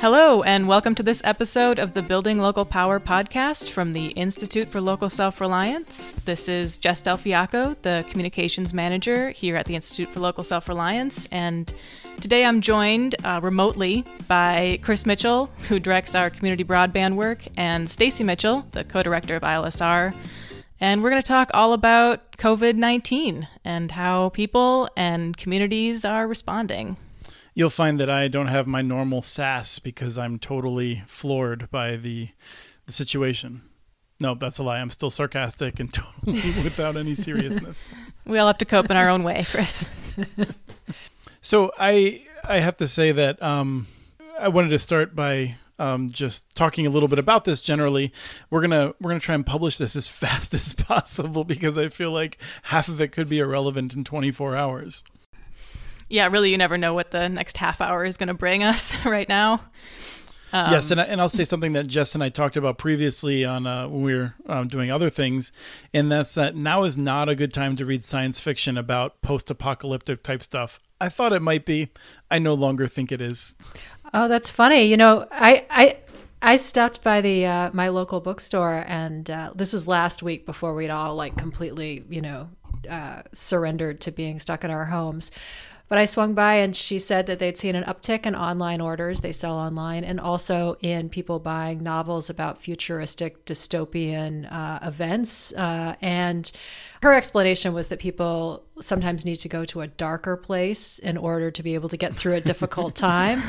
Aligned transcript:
Hello, 0.00 0.44
and 0.44 0.68
welcome 0.68 0.94
to 0.94 1.02
this 1.02 1.20
episode 1.24 1.80
of 1.80 1.92
the 1.92 2.02
Building 2.02 2.38
Local 2.38 2.64
Power 2.64 3.00
podcast 3.00 3.68
from 3.68 3.94
the 3.94 4.10
Institute 4.10 4.68
for 4.70 4.80
Local 4.80 5.10
Self 5.10 5.40
Reliance. 5.40 6.14
This 6.24 6.48
is 6.48 6.78
Jess 6.78 7.02
Del 7.02 7.16
Fiacco, 7.16 7.74
the 7.82 8.04
communications 8.08 8.72
manager 8.72 9.30
here 9.30 9.56
at 9.56 9.66
the 9.66 9.74
Institute 9.74 10.08
for 10.10 10.20
Local 10.20 10.44
Self 10.44 10.68
Reliance, 10.68 11.26
and 11.32 11.74
today 12.20 12.44
I'm 12.44 12.60
joined 12.60 13.16
uh, 13.24 13.40
remotely 13.42 14.04
by 14.28 14.78
Chris 14.82 15.04
Mitchell, 15.04 15.50
who 15.68 15.80
directs 15.80 16.14
our 16.14 16.30
community 16.30 16.62
broadband 16.62 17.16
work, 17.16 17.42
and 17.56 17.90
Stacy 17.90 18.22
Mitchell, 18.22 18.66
the 18.70 18.84
co 18.84 19.02
director 19.02 19.34
of 19.34 19.42
ILSR. 19.42 20.14
And 20.80 21.02
we're 21.02 21.10
going 21.10 21.20
to 21.20 21.26
talk 21.26 21.50
all 21.52 21.72
about 21.72 22.36
COVID 22.36 22.76
19 22.76 23.48
and 23.64 23.90
how 23.90 24.28
people 24.28 24.88
and 24.96 25.36
communities 25.36 26.04
are 26.04 26.28
responding 26.28 26.98
you'll 27.58 27.68
find 27.68 27.98
that 27.98 28.08
I 28.08 28.28
don't 28.28 28.46
have 28.46 28.68
my 28.68 28.82
normal 28.82 29.20
sass 29.20 29.80
because 29.80 30.16
I'm 30.16 30.38
totally 30.38 31.02
floored 31.06 31.68
by 31.72 31.96
the 31.96 32.28
the 32.86 32.92
situation. 32.92 33.62
No, 34.20 34.36
that's 34.36 34.58
a 34.58 34.62
lie. 34.62 34.78
I'm 34.78 34.90
still 34.90 35.10
sarcastic 35.10 35.80
and 35.80 35.92
totally 36.24 36.40
without 36.62 36.96
any 36.96 37.16
seriousness. 37.16 37.88
we 38.24 38.38
all 38.38 38.46
have 38.46 38.58
to 38.58 38.64
cope 38.64 38.90
in 38.90 38.96
our 38.96 39.08
own 39.08 39.24
way, 39.24 39.42
Chris. 39.44 39.88
so 41.40 41.72
I 41.76 42.22
I 42.44 42.60
have 42.60 42.76
to 42.76 42.86
say 42.86 43.10
that 43.10 43.42
um, 43.42 43.88
I 44.38 44.46
wanted 44.46 44.70
to 44.70 44.78
start 44.78 45.16
by 45.16 45.56
um, 45.80 46.08
just 46.08 46.54
talking 46.54 46.86
a 46.86 46.90
little 46.90 47.08
bit 47.08 47.18
about 47.18 47.44
this 47.44 47.60
generally. 47.60 48.12
We're 48.50 48.60
gonna 48.60 48.94
we're 49.00 49.10
gonna 49.10 49.18
try 49.18 49.34
and 49.34 49.44
publish 49.44 49.78
this 49.78 49.96
as 49.96 50.06
fast 50.22 50.54
as 50.54 50.74
possible 50.74 51.42
because 51.42 51.76
I 51.76 51.88
feel 51.88 52.12
like 52.12 52.38
half 52.62 52.88
of 52.88 53.00
it 53.00 53.10
could 53.10 53.28
be 53.28 53.40
irrelevant 53.40 53.94
in 53.94 54.04
24 54.04 54.54
hours 54.54 55.02
yeah, 56.08 56.28
really, 56.28 56.50
you 56.50 56.58
never 56.58 56.78
know 56.78 56.94
what 56.94 57.10
the 57.10 57.28
next 57.28 57.56
half 57.56 57.80
hour 57.80 58.04
is 58.04 58.16
going 58.16 58.28
to 58.28 58.34
bring 58.34 58.62
us 58.62 58.96
right 59.04 59.28
now. 59.28 59.62
Um, 60.52 60.72
yes, 60.72 60.90
and, 60.90 61.00
I, 61.00 61.04
and 61.04 61.20
I'll 61.20 61.28
say 61.28 61.44
something 61.44 61.74
that 61.74 61.86
Jess 61.86 62.14
and 62.14 62.24
I 62.24 62.28
talked 62.28 62.56
about 62.56 62.78
previously 62.78 63.44
on 63.44 63.66
uh, 63.66 63.86
when 63.86 64.02
we 64.02 64.14
were 64.14 64.34
um, 64.46 64.66
doing 64.68 64.90
other 64.90 65.10
things, 65.10 65.52
and 65.92 66.10
that's 66.10 66.34
that 66.36 66.56
now 66.56 66.84
is 66.84 66.96
not 66.96 67.28
a 67.28 67.34
good 67.34 67.52
time 67.52 67.76
to 67.76 67.84
read 67.84 68.02
science 68.02 68.40
fiction 68.40 68.78
about 68.78 69.20
post-apocalyptic 69.20 70.22
type 70.22 70.42
stuff. 70.42 70.80
I 71.00 71.10
thought 71.10 71.34
it 71.34 71.42
might 71.42 71.66
be. 71.66 71.90
I 72.30 72.38
no 72.38 72.54
longer 72.54 72.86
think 72.86 73.12
it 73.12 73.20
is. 73.20 73.56
Oh, 74.14 74.26
that's 74.26 74.48
funny. 74.48 74.84
You 74.84 74.96
know, 74.96 75.26
I 75.30 75.66
I 75.68 75.96
I 76.40 76.56
stopped 76.56 77.04
by 77.04 77.20
the 77.20 77.44
uh, 77.44 77.70
my 77.74 77.88
local 77.88 78.20
bookstore, 78.20 78.84
and 78.86 79.30
uh, 79.30 79.52
this 79.54 79.74
was 79.74 79.86
last 79.86 80.22
week 80.22 80.46
before 80.46 80.74
we'd 80.74 80.88
all 80.88 81.14
like 81.14 81.36
completely, 81.36 82.04
you 82.08 82.22
know, 82.22 82.48
uh, 82.88 83.22
surrendered 83.32 84.00
to 84.02 84.12
being 84.12 84.38
stuck 84.38 84.64
in 84.64 84.70
our 84.70 84.86
homes. 84.86 85.30
But 85.88 85.96
I 85.96 86.04
swung 86.04 86.34
by 86.34 86.56
and 86.56 86.76
she 86.76 86.98
said 86.98 87.26
that 87.26 87.38
they'd 87.38 87.56
seen 87.56 87.74
an 87.74 87.84
uptick 87.84 88.26
in 88.26 88.34
online 88.34 88.80
orders, 88.82 89.22
they 89.22 89.32
sell 89.32 89.56
online, 89.56 90.04
and 90.04 90.20
also 90.20 90.76
in 90.80 91.08
people 91.08 91.38
buying 91.38 91.82
novels 91.82 92.28
about 92.28 92.60
futuristic 92.60 93.46
dystopian 93.46 94.52
uh, 94.52 94.80
events. 94.82 95.54
Uh, 95.54 95.94
and 96.02 96.52
her 97.02 97.14
explanation 97.14 97.72
was 97.72 97.88
that 97.88 98.00
people 98.00 98.64
sometimes 98.80 99.24
need 99.24 99.36
to 99.36 99.48
go 99.48 99.64
to 99.64 99.80
a 99.80 99.86
darker 99.86 100.36
place 100.36 100.98
in 100.98 101.16
order 101.16 101.50
to 101.50 101.62
be 101.62 101.74
able 101.74 101.88
to 101.88 101.96
get 101.96 102.14
through 102.14 102.34
a 102.34 102.40
difficult 102.40 102.94
time. 102.94 103.42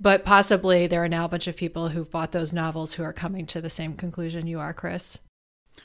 but 0.00 0.24
possibly 0.24 0.88
there 0.88 1.04
are 1.04 1.08
now 1.08 1.24
a 1.24 1.28
bunch 1.28 1.46
of 1.46 1.54
people 1.54 1.90
who've 1.90 2.10
bought 2.10 2.32
those 2.32 2.52
novels 2.52 2.94
who 2.94 3.04
are 3.04 3.12
coming 3.12 3.46
to 3.46 3.60
the 3.60 3.70
same 3.70 3.94
conclusion 3.94 4.48
you 4.48 4.58
are, 4.58 4.74
Chris. 4.74 5.20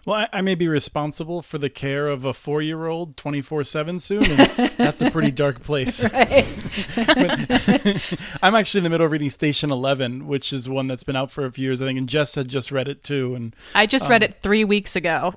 Well, 0.06 0.16
I, 0.16 0.40
I, 0.40 0.42
may 0.42 0.56
be 0.56 0.68
responsible 0.68 1.44
for 1.44 1.60
the 1.60 1.70
care 1.70 2.08
of 2.08 2.26
a 2.26 2.34
four 2.34 2.62
year 2.62 2.88
old 2.88 3.18
24 3.18 3.64
7 3.64 4.00
soon. 4.00 4.24
And 4.24 4.72
that's 4.78 5.02
a 5.02 5.12
pretty 5.12 5.32
dark 5.32 5.62
place. 5.62 6.04
I'm 8.42 8.56
actually 8.56 8.80
in 8.80 8.84
the 8.84 8.90
middle 8.90 9.06
of 9.06 9.12
reading 9.12 9.30
Station 9.30 9.72
11, 9.72 10.28
which 10.28 10.52
is 10.52 10.68
one 10.68 10.88
that's 10.88 11.04
been 11.04 11.16
out 11.16 11.30
for 11.30 11.46
a 11.46 11.52
few 11.52 11.66
years, 11.66 11.82
I 11.82 11.86
think. 11.86 12.00
And 12.00 12.10
Jess 12.10 12.34
had 12.34 12.48
just 12.48 12.72
read 12.72 12.88
it 12.88 13.04
too. 13.04 13.36
And 13.36 13.56
I 13.76 13.86
just 13.86 14.06
um, 14.06 14.12
read 14.12 14.24
it 14.24 14.42
three 14.42 14.64
weeks 14.64 14.96
ago. 14.96 15.36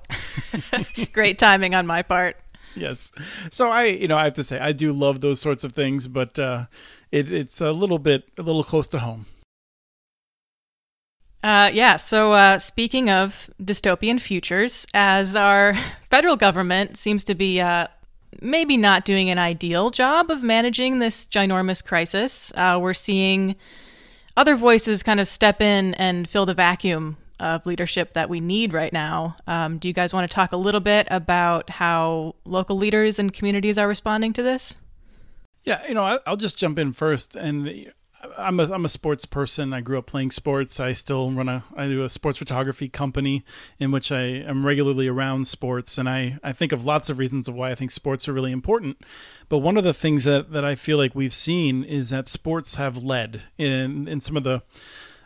Great 1.12 1.38
timing 1.38 1.74
on 1.74 1.86
my 1.86 2.02
part. 2.02 2.36
Yes. 2.74 3.12
So 3.50 3.68
I, 3.68 3.84
you 3.84 4.08
know, 4.08 4.16
I 4.16 4.24
have 4.24 4.34
to 4.34 4.44
say, 4.44 4.58
I 4.58 4.72
do 4.72 4.92
love 4.92 5.20
those 5.20 5.40
sorts 5.40 5.64
of 5.64 5.72
things, 5.72 6.08
but 6.08 6.38
uh, 6.38 6.66
it, 7.12 7.30
it's 7.30 7.60
a 7.60 7.72
little 7.72 7.98
bit, 7.98 8.28
a 8.38 8.42
little 8.42 8.64
close 8.64 8.88
to 8.88 8.98
home. 8.98 9.26
Uh, 11.44 11.68
yeah, 11.74 11.96
so 11.96 12.32
uh, 12.32 12.58
speaking 12.58 13.10
of 13.10 13.50
dystopian 13.62 14.18
futures, 14.18 14.86
as 14.94 15.36
our 15.36 15.74
federal 16.10 16.36
government 16.36 16.96
seems 16.96 17.22
to 17.22 17.34
be 17.34 17.60
uh, 17.60 17.86
maybe 18.40 18.78
not 18.78 19.04
doing 19.04 19.28
an 19.28 19.38
ideal 19.38 19.90
job 19.90 20.30
of 20.30 20.42
managing 20.42 21.00
this 21.00 21.26
ginormous 21.26 21.84
crisis, 21.84 22.50
uh, 22.56 22.78
we're 22.80 22.94
seeing 22.94 23.56
other 24.38 24.56
voices 24.56 25.02
kind 25.02 25.20
of 25.20 25.28
step 25.28 25.60
in 25.60 25.92
and 25.96 26.30
fill 26.30 26.46
the 26.46 26.54
vacuum 26.54 27.18
of 27.38 27.66
leadership 27.66 28.14
that 28.14 28.30
we 28.30 28.40
need 28.40 28.72
right 28.72 28.94
now. 28.94 29.36
Um, 29.46 29.76
do 29.76 29.86
you 29.86 29.92
guys 29.92 30.14
want 30.14 30.28
to 30.28 30.34
talk 30.34 30.52
a 30.52 30.56
little 30.56 30.80
bit 30.80 31.06
about 31.10 31.68
how 31.68 32.36
local 32.46 32.78
leaders 32.78 33.18
and 33.18 33.30
communities 33.30 33.76
are 33.76 33.86
responding 33.86 34.32
to 34.32 34.42
this? 34.42 34.76
Yeah, 35.64 35.86
you 35.86 35.92
know, 35.92 36.20
I'll 36.26 36.38
just 36.38 36.56
jump 36.56 36.78
in 36.78 36.92
first. 36.92 37.36
And 37.36 37.92
I'm 38.36 38.60
a 38.60 38.72
I'm 38.72 38.84
a 38.84 38.88
sports 38.88 39.24
person. 39.24 39.72
I 39.72 39.80
grew 39.80 39.98
up 39.98 40.06
playing 40.06 40.30
sports. 40.30 40.80
I 40.80 40.92
still 40.92 41.30
run 41.30 41.48
a 41.48 41.64
I 41.76 41.86
do 41.86 42.04
a 42.04 42.08
sports 42.08 42.38
photography 42.38 42.88
company 42.88 43.44
in 43.78 43.90
which 43.90 44.10
I 44.12 44.22
am 44.22 44.64
regularly 44.64 45.08
around 45.08 45.46
sports, 45.46 45.98
and 45.98 46.08
I 46.08 46.38
I 46.42 46.52
think 46.52 46.72
of 46.72 46.84
lots 46.84 47.10
of 47.10 47.18
reasons 47.18 47.48
of 47.48 47.54
why 47.54 47.70
I 47.70 47.74
think 47.74 47.90
sports 47.90 48.28
are 48.28 48.32
really 48.32 48.52
important. 48.52 48.98
But 49.48 49.58
one 49.58 49.76
of 49.76 49.84
the 49.84 49.94
things 49.94 50.24
that 50.24 50.52
that 50.52 50.64
I 50.64 50.74
feel 50.74 50.98
like 50.98 51.14
we've 51.14 51.34
seen 51.34 51.84
is 51.84 52.10
that 52.10 52.28
sports 52.28 52.76
have 52.76 53.02
led 53.02 53.42
in 53.58 54.08
in 54.08 54.20
some 54.20 54.36
of 54.36 54.44
the 54.44 54.62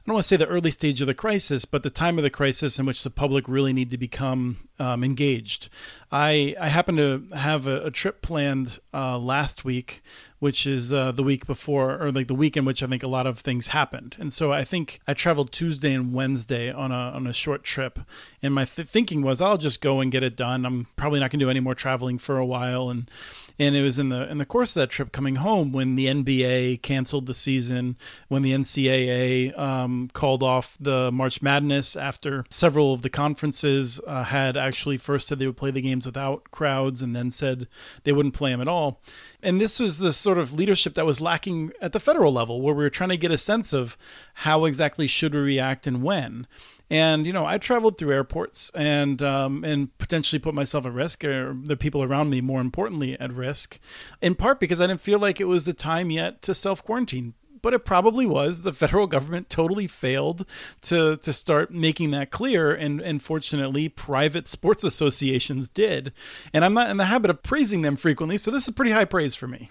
don't 0.08 0.14
want 0.14 0.24
to 0.24 0.28
say 0.28 0.36
the 0.36 0.46
early 0.46 0.70
stage 0.70 1.00
of 1.02 1.06
the 1.06 1.14
crisis, 1.14 1.66
but 1.66 1.82
the 1.82 1.90
time 1.90 2.18
of 2.18 2.24
the 2.24 2.30
crisis 2.30 2.78
in 2.78 2.86
which 2.86 3.04
the 3.04 3.10
public 3.10 3.46
really 3.46 3.74
need 3.74 3.90
to 3.90 3.98
become 3.98 4.56
um, 4.78 5.04
engaged. 5.04 5.68
I 6.10 6.56
I 6.58 6.68
happen 6.68 6.96
to 6.96 7.24
have 7.36 7.66
a, 7.66 7.84
a 7.86 7.90
trip 7.90 8.22
planned 8.22 8.78
uh, 8.94 9.18
last 9.18 9.66
week, 9.66 10.02
which 10.38 10.66
is 10.66 10.94
uh, 10.94 11.12
the 11.12 11.22
week 11.22 11.46
before, 11.46 12.02
or 12.02 12.10
like 12.10 12.26
the 12.26 12.34
week 12.34 12.56
in 12.56 12.64
which 12.64 12.82
I 12.82 12.86
think 12.86 13.02
a 13.02 13.08
lot 13.08 13.26
of 13.26 13.38
things 13.38 13.68
happened. 13.68 14.16
And 14.18 14.32
so 14.32 14.50
I 14.50 14.64
think 14.64 15.00
I 15.06 15.12
traveled 15.12 15.52
Tuesday 15.52 15.92
and 15.92 16.14
Wednesday 16.14 16.72
on 16.72 16.90
a 16.90 16.94
on 16.94 17.26
a 17.26 17.34
short 17.34 17.62
trip, 17.62 17.98
and 18.42 18.54
my 18.54 18.64
th- 18.64 18.88
thinking 18.88 19.20
was 19.20 19.42
I'll 19.42 19.58
just 19.58 19.82
go 19.82 20.00
and 20.00 20.10
get 20.10 20.22
it 20.22 20.36
done. 20.36 20.64
I'm 20.64 20.86
probably 20.96 21.20
not 21.20 21.30
going 21.30 21.40
to 21.40 21.44
do 21.44 21.50
any 21.50 21.60
more 21.60 21.74
traveling 21.74 22.16
for 22.16 22.38
a 22.38 22.46
while, 22.46 22.88
and 22.88 23.10
and 23.58 23.74
it 23.74 23.82
was 23.82 23.98
in 23.98 24.08
the 24.08 24.28
in 24.30 24.38
the 24.38 24.46
course 24.46 24.76
of 24.76 24.80
that 24.80 24.90
trip 24.90 25.10
coming 25.10 25.36
home 25.36 25.72
when 25.72 25.96
the 25.96 26.06
NBA 26.06 26.82
canceled 26.82 27.26
the 27.26 27.34
season, 27.34 27.96
when 28.28 28.42
the 28.42 28.52
NCAA 28.52 29.58
um, 29.58 30.10
called 30.12 30.42
off 30.42 30.76
the 30.80 31.10
March 31.10 31.42
Madness 31.42 31.96
after 31.96 32.44
several 32.50 32.92
of 32.92 33.02
the 33.02 33.10
conferences 33.10 34.00
uh, 34.06 34.24
had 34.24 34.56
actually 34.56 34.96
first 34.96 35.26
said 35.26 35.38
they 35.38 35.46
would 35.46 35.56
play 35.56 35.70
the 35.70 35.82
games 35.82 36.06
without 36.06 36.50
crowds 36.50 37.02
and 37.02 37.16
then 37.16 37.30
said 37.30 37.66
they 38.04 38.12
wouldn't 38.12 38.34
play 38.34 38.50
them 38.50 38.60
at 38.60 38.68
all. 38.68 39.00
And 39.42 39.60
this 39.60 39.80
was 39.80 39.98
the 39.98 40.12
sort 40.12 40.38
of 40.38 40.52
leadership 40.52 40.94
that 40.94 41.06
was 41.06 41.20
lacking 41.20 41.72
at 41.80 41.92
the 41.92 42.00
federal 42.00 42.32
level, 42.32 42.60
where 42.60 42.74
we 42.74 42.82
were 42.82 42.90
trying 42.90 43.10
to 43.10 43.16
get 43.16 43.30
a 43.30 43.38
sense 43.38 43.72
of 43.72 43.96
how 44.34 44.64
exactly 44.64 45.06
should 45.06 45.34
we 45.34 45.40
react 45.40 45.86
and 45.86 46.02
when. 46.02 46.46
And 46.90 47.26
you 47.26 47.32
know, 47.32 47.44
I 47.44 47.58
traveled 47.58 47.98
through 47.98 48.12
airports 48.12 48.70
and 48.74 49.22
um, 49.22 49.64
and 49.64 49.96
potentially 49.98 50.38
put 50.38 50.54
myself 50.54 50.86
at 50.86 50.92
risk, 50.92 51.24
or 51.24 51.56
the 51.62 51.76
people 51.76 52.02
around 52.02 52.30
me, 52.30 52.40
more 52.40 52.60
importantly, 52.60 53.18
at 53.20 53.32
risk. 53.32 53.78
In 54.22 54.34
part 54.34 54.58
because 54.60 54.80
I 54.80 54.86
didn't 54.86 55.00
feel 55.00 55.18
like 55.18 55.40
it 55.40 55.44
was 55.44 55.66
the 55.66 55.74
time 55.74 56.10
yet 56.10 56.40
to 56.42 56.54
self 56.54 56.84
quarantine 56.84 57.34
but 57.62 57.74
it 57.74 57.84
probably 57.84 58.26
was. 58.26 58.62
The 58.62 58.72
federal 58.72 59.06
government 59.06 59.50
totally 59.50 59.86
failed 59.86 60.46
to 60.82 61.16
to 61.18 61.32
start 61.32 61.70
making 61.70 62.10
that 62.12 62.30
clear, 62.30 62.72
and 62.74 63.00
and 63.00 63.22
fortunately, 63.22 63.88
private 63.88 64.46
sports 64.46 64.84
associations 64.84 65.68
did. 65.68 66.12
And 66.52 66.64
I'm 66.64 66.74
not 66.74 66.90
in 66.90 66.96
the 66.96 67.06
habit 67.06 67.30
of 67.30 67.42
praising 67.42 67.82
them 67.82 67.96
frequently, 67.96 68.38
so 68.38 68.50
this 68.50 68.66
is 68.66 68.74
pretty 68.74 68.92
high 68.92 69.04
praise 69.04 69.34
for 69.34 69.48
me. 69.48 69.70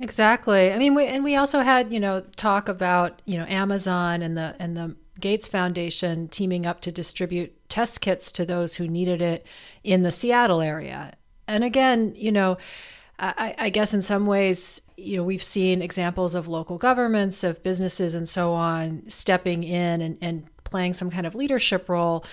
Exactly. 0.00 0.72
I 0.72 0.78
mean, 0.78 0.94
we, 0.94 1.06
and 1.06 1.24
we 1.24 1.34
also 1.34 1.60
had 1.60 1.92
you 1.92 2.00
know 2.00 2.22
talk 2.36 2.68
about 2.68 3.22
you 3.24 3.38
know 3.38 3.46
Amazon 3.46 4.22
and 4.22 4.36
the 4.36 4.54
and 4.58 4.76
the 4.76 4.96
Gates 5.20 5.48
Foundation 5.48 6.28
teaming 6.28 6.66
up 6.66 6.80
to 6.82 6.92
distribute 6.92 7.68
test 7.68 8.00
kits 8.00 8.32
to 8.32 8.44
those 8.44 8.76
who 8.76 8.88
needed 8.88 9.20
it 9.20 9.46
in 9.84 10.02
the 10.02 10.10
Seattle 10.10 10.60
area. 10.60 11.14
And 11.46 11.64
again, 11.64 12.12
you 12.16 12.32
know, 12.32 12.58
I, 13.18 13.54
I, 13.58 13.70
guess 13.70 13.94
in 13.94 14.02
some 14.02 14.26
ways, 14.26 14.80
you 14.96 15.16
know, 15.16 15.24
we've 15.24 15.42
seen 15.42 15.82
examples 15.82 16.36
of 16.36 16.46
local 16.46 16.78
governments, 16.78 17.42
of 17.42 17.62
businesses, 17.64 18.14
and 18.14 18.28
so 18.28 18.52
on 18.52 19.02
stepping 19.08 19.64
in 19.64 20.00
and, 20.00 20.18
and 20.20 20.46
playing 20.62 20.92
some 20.92 21.10
kind 21.10 21.26
of 21.26 21.34
leadership 21.34 21.88
role 21.88 22.24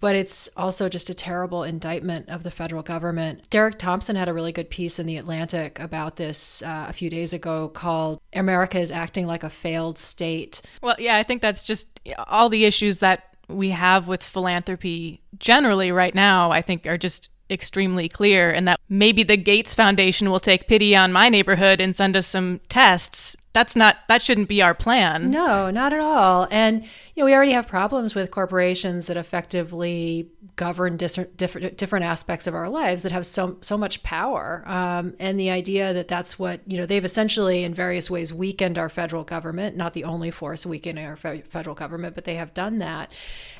but 0.00 0.14
it's 0.14 0.48
also 0.56 0.88
just 0.88 1.10
a 1.10 1.14
terrible 1.14 1.62
indictment 1.62 2.28
of 2.28 2.42
the 2.42 2.50
federal 2.50 2.82
government. 2.82 3.48
Derek 3.50 3.78
Thompson 3.78 4.16
had 4.16 4.28
a 4.28 4.32
really 4.32 4.52
good 4.52 4.70
piece 4.70 4.98
in 4.98 5.06
The 5.06 5.16
Atlantic 5.16 5.78
about 5.78 6.16
this 6.16 6.62
uh, 6.62 6.86
a 6.88 6.92
few 6.92 7.10
days 7.10 7.32
ago 7.32 7.68
called 7.68 8.20
America 8.32 8.78
is 8.78 8.90
Acting 8.90 9.26
Like 9.26 9.42
a 9.42 9.50
Failed 9.50 9.98
State. 9.98 10.62
Well, 10.82 10.96
yeah, 10.98 11.16
I 11.16 11.22
think 11.22 11.42
that's 11.42 11.64
just 11.64 11.88
all 12.28 12.48
the 12.48 12.64
issues 12.64 13.00
that 13.00 13.36
we 13.48 13.70
have 13.70 14.08
with 14.08 14.22
philanthropy 14.22 15.20
generally 15.38 15.92
right 15.92 16.14
now, 16.14 16.50
I 16.50 16.62
think 16.62 16.86
are 16.86 16.98
just 16.98 17.30
extremely 17.50 18.08
clear 18.08 18.50
and 18.50 18.66
that 18.66 18.80
maybe 18.88 19.22
the 19.22 19.36
Gates 19.36 19.74
Foundation 19.74 20.30
will 20.30 20.40
take 20.40 20.66
pity 20.66 20.96
on 20.96 21.12
my 21.12 21.28
neighborhood 21.28 21.80
and 21.80 21.94
send 21.94 22.16
us 22.16 22.26
some 22.26 22.60
tests 22.68 23.36
that's 23.54 23.76
not 23.76 23.96
that 24.08 24.20
shouldn't 24.20 24.48
be 24.48 24.60
our 24.60 24.74
plan. 24.74 25.30
No, 25.30 25.70
not 25.70 25.92
at 25.92 26.00
all. 26.00 26.48
And 26.50 26.82
you 26.82 27.22
know, 27.22 27.24
we 27.24 27.34
already 27.34 27.52
have 27.52 27.68
problems 27.68 28.12
with 28.12 28.32
corporations 28.32 29.06
that 29.06 29.16
effectively 29.16 30.28
govern 30.56 30.96
different 30.96 31.36
different, 31.36 31.76
different 31.78 32.04
aspects 32.04 32.48
of 32.48 32.54
our 32.54 32.68
lives 32.68 33.04
that 33.04 33.12
have 33.12 33.24
so 33.24 33.56
so 33.60 33.78
much 33.78 34.02
power. 34.02 34.64
Um, 34.66 35.14
and 35.20 35.38
the 35.38 35.50
idea 35.50 35.94
that 35.94 36.08
that's 36.08 36.36
what 36.36 36.60
you 36.66 36.76
know 36.76 36.84
they've 36.84 37.04
essentially 37.04 37.62
in 37.62 37.74
various 37.74 38.10
ways 38.10 38.34
weakened 38.34 38.76
our 38.76 38.88
federal 38.88 39.22
government. 39.22 39.76
Not 39.76 39.92
the 39.92 40.02
only 40.02 40.32
force 40.32 40.66
weakening 40.66 41.06
our 41.06 41.16
fe- 41.16 41.44
federal 41.48 41.76
government, 41.76 42.16
but 42.16 42.24
they 42.24 42.34
have 42.34 42.54
done 42.54 42.78
that. 42.78 43.12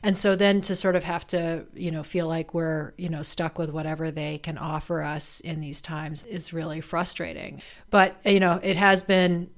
And 0.02 0.19
so 0.19 0.35
then 0.35 0.61
to 0.62 0.75
sort 0.75 0.96
of 0.96 1.05
have 1.05 1.25
to 1.29 1.67
you 1.73 1.93
know 1.93 2.02
feel 2.02 2.26
like 2.26 2.52
we're 2.52 2.94
you 2.99 3.08
know 3.08 3.23
stuck 3.23 3.58
with 3.58 3.70
whatever 3.70 4.11
they 4.11 4.38
can 4.38 4.58
offer 4.58 5.02
us 5.02 5.38
in 5.38 5.61
these 5.61 5.81
times 5.81 6.25
is 6.25 6.52
really 6.52 6.81
frustrating. 6.81 7.62
But 7.91 8.17
you 8.25 8.41
know, 8.41 8.58
it 8.61 8.76
has 8.76 9.05
been 9.05 9.50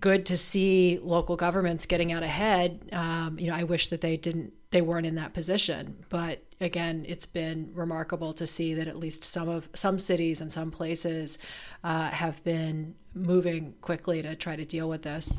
good 0.00 0.26
to 0.26 0.36
see 0.36 0.98
local 1.02 1.36
governments 1.36 1.86
getting 1.86 2.12
out 2.12 2.22
ahead. 2.22 2.88
Um, 2.92 3.38
you 3.38 3.48
know, 3.48 3.56
I 3.56 3.64
wish 3.64 3.88
that 3.88 4.00
they 4.00 4.16
didn't, 4.16 4.52
they 4.70 4.82
weren't 4.82 5.06
in 5.06 5.14
that 5.16 5.34
position. 5.34 6.04
But 6.08 6.42
again, 6.60 7.04
it's 7.08 7.26
been 7.26 7.70
remarkable 7.74 8.32
to 8.34 8.46
see 8.46 8.74
that 8.74 8.88
at 8.88 8.96
least 8.96 9.24
some 9.24 9.48
of 9.48 9.68
some 9.74 9.98
cities 9.98 10.40
and 10.40 10.52
some 10.52 10.70
places 10.70 11.38
uh, 11.84 12.10
have 12.10 12.42
been 12.44 12.94
moving 13.14 13.74
quickly 13.80 14.22
to 14.22 14.34
try 14.34 14.56
to 14.56 14.64
deal 14.64 14.88
with 14.88 15.02
this. 15.02 15.38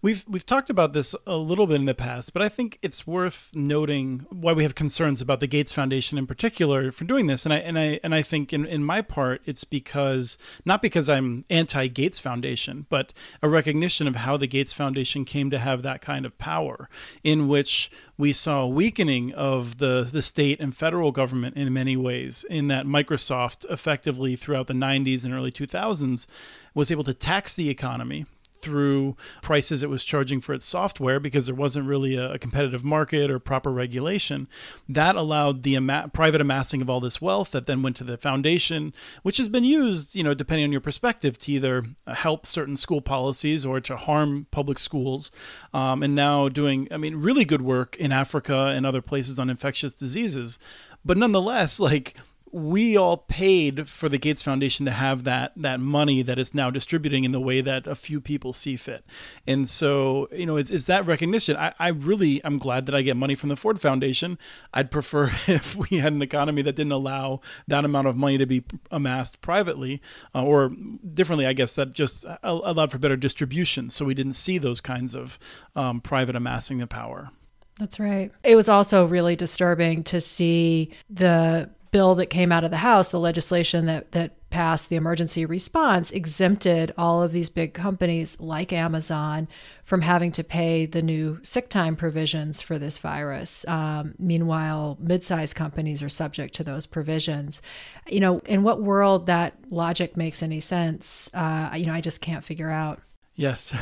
We've 0.00 0.24
we've 0.28 0.46
talked 0.46 0.70
about 0.70 0.92
this 0.92 1.14
a 1.26 1.36
little 1.36 1.66
bit 1.66 1.76
in 1.76 1.86
the 1.86 1.94
past, 1.94 2.32
but 2.32 2.42
I 2.42 2.48
think 2.48 2.78
it's 2.82 3.06
worth 3.06 3.52
noting 3.54 4.26
why 4.30 4.52
we 4.52 4.62
have 4.62 4.74
concerns 4.74 5.20
about 5.20 5.40
the 5.40 5.46
Gates 5.46 5.72
Foundation 5.72 6.18
in 6.18 6.26
particular 6.26 6.92
for 6.92 7.04
doing 7.04 7.26
this. 7.26 7.44
And 7.44 7.52
I 7.52 7.58
and 7.58 7.78
I 7.78 8.00
and 8.02 8.14
I 8.14 8.22
think 8.22 8.52
in, 8.52 8.66
in 8.66 8.84
my 8.84 9.02
part 9.02 9.42
it's 9.44 9.64
because 9.64 10.38
not 10.64 10.82
because 10.82 11.08
I'm 11.08 11.42
anti 11.50 11.88
Gates 11.88 12.18
Foundation, 12.18 12.86
but 12.88 13.12
a 13.42 13.48
recognition 13.48 14.06
of 14.06 14.16
how 14.16 14.36
the 14.36 14.46
Gates 14.46 14.72
Foundation 14.72 15.24
came 15.24 15.50
to 15.50 15.58
have 15.58 15.82
that 15.82 16.00
kind 16.00 16.26
of 16.26 16.36
power, 16.38 16.88
in 17.22 17.48
which 17.48 17.90
we 18.18 18.32
saw 18.32 18.62
a 18.62 18.68
weakening 18.68 19.32
of 19.34 19.78
the, 19.78 20.08
the 20.10 20.22
state 20.22 20.60
and 20.60 20.76
federal 20.76 21.10
government 21.10 21.56
in 21.56 21.72
many 21.72 21.96
ways, 21.96 22.44
in 22.48 22.68
that 22.68 22.86
Microsoft 22.86 23.68
effectively 23.70 24.36
throughout 24.36 24.66
the 24.66 24.74
90s 24.74 25.24
and 25.24 25.34
early 25.34 25.50
2000s 25.50 26.26
was 26.74 26.90
able 26.90 27.04
to 27.04 27.14
tax 27.14 27.56
the 27.56 27.68
economy 27.68 28.26
through 28.62 29.16
prices 29.42 29.82
it 29.82 29.90
was 29.90 30.04
charging 30.04 30.40
for 30.40 30.52
its 30.54 30.64
software 30.64 31.20
because 31.20 31.46
there 31.46 31.54
wasn't 31.54 31.86
really 31.86 32.16
a, 32.16 32.38
competitive 32.38 32.84
market 32.84 33.30
or 33.30 33.38
proper 33.38 33.70
regulation. 33.70 34.48
That 34.88 35.16
allowed 35.16 35.62
the 35.62 35.76
ama- 35.76 36.10
private 36.12 36.40
amassing 36.40 36.80
of 36.80 36.90
all 36.90 37.00
this 37.00 37.20
wealth 37.20 37.52
that 37.52 37.66
then 37.66 37.82
went 37.82 37.96
to 37.96 38.04
the 38.04 38.16
foundation, 38.16 38.92
which 39.22 39.36
has 39.36 39.48
been 39.48 39.64
used, 39.64 40.14
you 40.14 40.24
know, 40.24 40.34
depending 40.34 40.64
on 40.64 40.72
your 40.72 40.80
perspective, 40.80 41.38
to 41.38 41.52
either 41.52 41.84
help 42.06 42.46
certain 42.46 42.76
school 42.76 43.00
policies 43.00 43.64
or 43.64 43.80
to 43.80 43.96
harm 43.96 44.46
public 44.50 44.78
schools. 44.78 45.30
Um, 45.72 46.02
and 46.02 46.14
now 46.14 46.48
doing, 46.48 46.88
I 46.90 46.96
mean, 46.96 47.16
really 47.16 47.44
good 47.44 47.62
work 47.62 47.96
in 47.96 48.12
Africa 48.12 48.66
and 48.66 48.86
other 48.86 49.02
places 49.02 49.38
on 49.38 49.50
infectious 49.50 49.94
diseases. 49.94 50.58
But 51.04 51.16
nonetheless, 51.16 51.80
like 51.80 52.16
we 52.52 52.98
all 52.98 53.16
paid 53.16 53.88
for 53.88 54.10
the 54.10 54.18
Gates 54.18 54.42
Foundation 54.42 54.84
to 54.84 54.92
have 54.92 55.24
that 55.24 55.52
that 55.56 55.80
money 55.80 56.20
that 56.22 56.38
it's 56.38 56.54
now 56.54 56.70
distributing 56.70 57.24
in 57.24 57.32
the 57.32 57.40
way 57.40 57.62
that 57.62 57.86
a 57.86 57.94
few 57.94 58.20
people 58.20 58.52
see 58.52 58.76
fit. 58.76 59.04
And 59.46 59.66
so, 59.66 60.28
you 60.30 60.44
know, 60.44 60.56
it's, 60.56 60.70
it's 60.70 60.86
that 60.86 61.06
recognition. 61.06 61.56
I, 61.56 61.72
I 61.78 61.88
really 61.88 62.42
I'm 62.44 62.58
glad 62.58 62.84
that 62.86 62.94
I 62.94 63.00
get 63.00 63.16
money 63.16 63.34
from 63.34 63.48
the 63.48 63.56
Ford 63.56 63.80
Foundation. 63.80 64.38
I'd 64.74 64.90
prefer 64.90 65.32
if 65.46 65.74
we 65.74 65.98
had 65.98 66.12
an 66.12 66.20
economy 66.20 66.60
that 66.62 66.76
didn't 66.76 66.92
allow 66.92 67.40
that 67.68 67.86
amount 67.86 68.06
of 68.06 68.16
money 68.16 68.36
to 68.36 68.46
be 68.46 68.64
amassed 68.90 69.40
privately, 69.40 70.02
uh, 70.34 70.44
or 70.44 70.70
differently, 71.14 71.46
I 71.46 71.54
guess 71.54 71.74
that 71.74 71.94
just 71.94 72.26
allowed 72.42 72.92
for 72.92 72.98
better 72.98 73.16
distribution, 73.16 73.88
so 73.88 74.04
we 74.04 74.14
didn't 74.14 74.34
see 74.34 74.58
those 74.58 74.80
kinds 74.82 75.14
of 75.14 75.38
um, 75.74 76.00
private 76.02 76.36
amassing 76.36 76.82
of 76.82 76.90
power. 76.90 77.30
That's 77.78 77.98
right. 77.98 78.30
It 78.44 78.56
was 78.56 78.68
also 78.68 79.06
really 79.06 79.36
disturbing 79.36 80.04
to 80.04 80.20
see 80.20 80.92
the 81.08 81.70
bill 81.92 82.14
that 82.16 82.26
came 82.26 82.50
out 82.50 82.64
of 82.64 82.70
the 82.70 82.78
House, 82.78 83.10
the 83.10 83.20
legislation 83.20 83.86
that 83.86 84.10
that 84.12 84.32
passed 84.50 84.90
the 84.90 84.96
emergency 84.96 85.46
response, 85.46 86.10
exempted 86.10 86.92
all 86.98 87.22
of 87.22 87.32
these 87.32 87.48
big 87.48 87.72
companies 87.72 88.38
like 88.40 88.72
Amazon 88.72 89.48
from 89.84 90.02
having 90.02 90.30
to 90.32 90.44
pay 90.44 90.84
the 90.84 91.00
new 91.00 91.38
sick 91.42 91.68
time 91.68 91.96
provisions 91.96 92.60
for 92.60 92.78
this 92.78 92.98
virus. 92.98 93.66
Um, 93.68 94.14
meanwhile, 94.18 94.98
mid-sized 95.00 95.54
companies 95.54 96.02
are 96.02 96.08
subject 96.08 96.54
to 96.54 96.64
those 96.64 96.86
provisions. 96.86 97.62
You 98.06 98.20
know, 98.20 98.40
in 98.40 98.62
what 98.62 98.82
world 98.82 99.26
that 99.26 99.54
logic 99.70 100.16
makes 100.16 100.42
any 100.42 100.60
sense? 100.60 101.30
Uh, 101.32 101.70
you 101.74 101.86
know, 101.86 101.94
I 101.94 102.00
just 102.00 102.20
can't 102.20 102.44
figure 102.44 102.70
out. 102.70 103.00
Yes. 103.34 103.74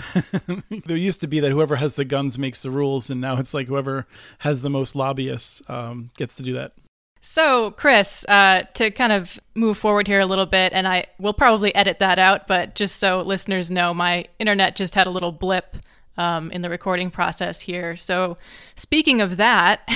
there 0.87 0.97
used 0.97 1.21
to 1.23 1.27
be 1.27 1.41
that 1.41 1.51
whoever 1.51 1.77
has 1.77 1.97
the 1.97 2.05
guns 2.05 2.39
makes 2.39 2.63
the 2.63 2.71
rules, 2.71 3.11
and 3.11 3.21
now 3.21 3.39
it's 3.39 3.55
like 3.55 3.67
whoever 3.67 4.07
has 4.39 4.63
the 4.63 4.71
most 4.71 4.95
lobbyists 4.95 5.63
um, 5.69 6.11
gets 6.17 6.37
to 6.37 6.43
do 6.45 6.53
that. 6.55 6.73
So, 7.23 7.73
Chris, 7.73 8.25
uh, 8.29 8.63
to 8.75 8.91
kind 8.91 9.13
of 9.13 9.39
move 9.55 9.77
forward 9.77 10.07
here 10.07 10.21
a 10.21 10.27
little 10.27 10.47
bit, 10.47 10.73
and 10.73 10.89
I 10.89 11.05
will 11.19 11.35
probably 11.35 11.75
edit 11.75 11.99
that 11.99 12.19
out, 12.19 12.47
but 12.47 12.75
just 12.75 12.97
so 12.97 13.21
listeners 13.21 13.71
know, 13.71 13.93
my 13.93 14.27
internet 14.39 14.75
just 14.75 14.95
had 14.95 15.07
a 15.07 15.11
little 15.11 15.33
blip 15.33 15.77
um, 16.17 16.51
in 16.51 16.63
the 16.63 16.71
recording 16.71 17.11
process 17.11 17.61
here. 17.61 17.95
So, 17.95 18.39
speaking 18.75 19.21
of 19.21 19.37
that, 19.37 19.87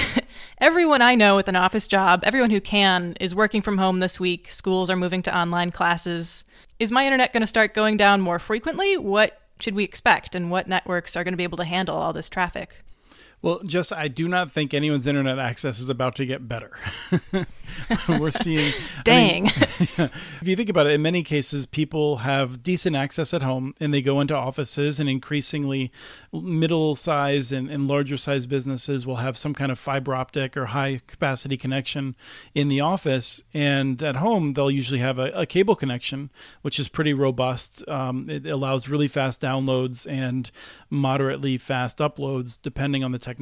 everyone 0.58 1.00
I 1.00 1.14
know 1.14 1.34
with 1.36 1.48
an 1.48 1.56
office 1.56 1.88
job, 1.88 2.20
everyone 2.24 2.50
who 2.50 2.60
can, 2.60 3.16
is 3.20 3.34
working 3.34 3.62
from 3.62 3.78
home 3.78 4.00
this 4.00 4.20
week. 4.20 4.48
Schools 4.50 4.90
are 4.90 4.96
moving 4.96 5.22
to 5.22 5.36
online 5.36 5.70
classes. 5.70 6.44
Is 6.78 6.92
my 6.92 7.06
internet 7.06 7.32
going 7.32 7.40
to 7.40 7.46
start 7.46 7.72
going 7.72 7.96
down 7.96 8.20
more 8.20 8.38
frequently? 8.38 8.98
What 8.98 9.40
should 9.60 9.74
we 9.74 9.84
expect, 9.84 10.34
and 10.34 10.50
what 10.50 10.68
networks 10.68 11.16
are 11.16 11.24
going 11.24 11.32
to 11.32 11.38
be 11.38 11.44
able 11.44 11.58
to 11.58 11.64
handle 11.64 11.96
all 11.96 12.12
this 12.12 12.28
traffic? 12.28 12.84
Well, 13.44 13.60
just 13.62 13.92
I 13.92 14.08
do 14.08 14.26
not 14.26 14.50
think 14.50 14.72
anyone's 14.72 15.06
internet 15.06 15.38
access 15.38 15.78
is 15.78 15.90
about 15.90 16.14
to 16.14 16.24
get 16.24 16.48
better. 16.48 16.70
We're 18.08 18.30
seeing. 18.30 18.72
Dang. 19.04 19.48
I 19.48 19.50
mean, 19.50 19.52
if 19.98 20.44
you 20.44 20.56
think 20.56 20.70
about 20.70 20.86
it, 20.86 20.94
in 20.94 21.02
many 21.02 21.22
cases, 21.22 21.66
people 21.66 22.18
have 22.18 22.62
decent 22.62 22.96
access 22.96 23.34
at 23.34 23.42
home 23.42 23.74
and 23.78 23.92
they 23.92 24.00
go 24.00 24.20
into 24.20 24.34
offices, 24.34 24.98
and 24.98 25.10
increasingly 25.10 25.92
middle 26.32 26.96
size 26.96 27.52
and, 27.52 27.68
and 27.68 27.86
larger 27.86 28.16
size 28.16 28.46
businesses 28.46 29.04
will 29.04 29.16
have 29.16 29.36
some 29.36 29.52
kind 29.52 29.70
of 29.70 29.78
fiber 29.78 30.14
optic 30.14 30.56
or 30.56 30.66
high 30.66 31.02
capacity 31.06 31.58
connection 31.58 32.16
in 32.54 32.68
the 32.68 32.80
office. 32.80 33.42
And 33.52 34.02
at 34.02 34.16
home, 34.16 34.54
they'll 34.54 34.70
usually 34.70 35.00
have 35.00 35.18
a, 35.18 35.30
a 35.32 35.44
cable 35.44 35.76
connection, 35.76 36.30
which 36.62 36.80
is 36.80 36.88
pretty 36.88 37.12
robust. 37.12 37.86
Um, 37.90 38.30
it 38.30 38.46
allows 38.46 38.88
really 38.88 39.08
fast 39.08 39.42
downloads 39.42 40.10
and 40.10 40.50
moderately 40.88 41.58
fast 41.58 41.98
uploads, 41.98 42.58
depending 42.60 43.04
on 43.04 43.12
the 43.12 43.18
technology. 43.18 43.33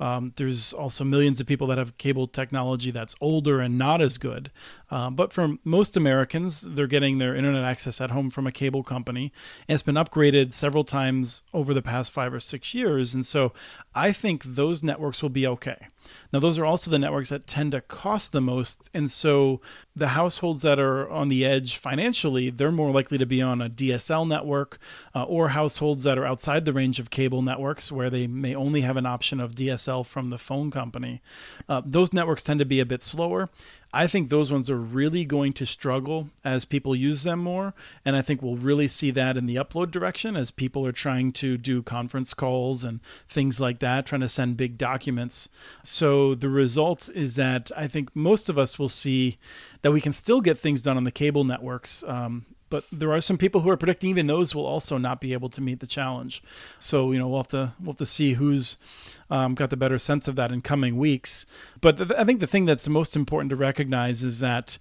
Um, 0.00 0.32
there's 0.36 0.72
also 0.72 1.04
millions 1.04 1.40
of 1.40 1.46
people 1.46 1.66
that 1.68 1.78
have 1.78 1.98
cable 1.98 2.26
technology 2.26 2.90
that's 2.90 3.14
older 3.20 3.60
and 3.60 3.78
not 3.78 4.00
as 4.00 4.18
good. 4.18 4.50
Um, 4.90 5.14
but 5.14 5.32
for 5.32 5.56
most 5.64 5.96
Americans, 5.96 6.62
they're 6.62 6.86
getting 6.86 7.18
their 7.18 7.34
internet 7.34 7.64
access 7.64 8.00
at 8.00 8.10
home 8.10 8.30
from 8.30 8.46
a 8.46 8.52
cable 8.52 8.82
company. 8.82 9.32
And 9.68 9.74
it's 9.74 9.82
been 9.82 9.94
upgraded 9.96 10.54
several 10.54 10.84
times 10.84 11.42
over 11.52 11.74
the 11.74 11.82
past 11.82 12.12
five 12.12 12.32
or 12.32 12.40
six 12.40 12.74
years. 12.74 13.14
And 13.14 13.24
so 13.26 13.52
I 13.94 14.12
think 14.12 14.44
those 14.44 14.82
networks 14.82 15.22
will 15.22 15.28
be 15.30 15.46
okay. 15.46 15.88
Now, 16.32 16.40
those 16.40 16.58
are 16.58 16.66
also 16.66 16.90
the 16.90 16.98
networks 16.98 17.30
that 17.30 17.46
tend 17.46 17.72
to 17.72 17.80
cost 17.80 18.32
the 18.32 18.40
most. 18.40 18.90
And 18.92 19.10
so 19.10 19.60
the 19.96 20.08
households 20.08 20.62
that 20.62 20.78
are 20.78 21.08
on 21.10 21.28
the 21.28 21.44
edge 21.44 21.76
financially, 21.76 22.50
they're 22.50 22.72
more 22.72 22.90
likely 22.90 23.18
to 23.18 23.26
be 23.26 23.42
on 23.42 23.60
a 23.60 23.70
DSL 23.70 24.28
network 24.28 24.78
uh, 25.14 25.24
or 25.24 25.48
households 25.48 26.04
that 26.04 26.18
are 26.18 26.24
outside 26.24 26.64
the 26.64 26.72
range 26.72 26.98
of 26.98 27.10
cable 27.10 27.42
networks 27.42 27.90
where 27.90 28.10
they 28.10 28.26
may 28.26 28.54
only 28.54 28.82
have 28.82 28.96
an 28.96 29.06
option 29.06 29.40
of 29.40 29.52
DSL 29.52 30.06
from 30.06 30.30
the 30.30 30.38
phone 30.38 30.70
company. 30.70 31.20
Uh, 31.68 31.82
those 31.84 32.12
networks 32.12 32.44
tend 32.44 32.58
to 32.58 32.66
be 32.66 32.80
a 32.80 32.86
bit 32.86 33.02
slower. 33.02 33.48
I 33.92 34.06
think 34.06 34.28
those 34.28 34.52
ones 34.52 34.68
are 34.68 34.76
really 34.76 35.24
going 35.24 35.54
to 35.54 35.64
struggle 35.64 36.28
as 36.44 36.66
people 36.66 36.94
use 36.94 37.22
them 37.22 37.38
more. 37.38 37.72
And 38.04 38.16
I 38.16 38.22
think 38.22 38.42
we'll 38.42 38.56
really 38.56 38.88
see 38.88 39.10
that 39.12 39.36
in 39.36 39.46
the 39.46 39.56
upload 39.56 39.90
direction 39.90 40.36
as 40.36 40.50
people 40.50 40.86
are 40.86 40.92
trying 40.92 41.32
to 41.32 41.56
do 41.56 41.82
conference 41.82 42.34
calls 42.34 42.84
and 42.84 43.00
things 43.28 43.60
like 43.60 43.78
that, 43.78 44.04
trying 44.04 44.20
to 44.20 44.28
send 44.28 44.58
big 44.58 44.76
documents. 44.76 45.48
So 45.82 46.34
the 46.34 46.50
result 46.50 47.08
is 47.14 47.36
that 47.36 47.70
I 47.76 47.88
think 47.88 48.14
most 48.14 48.50
of 48.50 48.58
us 48.58 48.78
will 48.78 48.90
see 48.90 49.38
that 49.80 49.92
we 49.92 50.00
can 50.02 50.12
still 50.12 50.42
get 50.42 50.58
things 50.58 50.82
done 50.82 50.98
on 50.98 51.04
the 51.04 51.10
cable 51.10 51.44
networks. 51.44 52.04
Um, 52.04 52.44
but 52.70 52.84
there 52.92 53.12
are 53.12 53.20
some 53.20 53.38
people 53.38 53.62
who 53.62 53.70
are 53.70 53.76
predicting 53.76 54.10
even 54.10 54.26
those 54.26 54.54
will 54.54 54.66
also 54.66 54.98
not 54.98 55.20
be 55.20 55.32
able 55.32 55.48
to 55.50 55.60
meet 55.60 55.80
the 55.80 55.86
challenge. 55.86 56.42
So 56.78 57.12
you 57.12 57.18
know 57.18 57.28
we'll 57.28 57.40
have 57.40 57.48
to 57.48 57.72
we'll 57.80 57.92
have 57.92 57.98
to 57.98 58.06
see 58.06 58.34
who's 58.34 58.76
um, 59.30 59.54
got 59.54 59.70
the 59.70 59.76
better 59.76 59.98
sense 59.98 60.28
of 60.28 60.36
that 60.36 60.52
in 60.52 60.60
coming 60.60 60.96
weeks. 60.96 61.46
But 61.80 61.98
th- 61.98 62.10
I 62.12 62.24
think 62.24 62.40
the 62.40 62.46
thing 62.46 62.64
that's 62.64 62.88
most 62.88 63.16
important 63.16 63.50
to 63.50 63.56
recognize 63.56 64.22
is 64.22 64.40
that 64.40 64.78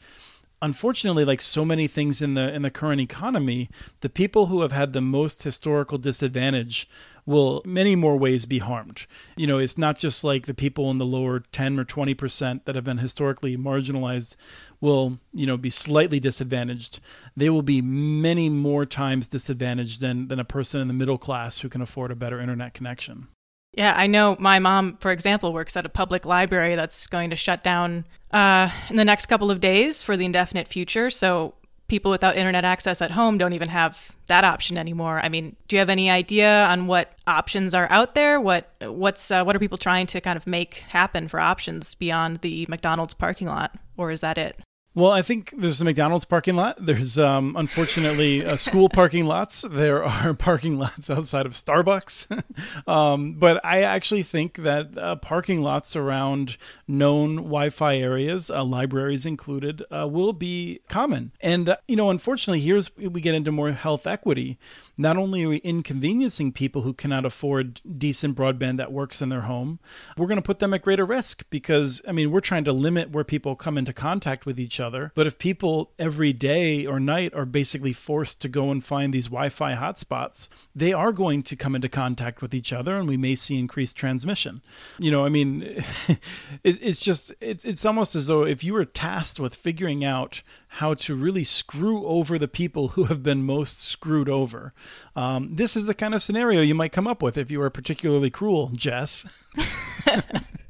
unfortunately 0.61 1.23
like 1.23 1.41
so 1.41 1.63
many 1.63 1.87
things 1.87 2.21
in 2.21 2.33
the 2.33 2.51
in 2.53 2.63
the 2.63 2.71
current 2.71 2.99
economy 2.99 3.69
the 4.01 4.09
people 4.09 4.47
who 4.47 4.61
have 4.61 4.71
had 4.71 4.91
the 4.91 5.01
most 5.01 5.43
historical 5.43 5.99
disadvantage 5.99 6.89
will 7.27 7.61
many 7.65 7.95
more 7.95 8.17
ways 8.17 8.45
be 8.45 8.59
harmed. 8.59 9.05
You 9.35 9.45
know, 9.45 9.59
it's 9.59 9.77
not 9.77 9.99
just 9.99 10.23
like 10.23 10.45
the 10.45 10.53
people 10.53 10.89
in 10.89 10.97
the 10.97 11.05
lower 11.05 11.41
10 11.41 11.77
or 11.77 11.83
20% 11.83 12.63
that 12.63 12.73
have 12.73 12.85
been 12.85 12.99
historically 12.99 13.57
marginalized 13.57 14.37
will, 14.81 15.19
you 15.33 15.45
know, 15.45 15.57
be 15.57 15.69
slightly 15.69 16.19
disadvantaged. 16.19 16.99
They 17.35 17.49
will 17.49 17.61
be 17.61 17.81
many 17.81 18.49
more 18.49 18.85
times 18.85 19.27
disadvantaged 19.27 20.01
than 20.01 20.27
than 20.27 20.39
a 20.39 20.45
person 20.45 20.81
in 20.81 20.87
the 20.87 20.93
middle 20.93 21.17
class 21.17 21.59
who 21.59 21.69
can 21.69 21.81
afford 21.81 22.11
a 22.11 22.15
better 22.15 22.39
internet 22.39 22.73
connection. 22.73 23.27
Yeah, 23.73 23.93
I 23.95 24.07
know 24.07 24.35
my 24.39 24.57
mom, 24.57 24.97
for 24.99 25.11
example, 25.11 25.53
works 25.53 25.77
at 25.77 25.85
a 25.85 25.89
public 25.89 26.25
library 26.25 26.75
that's 26.75 27.05
going 27.05 27.29
to 27.29 27.35
shut 27.35 27.63
down 27.63 28.05
uh, 28.31 28.71
in 28.89 28.95
the 28.95 29.05
next 29.05 29.27
couple 29.27 29.51
of 29.51 29.59
days 29.59 30.01
for 30.01 30.17
the 30.17 30.25
indefinite 30.25 30.67
future. 30.67 31.11
So 31.11 31.53
people 31.87 32.11
without 32.11 32.35
internet 32.35 32.65
access 32.65 33.01
at 33.01 33.11
home 33.11 33.37
don't 33.37 33.53
even 33.53 33.69
have 33.69 34.11
that 34.27 34.43
option 34.43 34.77
anymore. 34.77 35.19
I 35.19 35.29
mean, 35.29 35.55
do 35.67 35.75
you 35.75 35.79
have 35.79 35.89
any 35.89 36.09
idea 36.09 36.65
on 36.65 36.87
what 36.87 37.13
options 37.27 37.73
are 37.73 37.87
out 37.91 38.15
there? 38.15 38.41
What 38.41 38.71
what's 38.81 39.31
uh, 39.31 39.43
what 39.43 39.55
are 39.55 39.59
people 39.59 39.77
trying 39.77 40.07
to 40.07 40.21
kind 40.21 40.37
of 40.37 40.47
make 40.47 40.75
happen 40.89 41.27
for 41.27 41.39
options 41.39 41.95
beyond 41.95 42.41
the 42.41 42.65
McDonald's 42.69 43.13
parking 43.13 43.47
lot, 43.47 43.77
or 43.95 44.11
is 44.11 44.21
that 44.21 44.37
it? 44.37 44.59
Well, 44.97 45.11
I 45.11 45.21
think 45.21 45.53
there's 45.55 45.79
a 45.79 45.85
McDonald's 45.85 46.25
parking 46.25 46.55
lot. 46.55 46.83
There's 46.83 47.19
um, 47.19 47.55
unfortunately 47.55 48.43
uh, 48.43 48.55
school 48.55 48.89
parking 48.89 49.25
lots. 49.25 49.61
There 49.61 50.03
are 50.03 50.33
parking 50.49 50.79
lots 50.79 51.11
outside 51.11 51.45
of 51.45 51.51
Starbucks. 51.51 52.43
um, 52.87 53.33
but 53.33 53.63
I 53.63 53.83
actually 53.83 54.23
think 54.23 54.55
that 54.55 54.97
uh, 54.97 55.17
parking 55.17 55.61
lots 55.61 55.95
around 55.95 56.57
known 56.87 57.35
Wi-Fi 57.35 57.95
areas, 57.95 58.49
uh, 58.49 58.63
libraries 58.63 59.23
included, 59.23 59.83
uh, 59.91 60.07
will 60.07 60.33
be 60.33 60.79
common. 60.89 61.31
And 61.41 61.69
uh, 61.69 61.77
you 61.87 61.95
know, 61.95 62.09
unfortunately, 62.09 62.61
here's 62.61 62.89
we 62.97 63.21
get 63.21 63.35
into 63.35 63.51
more 63.51 63.73
health 63.73 64.07
equity. 64.07 64.57
Not 64.97 65.17
only 65.17 65.43
are 65.43 65.49
we 65.49 65.57
inconveniencing 65.57 66.53
people 66.53 66.81
who 66.81 66.93
cannot 66.93 67.25
afford 67.25 67.81
decent 67.97 68.35
broadband 68.35 68.77
that 68.77 68.91
works 68.91 69.21
in 69.21 69.29
their 69.29 69.41
home, 69.41 69.79
we're 70.17 70.27
going 70.27 70.37
to 70.37 70.45
put 70.45 70.59
them 70.59 70.73
at 70.73 70.81
greater 70.81 71.05
risk 71.05 71.43
because 71.49 72.01
I 72.07 72.11
mean, 72.11 72.31
we're 72.31 72.39
trying 72.39 72.63
to 72.63 72.73
limit 72.73 73.11
where 73.11 73.23
people 73.23 73.55
come 73.55 73.77
into 73.77 73.93
contact 73.93 74.45
with 74.45 74.59
each 74.59 74.79
other. 74.79 75.11
But 75.13 75.27
if 75.27 75.37
people 75.37 75.91
every 75.99 76.33
day 76.33 76.85
or 76.85 76.99
night 76.99 77.33
are 77.35 77.45
basically 77.45 77.93
forced 77.93 78.41
to 78.41 78.49
go 78.49 78.71
and 78.71 78.83
find 78.83 79.13
these 79.13 79.27
Wi 79.27 79.49
Fi 79.49 79.75
hotspots, 79.75 80.49
they 80.75 80.93
are 80.93 81.11
going 81.11 81.43
to 81.43 81.55
come 81.55 81.75
into 81.75 81.89
contact 81.89 82.41
with 82.41 82.53
each 82.53 82.73
other 82.73 82.95
and 82.95 83.07
we 83.07 83.17
may 83.17 83.35
see 83.35 83.59
increased 83.59 83.97
transmission. 83.97 84.61
You 84.99 85.11
know, 85.11 85.25
I 85.25 85.29
mean, 85.29 85.83
it's 86.63 86.99
just, 86.99 87.33
it's, 87.39 87.63
it's 87.65 87.85
almost 87.85 88.15
as 88.15 88.27
though 88.27 88.45
if 88.45 88.63
you 88.63 88.73
were 88.73 88.85
tasked 88.85 89.39
with 89.39 89.53
figuring 89.53 90.03
out 90.03 90.41
how 90.69 90.93
to 90.93 91.15
really 91.15 91.43
screw 91.43 92.05
over 92.05 92.37
the 92.37 92.47
people 92.47 92.89
who 92.89 93.05
have 93.05 93.23
been 93.23 93.43
most 93.43 93.79
screwed 93.79 94.29
over, 94.29 94.73
um, 95.15 95.55
this 95.55 95.75
is 95.75 95.85
the 95.85 95.93
kind 95.93 96.13
of 96.13 96.21
scenario 96.21 96.61
you 96.61 96.75
might 96.75 96.91
come 96.91 97.07
up 97.07 97.21
with 97.21 97.37
if 97.37 97.51
you 97.51 97.59
were 97.59 97.69
particularly 97.69 98.29
cruel, 98.29 98.71
Jess. 98.75 99.25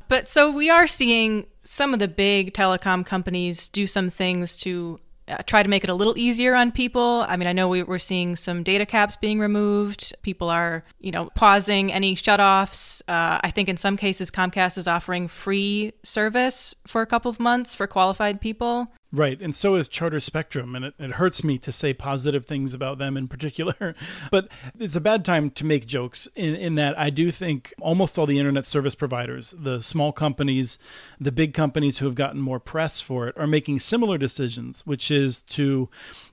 But 0.07 0.29
so 0.29 0.51
we 0.51 0.69
are 0.69 0.87
seeing 0.87 1.47
some 1.61 1.93
of 1.93 1.99
the 1.99 2.07
big 2.07 2.53
telecom 2.53 3.05
companies 3.05 3.69
do 3.69 3.87
some 3.87 4.09
things 4.09 4.55
to 4.57 4.99
uh, 5.27 5.37
try 5.45 5.61
to 5.61 5.67
make 5.67 5.83
it 5.83 5.89
a 5.89 5.93
little 5.93 6.17
easier 6.17 6.55
on 6.55 6.71
people. 6.71 7.25
I 7.27 7.35
mean, 7.35 7.47
I 7.47 7.51
know 7.51 7.67
we, 7.67 7.81
are 7.81 7.99
seeing 7.99 8.37
some 8.37 8.63
data 8.63 8.85
caps 8.85 9.17
being 9.17 9.39
removed. 9.39 10.15
People 10.21 10.49
are, 10.49 10.83
you 11.01 11.11
know, 11.11 11.29
pausing 11.35 11.91
any 11.91 12.15
shutoffs. 12.15 13.01
Uh, 13.09 13.39
I 13.43 13.51
think 13.51 13.67
in 13.67 13.75
some 13.75 13.97
cases 13.97 14.31
Comcast 14.31 14.77
is 14.77 14.87
offering 14.87 15.27
free 15.27 15.91
service 16.03 16.73
for 16.85 17.01
a 17.01 17.05
couple 17.05 17.29
of 17.29 17.41
months 17.41 17.75
for 17.75 17.87
qualified 17.87 18.39
people. 18.39 18.87
Right, 19.13 19.41
and 19.41 19.55
so 19.55 19.75
is 19.75 19.87
Charter 19.87 20.19
Spectrum, 20.19 20.75
and 20.75 20.83
it, 20.83 20.93
it 20.99 21.11
hurts 21.11 21.41
me 21.41 21.57
to 21.59 21.71
say 21.71 21.93
positive 21.93 22.45
things 22.45 22.73
about 22.73 22.97
them 22.97 23.15
in 23.15 23.29
particular. 23.29 23.95
but 24.31 24.49
it's 24.77 24.97
a 24.97 25.01
bad 25.01 25.23
time 25.23 25.49
to 25.51 25.65
make 25.65 25.85
jokes 25.85 26.27
in, 26.35 26.55
in 26.55 26.75
that 26.75 26.99
I 26.99 27.09
do 27.09 27.31
think 27.31 27.73
almost 27.79 28.17
all 28.17 28.25
the 28.25 28.37
internet 28.37 28.65
service 28.65 28.95
providers, 28.95 29.55
the 29.57 29.81
small 29.81 30.11
companies, 30.11 30.77
the 31.21 31.31
big 31.31 31.53
companies 31.53 31.99
who 31.99 32.05
have 32.05 32.15
gotten 32.15 32.41
more 32.41 32.59
press 32.59 32.99
for 32.99 33.29
it, 33.29 33.37
are 33.37 33.47
making 33.47 33.79
similar 33.79 34.17
decisions, 34.17 34.85
which 34.85 35.09
is 35.09 35.41
to 35.43 35.87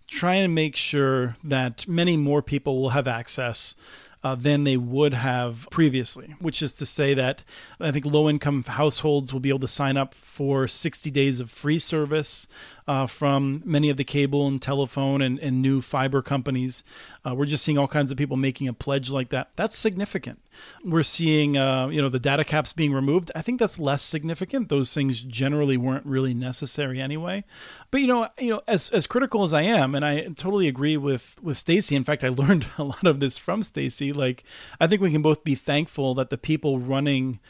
try 0.08 0.34
and 0.34 0.52
make 0.52 0.74
sure 0.74 1.36
that 1.44 1.86
many 1.86 2.16
more 2.16 2.42
people 2.42 2.82
will 2.82 2.90
have 2.90 3.06
access 3.06 3.76
uh, 4.24 4.34
than 4.34 4.64
they 4.64 4.78
would 4.78 5.12
have 5.12 5.68
previously, 5.70 6.34
which 6.40 6.62
is 6.62 6.74
to 6.76 6.86
say 6.86 7.12
that 7.12 7.44
I 7.78 7.92
think 7.92 8.06
low 8.06 8.28
income 8.28 8.64
households 8.64 9.32
will 9.32 9.40
be 9.40 9.50
able 9.50 9.60
to 9.60 9.68
sign 9.68 9.98
up 9.98 10.14
for 10.14 10.66
60 10.66 11.10
days 11.10 11.40
of 11.40 11.50
free 11.50 11.78
service 11.78 12.48
uh, 12.86 13.06
from 13.06 13.62
many 13.64 13.88
of 13.88 13.96
the 13.96 14.04
cable 14.04 14.46
and 14.46 14.60
telephone 14.60 15.22
and, 15.22 15.38
and 15.38 15.62
new 15.62 15.80
fiber 15.80 16.20
companies. 16.20 16.84
Uh, 17.26 17.34
we're 17.34 17.46
just 17.46 17.64
seeing 17.64 17.78
all 17.78 17.88
kinds 17.88 18.10
of 18.10 18.18
people 18.18 18.36
making 18.36 18.68
a 18.68 18.74
pledge 18.74 19.10
like 19.10 19.30
that. 19.30 19.50
That's 19.56 19.76
significant. 19.76 20.40
We're 20.84 21.02
seeing, 21.02 21.56
uh, 21.56 21.88
you 21.88 22.02
know, 22.02 22.10
the 22.10 22.18
data 22.18 22.44
caps 22.44 22.74
being 22.74 22.92
removed. 22.92 23.32
I 23.34 23.40
think 23.40 23.58
that's 23.58 23.78
less 23.78 24.02
significant. 24.02 24.68
Those 24.68 24.92
things 24.92 25.22
generally 25.22 25.78
weren't 25.78 26.04
really 26.04 26.34
necessary 26.34 27.00
anyway. 27.00 27.44
But 27.90 28.02
you 28.02 28.06
know, 28.06 28.28
you 28.38 28.50
know, 28.50 28.62
as 28.68 28.90
as 28.90 29.06
critical 29.06 29.44
as 29.44 29.54
I 29.54 29.62
am, 29.62 29.94
and 29.94 30.04
I 30.04 30.22
totally 30.22 30.68
agree 30.68 30.96
with 30.96 31.36
with 31.42 31.56
Stacy. 31.56 31.96
In 31.96 32.04
fact, 32.04 32.22
I 32.22 32.28
learned 32.30 32.66
a 32.76 32.84
lot 32.84 33.06
of 33.06 33.20
this 33.20 33.38
from 33.38 33.62
Stacy. 33.62 34.12
Like, 34.12 34.44
I 34.80 34.86
think 34.86 35.00
we 35.00 35.10
can 35.10 35.22
both 35.22 35.42
be 35.42 35.54
thankful 35.54 36.14
that 36.16 36.28
the 36.28 36.38
people 36.38 36.78
running 36.78 37.40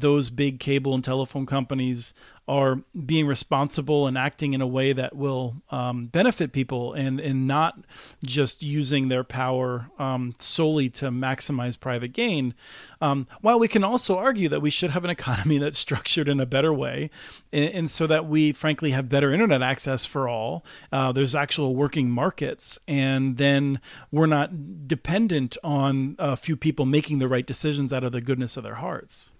those 0.00 0.30
big 0.30 0.60
cable 0.60 0.94
and 0.94 1.04
telephone 1.04 1.46
companies 1.46 2.14
are 2.48 2.82
being 3.06 3.26
responsible 3.26 4.06
and 4.08 4.18
acting 4.18 4.52
in 4.52 4.60
a 4.60 4.66
way 4.66 4.92
that 4.92 5.14
will 5.14 5.54
um, 5.70 6.06
benefit 6.06 6.52
people 6.52 6.92
and, 6.92 7.20
and 7.20 7.46
not 7.46 7.78
just 8.24 8.64
using 8.64 9.08
their 9.08 9.22
power 9.22 9.88
um, 9.98 10.34
solely 10.38 10.90
to 10.90 11.08
maximize 11.10 11.78
private 11.78 12.12
gain. 12.12 12.52
Um, 13.00 13.28
while 13.42 13.60
we 13.60 13.68
can 13.68 13.84
also 13.84 14.18
argue 14.18 14.48
that 14.48 14.60
we 14.60 14.70
should 14.70 14.90
have 14.90 15.04
an 15.04 15.10
economy 15.10 15.58
that's 15.60 15.78
structured 15.78 16.28
in 16.28 16.40
a 16.40 16.46
better 16.46 16.72
way, 16.72 17.10
and, 17.52 17.70
and 17.72 17.90
so 17.90 18.08
that 18.08 18.26
we, 18.26 18.52
frankly, 18.52 18.90
have 18.90 19.08
better 19.08 19.32
internet 19.32 19.62
access 19.62 20.04
for 20.04 20.28
all. 20.28 20.64
Uh, 20.90 21.12
there's 21.12 21.36
actual 21.36 21.76
working 21.76 22.10
markets, 22.10 22.76
and 22.88 23.36
then 23.36 23.80
we're 24.10 24.26
not 24.26 24.88
dependent 24.88 25.56
on 25.62 26.16
a 26.18 26.36
few 26.36 26.56
people 26.56 26.86
making 26.86 27.20
the 27.20 27.28
right 27.28 27.46
decisions 27.46 27.92
out 27.92 28.02
of 28.02 28.10
the 28.10 28.20
goodness 28.20 28.56
of 28.56 28.64
their 28.64 28.76
hearts. 28.76 29.32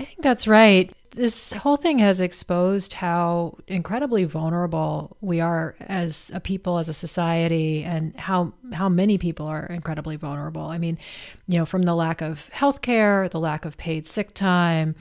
I 0.00 0.04
think 0.04 0.22
that's 0.22 0.48
right. 0.48 0.92
This 1.12 1.52
whole 1.52 1.76
thing 1.76 2.00
has 2.00 2.20
exposed 2.20 2.94
how 2.94 3.58
incredibly 3.68 4.24
vulnerable 4.24 5.16
we 5.20 5.40
are 5.40 5.76
as 5.78 6.32
a 6.34 6.40
people, 6.40 6.78
as 6.78 6.88
a 6.88 6.92
society, 6.92 7.84
and 7.84 8.16
how 8.16 8.52
how 8.72 8.88
many 8.88 9.18
people 9.18 9.46
are 9.46 9.66
incredibly 9.66 10.16
vulnerable. 10.16 10.62
I 10.62 10.78
mean, 10.78 10.98
you 11.46 11.58
know, 11.58 11.64
from 11.64 11.84
the 11.84 11.94
lack 11.94 12.20
of 12.20 12.48
health 12.48 12.82
care, 12.82 13.28
the 13.28 13.38
lack 13.38 13.64
of 13.64 13.76
paid 13.76 14.08
sick 14.08 14.34
time, 14.34 14.96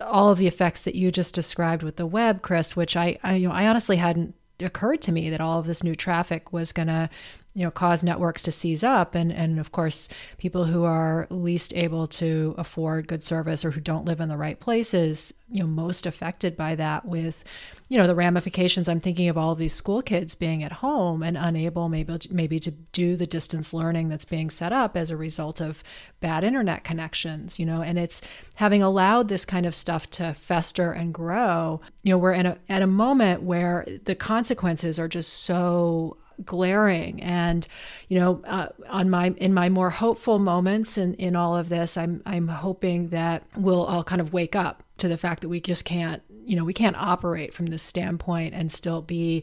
all 0.00 0.30
of 0.30 0.38
the 0.38 0.48
effects 0.48 0.82
that 0.82 0.96
you 0.96 1.12
just 1.12 1.36
described 1.36 1.84
with 1.84 1.94
the 1.94 2.06
web, 2.06 2.42
Chris, 2.42 2.74
which 2.74 2.96
I, 2.96 3.18
I 3.22 3.36
you 3.36 3.48
know, 3.48 3.54
I 3.54 3.68
honestly 3.68 3.98
hadn't 3.98 4.34
occurred 4.60 5.02
to 5.02 5.12
me 5.12 5.30
that 5.30 5.40
all 5.40 5.60
of 5.60 5.66
this 5.66 5.84
new 5.84 5.94
traffic 5.94 6.52
was 6.52 6.72
going 6.72 6.88
to 6.88 7.08
you 7.54 7.64
know 7.64 7.70
cause 7.70 8.02
networks 8.02 8.42
to 8.42 8.52
seize 8.52 8.82
up 8.82 9.14
and 9.14 9.32
and 9.32 9.58
of 9.58 9.72
course 9.72 10.08
people 10.38 10.64
who 10.64 10.84
are 10.84 11.26
least 11.30 11.74
able 11.74 12.06
to 12.06 12.54
afford 12.56 13.08
good 13.08 13.22
service 13.22 13.64
or 13.64 13.72
who 13.72 13.80
don't 13.80 14.04
live 14.04 14.20
in 14.20 14.28
the 14.28 14.36
right 14.36 14.58
places 14.58 15.34
you 15.50 15.60
know 15.60 15.66
most 15.66 16.06
affected 16.06 16.56
by 16.56 16.74
that 16.74 17.04
with 17.04 17.44
you 17.92 17.98
know 17.98 18.06
the 18.06 18.14
ramifications. 18.14 18.88
I'm 18.88 19.00
thinking 19.00 19.28
of 19.28 19.36
all 19.36 19.52
of 19.52 19.58
these 19.58 19.74
school 19.74 20.00
kids 20.00 20.34
being 20.34 20.64
at 20.64 20.72
home 20.72 21.22
and 21.22 21.36
unable 21.36 21.90
maybe 21.90 22.16
maybe 22.30 22.58
to 22.60 22.70
do 22.70 23.16
the 23.16 23.26
distance 23.26 23.74
learning 23.74 24.08
that's 24.08 24.24
being 24.24 24.48
set 24.48 24.72
up 24.72 24.96
as 24.96 25.10
a 25.10 25.16
result 25.16 25.60
of 25.60 25.84
bad 26.20 26.42
internet 26.42 26.84
connections 26.84 27.58
you 27.58 27.66
know 27.66 27.82
and 27.82 27.98
it's 27.98 28.22
having 28.54 28.82
allowed 28.82 29.28
this 29.28 29.44
kind 29.44 29.66
of 29.66 29.74
stuff 29.74 30.08
to 30.12 30.32
fester 30.32 30.92
and 30.92 31.12
grow. 31.12 31.82
You 32.02 32.14
know 32.14 32.18
we're 32.18 32.32
in 32.32 32.46
a 32.46 32.56
at 32.70 32.80
a 32.80 32.86
moment 32.86 33.42
where 33.42 33.86
the 34.04 34.14
consequences 34.14 34.98
are 34.98 35.08
just 35.08 35.30
so 35.30 36.16
glaring. 36.44 37.22
And 37.22 37.66
you 38.08 38.18
know 38.18 38.42
uh, 38.44 38.68
on 38.88 39.08
my 39.08 39.28
in 39.38 39.54
my 39.54 39.68
more 39.70 39.88
hopeful 39.90 40.38
moments 40.38 40.98
in 40.98 41.14
in 41.14 41.34
all 41.34 41.56
of 41.56 41.70
this 41.70 41.96
i'm 41.96 42.22
i'm 42.26 42.46
hoping 42.48 43.08
that 43.08 43.42
we'll 43.56 43.84
all 43.84 44.04
kind 44.04 44.20
of 44.20 44.34
wake 44.34 44.54
up 44.54 44.82
to 44.98 45.08
the 45.08 45.16
fact 45.16 45.40
that 45.40 45.48
we 45.48 45.60
just 45.60 45.86
can't 45.86 46.22
you 46.44 46.54
know 46.54 46.64
we 46.64 46.74
can't 46.74 46.96
operate 46.96 47.54
from 47.54 47.66
this 47.66 47.82
standpoint 47.82 48.52
and 48.54 48.70
still 48.70 49.00
be 49.00 49.42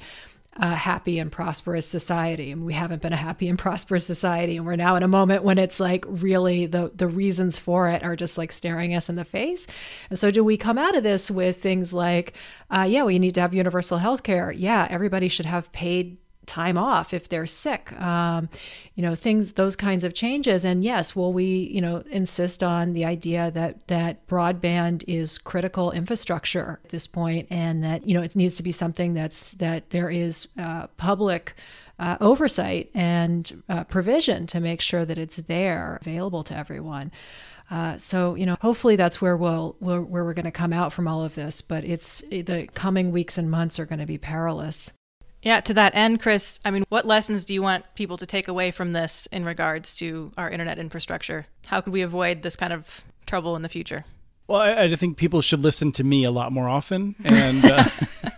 a 0.56 0.76
happy 0.76 1.20
and 1.20 1.32
prosperous 1.32 1.86
society. 1.86 2.52
And 2.52 2.66
we 2.66 2.74
haven't 2.74 3.02
been 3.02 3.14
a 3.14 3.18
happy 3.18 3.48
and 3.48 3.58
prosperous 3.68 4.06
society. 4.06 4.58
And 4.58 4.66
we're 4.66 4.76
now 4.76 4.96
in 4.96 5.04
a 5.04 5.08
moment 5.08 5.44
when 5.44 5.58
it's 5.58 5.80
like 5.80 6.04
really 6.08 6.66
the 6.66 6.92
the 6.94 7.08
reasons 7.08 7.58
for 7.58 7.88
it 7.88 8.04
are 8.04 8.16
just 8.16 8.38
like 8.38 8.52
staring 8.52 8.94
us 8.94 9.10
in 9.10 9.16
the 9.16 9.24
face. 9.24 9.68
And 10.10 10.20
so 10.20 10.32
do 10.32 10.44
we 10.44 10.58
come 10.58 10.78
out 10.78 10.98
of 10.98 11.04
this 11.04 11.32
with 11.32 11.56
things 11.58 11.94
like 11.94 12.34
uh, 12.70 12.86
yeah 12.90 13.04
we 13.04 13.20
need 13.20 13.36
to 13.36 13.42
have 13.42 13.54
universal 13.54 14.00
health 14.00 14.24
care 14.24 14.52
yeah 14.52 14.88
everybody 14.90 15.28
should 15.28 15.46
have 15.46 15.72
paid 15.72 16.18
time 16.50 16.78
off 16.78 17.14
if 17.14 17.30
they're 17.30 17.46
sick, 17.46 17.94
um, 18.02 18.50
you 18.96 19.04
know, 19.04 19.14
things, 19.14 19.54
those 19.54 19.76
kinds 19.76 20.04
of 20.04 20.14
changes. 20.14 20.66
And 20.66 20.84
yes, 20.84 21.16
will 21.16 21.32
we, 21.32 21.46
you 21.46 21.80
know, 21.80 22.04
insist 22.10 22.64
on 22.64 22.94
the 22.94 23.06
idea 23.06 23.52
that 23.52 23.88
that 23.88 24.28
broadband 24.28 25.04
is 25.08 25.38
critical 25.38 25.92
infrastructure 25.92 26.80
at 26.84 26.90
this 26.90 27.08
point, 27.08 27.48
and 27.52 27.84
that 27.84 28.08
you 28.08 28.14
know 28.14 28.22
it 28.22 28.36
needs 28.36 28.58
to 28.58 28.64
be 28.64 28.72
something 28.72 29.14
that's 29.14 29.54
that 29.54 29.92
there 29.92 30.10
is 30.10 30.48
uh, 30.58 30.88
public. 30.98 31.54
Uh, 32.02 32.16
oversight 32.22 32.90
and 32.94 33.62
uh, 33.68 33.84
provision 33.84 34.48
to 34.48 34.62
make 34.62 34.80
sure 34.80 35.04
that 35.04 35.18
it's 35.18 35.36
there 35.36 35.98
available 36.00 36.44
to 36.44 36.56
everyone. 36.56 37.12
Uh, 37.70 37.98
so 37.98 38.36
you 38.36 38.46
know, 38.46 38.56
hopefully 38.62 38.96
that's 38.96 39.22
where 39.22 39.36
we'll 39.36 39.76
where, 39.80 40.02
where 40.02 40.24
we're 40.24 40.34
going 40.34 40.46
to 40.46 40.52
come 40.52 40.72
out 40.72 40.94
from 40.94 41.10
all 41.10 41.26
of 41.26 41.36
this. 41.36 41.62
But 41.62 41.84
it's 41.84 42.22
the 42.32 42.70
coming 42.74 43.12
weeks 43.12 43.38
and 43.38 43.52
months 43.52 43.80
are 43.80 43.86
going 43.86 44.00
to 44.00 44.06
be 44.06 44.18
perilous. 44.18 44.94
Yeah, 45.42 45.62
to 45.62 45.74
that 45.74 45.96
end, 45.96 46.20
Chris, 46.20 46.60
I 46.66 46.72
mean, 46.72 46.84
what 46.90 47.06
lessons 47.06 47.46
do 47.46 47.54
you 47.54 47.62
want 47.62 47.86
people 47.96 48.18
to 48.18 48.26
take 48.26 48.48
away 48.48 48.72
from 48.72 48.92
this 48.92 49.28
in 49.32 49.46
regards 49.46 49.96
to 49.96 50.32
our 50.38 50.50
internet 50.50 50.78
infrastructure? 50.78 51.46
How 51.68 51.80
could 51.80 51.94
we 51.94 52.02
avoid 52.02 52.42
this 52.42 52.58
kind 52.58 52.74
of 52.74 53.04
trouble 53.26 53.56
in 53.56 53.62
the 53.62 53.70
future? 53.70 54.04
Well, 54.50 54.62
I, 54.62 54.86
I, 54.86 54.96
think 54.96 55.18
people 55.18 55.42
should 55.42 55.60
listen 55.60 55.92
to 55.92 56.04
me 56.04 56.24
a 56.24 56.32
lot 56.32 56.52
more 56.52 56.68
often. 56.68 57.14
And 57.24 57.64
uh, 57.66 57.84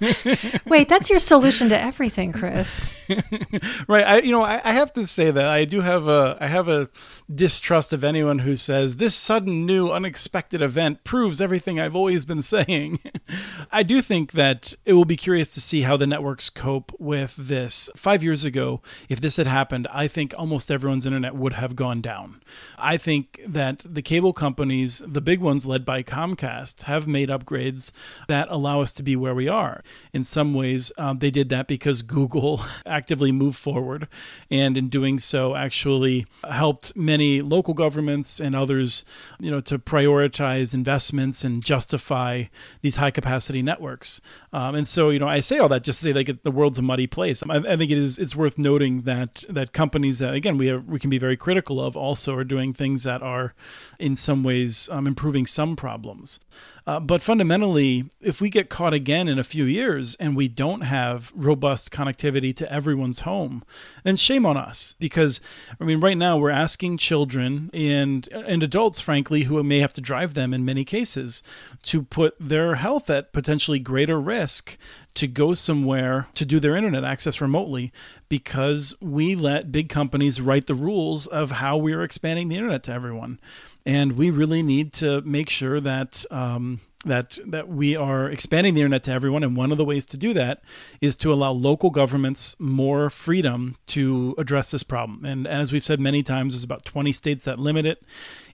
wait, 0.66 0.90
that's 0.90 1.10
your 1.10 1.20
solution 1.20 1.70
to 1.70 1.82
everything, 1.82 2.34
Chris. 2.34 3.02
right? 3.88 4.06
I, 4.06 4.20
you 4.20 4.32
know, 4.32 4.42
I, 4.42 4.60
I, 4.62 4.74
have 4.74 4.92
to 4.94 5.08
say 5.08 5.32
that 5.32 5.46
I 5.46 5.64
do 5.64 5.80
have 5.80 6.10
a, 6.10 6.38
I 6.42 6.48
have 6.48 6.68
a 6.68 6.90
distrust 7.34 7.94
of 7.94 8.04
anyone 8.04 8.40
who 8.40 8.58
says 8.58 8.98
this 8.98 9.16
sudden, 9.16 9.66
new, 9.66 9.90
unexpected 9.90 10.62
event 10.62 11.06
proves 11.06 11.40
everything 11.40 11.80
I've 11.80 11.96
always 11.96 12.26
been 12.26 12.42
saying. 12.42 13.00
I 13.72 13.82
do 13.82 14.02
think 14.02 14.34
that 14.34 14.74
it 14.84 14.92
will 14.92 15.06
be 15.06 15.16
curious 15.16 15.54
to 15.54 15.62
see 15.62 15.84
how 15.84 15.96
the 15.96 16.08
networks 16.08 16.50
cope 16.50 16.92
with 17.00 17.38
this. 17.38 17.90
Five 17.96 18.22
years 18.22 18.44
ago, 18.44 18.82
if 19.08 19.22
this 19.22 19.38
had 19.38 19.48
happened, 19.48 19.88
I 19.94 20.10
think 20.10 20.34
almost 20.38 20.72
everyone's 20.72 21.06
internet 21.06 21.36
would 21.36 21.54
have 21.54 21.78
gone 21.78 22.02
down. 22.02 22.42
I 22.78 22.98
think 22.98 23.40
that 23.48 23.86
the 23.86 24.02
cable 24.02 24.34
companies, 24.34 25.02
the 25.08 25.22
big 25.22 25.40
ones 25.40 25.66
led 25.66 25.86
by 25.86 26.01
Comcast 26.04 26.84
have 26.84 27.08
made 27.08 27.30
upgrades 27.30 27.92
that 28.28 28.48
allow 28.50 28.82
us 28.82 28.92
to 28.94 29.04
be 29.04 29.16
where 29.16 29.36
we 29.36 29.48
are. 29.48 29.84
In 30.14 30.24
some 30.24 30.54
ways, 30.54 30.92
um, 30.98 31.20
they 31.20 31.32
did 31.32 31.50
that 31.50 31.68
because 31.68 32.02
Google 32.12 32.62
actively 32.86 33.32
moved 33.32 33.58
forward, 33.58 34.08
and 34.50 34.78
in 34.78 34.90
doing 34.90 35.20
so, 35.20 35.56
actually 35.56 36.26
helped 36.50 36.96
many 36.96 37.42
local 37.42 37.74
governments 37.74 38.40
and 38.40 38.56
others, 38.56 39.04
you 39.40 39.52
know, 39.52 39.60
to 39.62 39.80
prioritize 39.80 40.74
investments 40.74 41.44
and 41.44 41.64
justify 41.64 42.44
these 42.82 42.98
high 42.98 43.12
capacity 43.12 43.62
networks. 43.62 44.22
Um, 44.54 44.76
and 44.76 44.88
so, 44.88 45.10
you 45.10 45.20
know, 45.20 45.28
I 45.28 45.40
say 45.40 45.58
all 45.58 45.70
that 45.70 45.84
just 45.84 46.00
to 46.00 46.06
say 46.06 46.14
like 46.14 46.44
the 46.44 46.52
world's 46.52 46.78
a 46.78 46.82
muddy 46.82 47.08
place. 47.08 47.44
I, 47.48 47.58
I 47.58 47.78
think 47.78 47.92
it 47.92 47.98
is 47.98 48.18
it's 48.18 48.36
worth 48.36 48.58
noting 48.58 49.02
that 49.02 49.44
that 49.50 49.74
companies 49.74 50.20
that 50.20 50.34
again 50.34 50.58
we 50.58 50.68
have, 50.68 50.88
we 50.88 51.00
can 51.00 51.10
be 51.10 51.18
very 51.18 51.38
critical 51.38 51.80
of 51.80 51.96
also 51.96 52.36
are 52.36 52.44
doing 52.44 52.74
things 52.74 53.04
that 53.04 53.22
are 53.22 53.54
in 54.00 54.16
some 54.16 54.44
ways 54.44 54.90
um, 54.92 55.08
improving 55.08 55.46
some 55.46 55.76
problems. 55.92 56.40
Uh, 56.88 57.00
but 57.02 57.22
fundamentally, 57.22 58.06
if 58.22 58.40
we 58.40 58.50
get 58.50 58.70
caught 58.70 58.94
again 58.94 59.28
in 59.28 59.38
a 59.38 59.44
few 59.44 59.66
years 59.66 60.16
and 60.16 60.38
we 60.38 60.48
don't 60.48 60.82
have 60.82 61.34
robust 61.36 61.92
connectivity 61.92 62.56
to 62.56 62.72
everyone's 62.72 63.22
home, 63.22 63.62
then 64.04 64.16
shame 64.16 64.46
on 64.46 64.56
us. 64.56 64.96
Because, 65.00 65.42
I 65.82 65.84
mean, 65.84 66.00
right 66.00 66.18
now 66.18 66.38
we're 66.38 66.50
asking 66.50 66.98
children 66.98 67.70
and, 67.74 68.28
and 68.32 68.64
adults, 68.64 69.02
frankly, 69.02 69.44
who 69.44 69.62
may 69.64 69.80
have 69.80 69.94
to 69.94 70.02
drive 70.02 70.34
them 70.34 70.54
in 70.54 70.64
many 70.64 70.86
cases, 70.86 71.44
to 71.84 72.04
put 72.04 72.36
their 72.40 72.76
health 72.76 73.10
at 73.10 73.34
potentially 73.34 73.80
greater 73.80 74.20
risk 74.20 74.78
to 75.14 75.28
go 75.28 75.54
somewhere 75.54 76.28
to 76.36 76.46
do 76.46 76.60
their 76.60 76.78
internet 76.78 77.04
access 77.04 77.42
remotely 77.42 77.92
because 78.30 78.96
we 79.02 79.36
let 79.36 79.74
big 79.74 79.90
companies 79.90 80.40
write 80.40 80.68
the 80.68 80.74
rules 80.74 81.28
of 81.28 81.52
how 81.52 81.76
we 81.76 81.92
are 81.92 82.02
expanding 82.02 82.48
the 82.48 82.56
internet 82.56 82.84
to 82.84 82.94
everyone 82.94 83.38
and 83.86 84.14
we 84.14 84.30
really 84.30 84.64
need 84.64 84.94
to 84.94 85.22
make 85.22 85.50
sure 85.50 85.80
that 85.80 86.26
um, 86.32 86.80
that 87.06 87.40
that 87.46 87.68
we 87.68 87.98
are 87.98 88.30
expanding 88.30 88.74
the 88.74 88.82
internet 88.82 89.04
to 89.04 89.12
everyone. 89.12 89.44
And 89.44 89.56
one 89.56 89.72
of 89.72 89.78
the 89.78 89.86
ways 89.86 90.06
to 90.08 90.18
do 90.18 90.34
that 90.34 90.62
is 91.00 91.16
to 91.18 91.34
allow 91.34 91.52
local 91.52 91.90
governments 91.90 92.56
more 92.60 93.10
freedom 93.10 93.76
to 93.88 94.36
address 94.38 94.72
this 94.72 94.84
problem. 94.84 95.26
And, 95.26 95.48
and 95.48 95.62
as 95.62 95.72
we've 95.72 95.86
said 95.86 96.00
many 96.00 96.22
times 96.22 96.54
there's 96.54 96.64
about 96.64 96.86
20 96.86 97.12
states 97.12 97.44
that 97.46 97.60
limit 97.60 97.86
it 97.86 98.04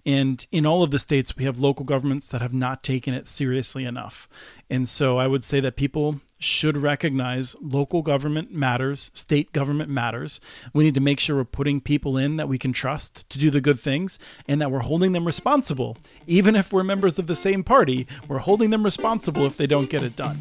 and 0.08 0.48
in 0.54 0.66
all 0.66 0.84
of 0.84 0.92
the 0.92 1.00
states, 1.00 1.36
we 1.36 1.44
have 1.44 1.60
local 1.60 1.84
governments 1.84 2.30
that 2.30 2.42
have 2.42 2.54
not 2.54 2.82
taken 2.82 3.14
it 3.14 3.28
seriously 3.28 3.84
enough. 3.84 4.30
And 4.70 4.88
so 4.88 5.18
I 5.18 5.28
would 5.28 5.44
say 5.44 5.60
that 5.60 5.76
people 5.76 6.22
should 6.40 6.78
recognize 6.78 7.58
local 7.60 8.02
government 8.02 8.50
matters, 8.50 9.12
state 9.14 9.52
government 9.52 9.90
matters. 9.90 10.40
We 10.74 10.86
need 10.86 10.94
to 10.94 11.02
make 11.02 11.20
sure 11.20 11.36
we're 11.36 11.44
putting 11.44 11.82
people 11.82 12.16
in 12.16 12.38
that 12.38 12.48
we 12.48 12.58
can 12.58 12.72
trust 12.72 13.30
to 13.30 13.38
do 13.38 13.50
the 13.50 13.60
good 13.60 13.82
things 13.82 14.18
and 14.48 14.62
that 14.62 14.72
we're 14.72 14.80
holding 14.80 15.12
them 15.12 15.26
responsible. 15.26 15.98
Even 16.26 16.56
if 16.56 16.72
we're 16.72 16.86
members 16.86 17.20
of 17.20 17.28
the 17.28 17.36
same 17.36 17.62
party, 17.62 18.08
we're 18.30 18.38
holding 18.38 18.70
them 18.70 18.86
responsible 18.86 19.46
if 19.46 19.58
they 19.58 19.68
don't 19.68 19.90
get 19.90 20.04
it 20.04 20.16
done. 20.16 20.38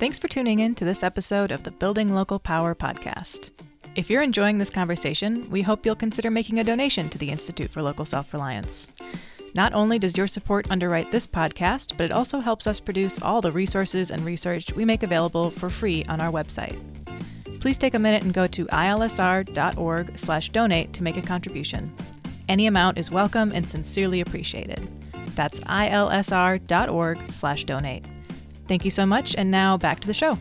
Thanks 0.00 0.18
for 0.18 0.26
tuning 0.26 0.58
in 0.58 0.74
to 0.74 0.84
this 0.84 1.04
episode 1.04 1.52
of 1.52 1.62
the 1.62 1.70
Building 1.70 2.12
Local 2.12 2.40
Power 2.40 2.74
podcast. 2.74 3.50
If 3.94 4.08
you're 4.08 4.22
enjoying 4.22 4.56
this 4.56 4.70
conversation, 4.70 5.50
we 5.50 5.60
hope 5.60 5.84
you'll 5.84 5.94
consider 5.94 6.30
making 6.30 6.58
a 6.58 6.64
donation 6.64 7.10
to 7.10 7.18
the 7.18 7.28
Institute 7.28 7.68
for 7.68 7.82
Local 7.82 8.06
Self 8.06 8.32
Reliance. 8.32 8.88
Not 9.54 9.74
only 9.74 9.98
does 9.98 10.16
your 10.16 10.26
support 10.26 10.70
underwrite 10.70 11.12
this 11.12 11.26
podcast, 11.26 11.98
but 11.98 12.06
it 12.06 12.12
also 12.12 12.40
helps 12.40 12.66
us 12.66 12.80
produce 12.80 13.20
all 13.20 13.42
the 13.42 13.52
resources 13.52 14.10
and 14.10 14.24
research 14.24 14.72
we 14.72 14.86
make 14.86 15.02
available 15.02 15.50
for 15.50 15.68
free 15.68 16.06
on 16.06 16.22
our 16.22 16.32
website. 16.32 16.80
Please 17.60 17.76
take 17.76 17.92
a 17.92 17.98
minute 17.98 18.22
and 18.22 18.32
go 18.32 18.46
to 18.46 18.64
ilsr.org/donate 18.64 20.92
to 20.94 21.02
make 21.02 21.18
a 21.18 21.22
contribution. 21.22 21.94
Any 22.48 22.66
amount 22.66 22.96
is 22.96 23.10
welcome 23.10 23.52
and 23.52 23.68
sincerely 23.68 24.22
appreciated. 24.22 24.80
That's 25.34 25.60
ilsr.org/donate. 25.60 28.04
Thank 28.68 28.84
you 28.86 28.90
so 28.90 29.04
much, 29.04 29.34
and 29.36 29.50
now 29.50 29.76
back 29.76 30.00
to 30.00 30.08
the 30.08 30.14
show. 30.14 30.38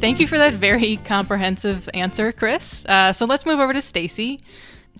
Thank 0.00 0.20
you 0.20 0.28
for 0.28 0.38
that 0.38 0.54
very 0.54 0.96
comprehensive 0.98 1.88
answer, 1.92 2.30
Chris. 2.30 2.84
Uh, 2.86 3.12
so 3.12 3.26
let's 3.26 3.44
move 3.44 3.58
over 3.58 3.72
to 3.72 3.82
Stacy, 3.82 4.40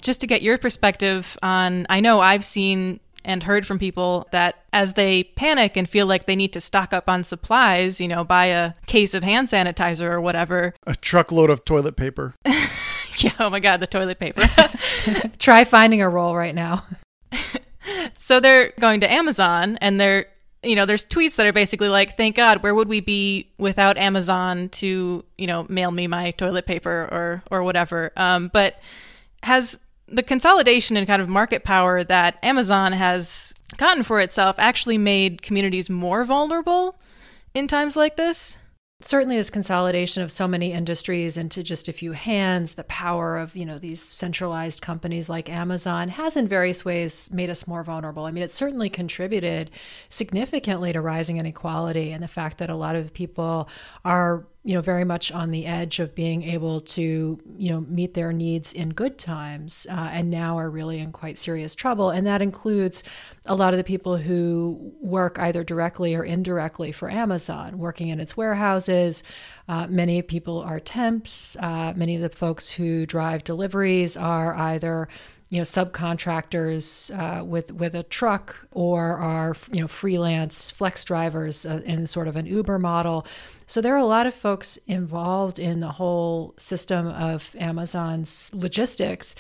just 0.02 0.20
to 0.22 0.26
get 0.26 0.42
your 0.42 0.58
perspective 0.58 1.38
on. 1.40 1.86
I 1.88 2.00
know 2.00 2.18
I've 2.18 2.44
seen 2.44 2.98
and 3.24 3.44
heard 3.44 3.64
from 3.64 3.78
people 3.78 4.26
that 4.32 4.64
as 4.72 4.94
they 4.94 5.22
panic 5.22 5.76
and 5.76 5.88
feel 5.88 6.06
like 6.06 6.26
they 6.26 6.34
need 6.34 6.52
to 6.54 6.60
stock 6.60 6.92
up 6.92 7.08
on 7.08 7.22
supplies, 7.22 8.00
you 8.00 8.08
know, 8.08 8.24
buy 8.24 8.46
a 8.46 8.72
case 8.86 9.14
of 9.14 9.22
hand 9.22 9.46
sanitizer 9.46 10.10
or 10.10 10.20
whatever, 10.20 10.74
a 10.84 10.96
truckload 10.96 11.48
of 11.48 11.64
toilet 11.64 11.96
paper. 11.96 12.34
yeah, 13.18 13.32
oh 13.38 13.50
my 13.50 13.60
God, 13.60 13.78
the 13.78 13.86
toilet 13.86 14.18
paper. 14.18 14.50
Try 15.38 15.62
finding 15.62 16.02
a 16.02 16.08
roll 16.08 16.34
right 16.34 16.54
now. 16.54 16.84
so 18.16 18.40
they're 18.40 18.72
going 18.80 18.98
to 19.00 19.12
Amazon 19.12 19.78
and 19.80 20.00
they're 20.00 20.26
you 20.62 20.74
know, 20.74 20.86
there's 20.86 21.06
tweets 21.06 21.36
that 21.36 21.46
are 21.46 21.52
basically 21.52 21.88
like, 21.88 22.16
thank 22.16 22.36
God, 22.36 22.62
where 22.62 22.74
would 22.74 22.88
we 22.88 23.00
be 23.00 23.48
without 23.58 23.96
Amazon 23.96 24.68
to, 24.70 25.24
you 25.36 25.46
know, 25.46 25.66
mail 25.68 25.90
me 25.90 26.06
my 26.06 26.32
toilet 26.32 26.66
paper 26.66 27.08
or 27.12 27.42
or 27.50 27.62
whatever. 27.62 28.12
Um, 28.16 28.50
but 28.52 28.78
has 29.44 29.78
the 30.08 30.22
consolidation 30.22 30.96
and 30.96 31.06
kind 31.06 31.22
of 31.22 31.28
market 31.28 31.64
power 31.64 32.02
that 32.02 32.38
Amazon 32.42 32.92
has 32.92 33.54
gotten 33.76 34.02
for 34.02 34.20
itself 34.20 34.56
actually 34.58 34.98
made 34.98 35.42
communities 35.42 35.88
more 35.88 36.24
vulnerable 36.24 36.98
in 37.54 37.68
times 37.68 37.96
like 37.96 38.16
this? 38.16 38.58
Certainly 39.00 39.36
this 39.36 39.48
consolidation 39.48 40.24
of 40.24 40.32
so 40.32 40.48
many 40.48 40.72
industries 40.72 41.36
into 41.36 41.62
just 41.62 41.86
a 41.86 41.92
few 41.92 42.12
hands 42.12 42.74
the 42.74 42.82
power 42.84 43.36
of 43.38 43.54
you 43.54 43.64
know 43.64 43.78
these 43.78 44.02
centralized 44.02 44.82
companies 44.82 45.28
like 45.28 45.48
amazon 45.48 46.08
has 46.08 46.36
in 46.36 46.48
various 46.48 46.84
ways 46.84 47.30
made 47.32 47.48
us 47.48 47.68
more 47.68 47.84
vulnerable. 47.84 48.24
I 48.24 48.32
mean 48.32 48.42
it 48.42 48.50
certainly 48.50 48.90
contributed 48.90 49.70
significantly 50.08 50.92
to 50.92 51.00
rising 51.00 51.36
inequality 51.36 52.10
and 52.10 52.22
the 52.22 52.28
fact 52.28 52.58
that 52.58 52.70
a 52.70 52.74
lot 52.74 52.96
of 52.96 53.14
people 53.14 53.68
are 54.04 54.44
you 54.68 54.74
know 54.74 54.82
very 54.82 55.04
much 55.04 55.32
on 55.32 55.50
the 55.50 55.64
edge 55.64 55.98
of 55.98 56.14
being 56.14 56.42
able 56.42 56.82
to 56.82 57.38
you 57.56 57.70
know 57.70 57.80
meet 57.88 58.12
their 58.12 58.34
needs 58.34 58.74
in 58.74 58.90
good 58.90 59.18
times 59.18 59.86
uh, 59.90 60.10
and 60.12 60.30
now 60.30 60.58
are 60.58 60.68
really 60.68 60.98
in 60.98 61.10
quite 61.10 61.38
serious 61.38 61.74
trouble. 61.74 62.10
And 62.10 62.26
that 62.26 62.42
includes 62.42 63.02
a 63.46 63.54
lot 63.54 63.72
of 63.72 63.78
the 63.78 63.84
people 63.84 64.18
who 64.18 64.92
work 65.00 65.38
either 65.38 65.64
directly 65.64 66.14
or 66.14 66.22
indirectly 66.22 66.92
for 66.92 67.10
amazon 67.10 67.78
working 67.78 68.10
in 68.10 68.20
its 68.20 68.36
warehouses. 68.36 69.22
Uh, 69.68 69.86
many 69.86 70.20
people 70.20 70.60
are 70.60 70.80
temps. 70.80 71.56
Uh, 71.60 71.94
many 71.96 72.16
of 72.16 72.20
the 72.20 72.28
folks 72.28 72.70
who 72.70 73.06
drive 73.06 73.44
deliveries 73.44 74.18
are 74.18 74.54
either 74.54 75.08
you 75.50 75.58
know 75.58 75.62
subcontractors 75.62 77.10
uh, 77.18 77.42
with 77.42 77.72
with 77.72 77.94
a 77.94 78.02
truck 78.02 78.56
or 78.70 79.16
are 79.16 79.56
you 79.72 79.80
know 79.80 79.88
freelance 79.88 80.70
flex 80.70 81.04
drivers 81.04 81.64
uh, 81.64 81.80
in 81.86 82.06
sort 82.06 82.28
of 82.28 82.36
an 82.36 82.46
Uber 82.46 82.78
model. 82.78 83.26
So 83.66 83.80
there 83.80 83.94
are 83.94 83.98
a 83.98 84.04
lot 84.04 84.26
of 84.26 84.34
folks 84.34 84.78
involved 84.86 85.58
in 85.58 85.80
the 85.80 85.92
whole 85.92 86.54
system 86.58 87.06
of 87.06 87.54
Amazon's 87.58 88.50
logistics 88.54 89.34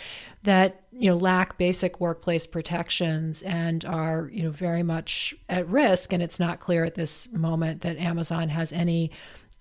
that 0.44 0.82
you 0.92 1.10
know 1.10 1.16
lack 1.16 1.58
basic 1.58 2.00
workplace 2.00 2.46
protections 2.46 3.42
and 3.42 3.84
are 3.84 4.30
you 4.32 4.44
know 4.44 4.50
very 4.50 4.82
much 4.82 5.34
at 5.50 5.68
risk. 5.68 6.14
And 6.14 6.22
it's 6.22 6.40
not 6.40 6.58
clear 6.58 6.84
at 6.84 6.94
this 6.94 7.30
moment 7.32 7.82
that 7.82 7.98
Amazon 7.98 8.48
has 8.48 8.72
any 8.72 9.10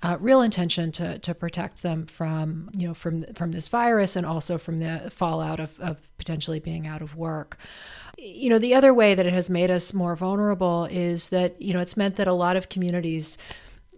uh, 0.04 0.18
real 0.20 0.42
intention 0.42 0.92
to 0.92 1.18
to 1.20 1.34
protect 1.34 1.82
them 1.82 2.06
from 2.06 2.70
you 2.76 2.88
know 2.88 2.94
from 2.94 3.24
from 3.34 3.52
this 3.52 3.68
virus 3.68 4.16
and 4.16 4.26
also 4.26 4.58
from 4.58 4.80
the 4.80 5.10
fallout 5.10 5.60
of, 5.60 5.80
of 5.80 5.98
potentially 6.18 6.60
being 6.60 6.88
out 6.88 7.02
of 7.02 7.16
work. 7.16 7.58
You 8.18 8.50
know, 8.50 8.60
the 8.60 8.74
other 8.74 8.94
way 8.94 9.16
that 9.16 9.26
it 9.26 9.34
has 9.34 9.50
made 9.50 9.72
us 9.72 9.94
more 9.94 10.16
vulnerable 10.16 10.86
is 10.86 11.30
that 11.30 11.60
you 11.62 11.74
know 11.74 11.80
it's 11.80 11.98
meant 11.98 12.16
that 12.16 12.28
a 12.28 12.34
lot 12.34 12.56
of 12.56 12.70
communities 12.70 13.38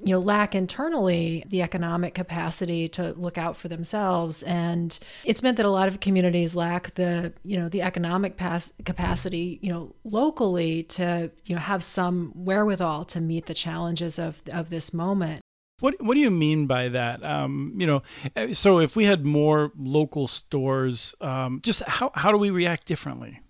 you 0.02 0.14
know 0.14 0.20
lack 0.20 0.56
internally 0.56 1.44
the 1.50 1.62
economic 1.62 2.14
capacity 2.14 2.88
to 2.88 3.12
look 3.14 3.38
out 3.38 3.58
for 3.58 3.68
themselves 3.68 4.44
and 4.44 5.00
it's 5.26 5.44
meant 5.44 5.58
that 5.58 5.66
a 5.66 5.70
lot 5.70 5.90
of 5.90 6.00
communities 6.00 6.56
lack 6.56 6.94
the 6.96 7.34
you 7.44 7.58
know 7.58 7.68
the 7.68 7.82
economic 7.82 8.38
pas- 8.38 8.72
capacity 8.86 9.60
you 9.62 9.70
know 9.70 9.94
locally 10.06 10.84
to 10.84 11.30
you 11.44 11.54
know 11.54 11.60
have 11.60 11.84
some 11.84 12.32
wherewithal 12.34 13.04
to 13.04 13.20
meet 13.20 13.46
the 13.48 13.54
challenges 13.54 14.18
of 14.18 14.42
of 14.54 14.70
this 14.70 14.94
moment 14.94 15.42
what 15.80 16.02
What 16.02 16.14
do 16.16 16.20
you 16.20 16.32
mean 16.32 16.68
by 16.68 16.90
that? 16.90 17.24
Um, 17.24 17.74
you 17.78 17.88
know, 17.88 18.04
eh, 18.36 18.54
so 18.54 18.80
if 18.80 18.96
we 18.96 19.06
had 19.06 19.26
more 19.26 19.72
local 19.78 20.28
stores, 20.28 21.16
um, 21.22 21.62
just 21.64 21.84
how 21.84 22.12
how 22.14 22.32
do 22.32 22.38
we 22.38 22.50
react 22.50 22.86
differently? 22.86 23.42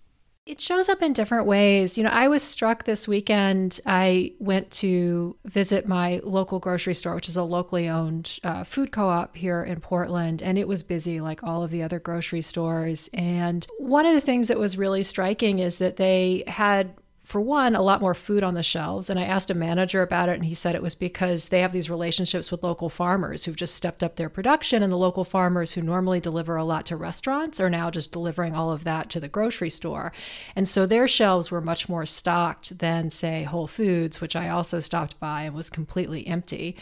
It 0.46 0.60
shows 0.60 0.88
up 0.88 1.00
in 1.00 1.12
different 1.12 1.46
ways. 1.46 1.96
You 1.96 2.02
know, 2.02 2.10
I 2.10 2.26
was 2.26 2.42
struck 2.42 2.82
this 2.82 3.06
weekend. 3.06 3.78
I 3.86 4.32
went 4.40 4.70
to 4.72 5.36
visit 5.44 5.86
my 5.86 6.20
local 6.24 6.58
grocery 6.58 6.94
store, 6.94 7.14
which 7.14 7.28
is 7.28 7.36
a 7.36 7.44
locally 7.44 7.88
owned 7.88 8.40
uh, 8.42 8.64
food 8.64 8.90
co 8.90 9.08
op 9.08 9.36
here 9.36 9.62
in 9.62 9.80
Portland, 9.80 10.42
and 10.42 10.58
it 10.58 10.66
was 10.66 10.82
busy 10.82 11.20
like 11.20 11.44
all 11.44 11.62
of 11.62 11.70
the 11.70 11.84
other 11.84 12.00
grocery 12.00 12.40
stores. 12.40 13.08
And 13.14 13.64
one 13.78 14.06
of 14.06 14.14
the 14.14 14.20
things 14.20 14.48
that 14.48 14.58
was 14.58 14.76
really 14.76 15.04
striking 15.04 15.60
is 15.60 15.78
that 15.78 15.98
they 15.98 16.42
had 16.48 16.94
for 17.30 17.40
one, 17.40 17.76
a 17.76 17.82
lot 17.82 18.00
more 18.00 18.12
food 18.12 18.42
on 18.42 18.54
the 18.54 18.62
shelves. 18.62 19.08
And 19.08 19.16
I 19.16 19.22
asked 19.22 19.52
a 19.52 19.54
manager 19.54 20.02
about 20.02 20.28
it, 20.28 20.34
and 20.34 20.44
he 20.44 20.54
said 20.54 20.74
it 20.74 20.82
was 20.82 20.96
because 20.96 21.48
they 21.48 21.60
have 21.60 21.72
these 21.72 21.88
relationships 21.88 22.50
with 22.50 22.64
local 22.64 22.88
farmers 22.88 23.44
who've 23.44 23.54
just 23.54 23.76
stepped 23.76 24.02
up 24.02 24.16
their 24.16 24.28
production. 24.28 24.82
And 24.82 24.90
the 24.90 24.96
local 24.96 25.24
farmers 25.24 25.72
who 25.72 25.80
normally 25.80 26.18
deliver 26.18 26.56
a 26.56 26.64
lot 26.64 26.86
to 26.86 26.96
restaurants 26.96 27.60
are 27.60 27.70
now 27.70 27.88
just 27.88 28.10
delivering 28.10 28.56
all 28.56 28.72
of 28.72 28.82
that 28.82 29.10
to 29.10 29.20
the 29.20 29.28
grocery 29.28 29.70
store. 29.70 30.12
And 30.56 30.68
so 30.68 30.86
their 30.86 31.06
shelves 31.06 31.52
were 31.52 31.60
much 31.60 31.88
more 31.88 32.04
stocked 32.04 32.80
than, 32.80 33.10
say, 33.10 33.44
Whole 33.44 33.68
Foods, 33.68 34.20
which 34.20 34.34
I 34.34 34.48
also 34.48 34.80
stopped 34.80 35.20
by 35.20 35.42
and 35.42 35.54
was 35.54 35.70
completely 35.70 36.26
empty. 36.26 36.74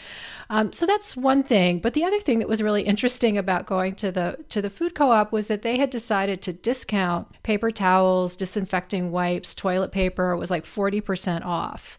Um, 0.49 0.73
so 0.73 0.87
that's 0.87 1.15
one 1.15 1.43
thing. 1.43 1.77
But 1.77 1.93
the 1.93 2.03
other 2.03 2.19
thing 2.19 2.39
that 2.39 2.49
was 2.49 2.63
really 2.63 2.81
interesting 2.83 3.37
about 3.37 3.67
going 3.67 3.93
to 3.97 4.11
the 4.11 4.43
to 4.49 4.63
the 4.63 4.71
food 4.71 4.95
co-op 4.95 5.31
was 5.31 5.45
that 5.45 5.61
they 5.61 5.77
had 5.77 5.91
decided 5.91 6.41
to 6.41 6.53
discount 6.53 7.27
paper 7.43 7.69
towels, 7.69 8.35
disinfecting 8.35 9.11
wipes, 9.11 9.53
toilet 9.53 9.91
paper 9.91 10.38
was 10.39 10.51
like 10.51 10.65
40% 10.65 11.45
off. 11.45 11.97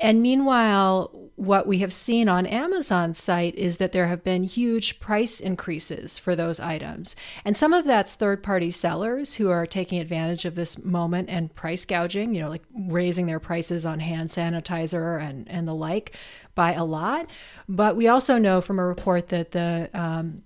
And 0.00 0.20
meanwhile, 0.20 1.10
what 1.36 1.66
we 1.66 1.78
have 1.78 1.92
seen 1.92 2.28
on 2.28 2.46
Amazon's 2.46 3.22
site 3.22 3.54
is 3.54 3.78
that 3.78 3.92
there 3.92 4.08
have 4.08 4.22
been 4.22 4.44
huge 4.44 5.00
price 5.00 5.40
increases 5.40 6.18
for 6.18 6.36
those 6.36 6.60
items. 6.60 7.16
And 7.44 7.56
some 7.56 7.72
of 7.72 7.84
that's 7.84 8.14
third 8.14 8.42
party 8.42 8.70
sellers 8.70 9.34
who 9.34 9.50
are 9.50 9.66
taking 9.66 9.98
advantage 10.00 10.44
of 10.44 10.54
this 10.54 10.82
moment 10.82 11.30
and 11.30 11.54
price 11.54 11.84
gouging, 11.84 12.34
you 12.34 12.42
know, 12.42 12.48
like 12.48 12.64
raising 12.88 13.26
their 13.26 13.40
prices 13.40 13.86
on 13.86 14.00
hand 14.00 14.30
sanitizer 14.30 15.22
and, 15.22 15.48
and 15.48 15.66
the 15.66 15.74
like 15.74 16.14
by 16.54 16.74
a 16.74 16.84
lot. 16.84 17.26
But 17.68 17.96
we 17.96 18.08
also 18.08 18.38
know 18.38 18.60
from 18.60 18.78
a 18.78 18.86
report 18.86 19.28
that 19.28 19.52
the 19.52 19.90
um, 19.94 20.42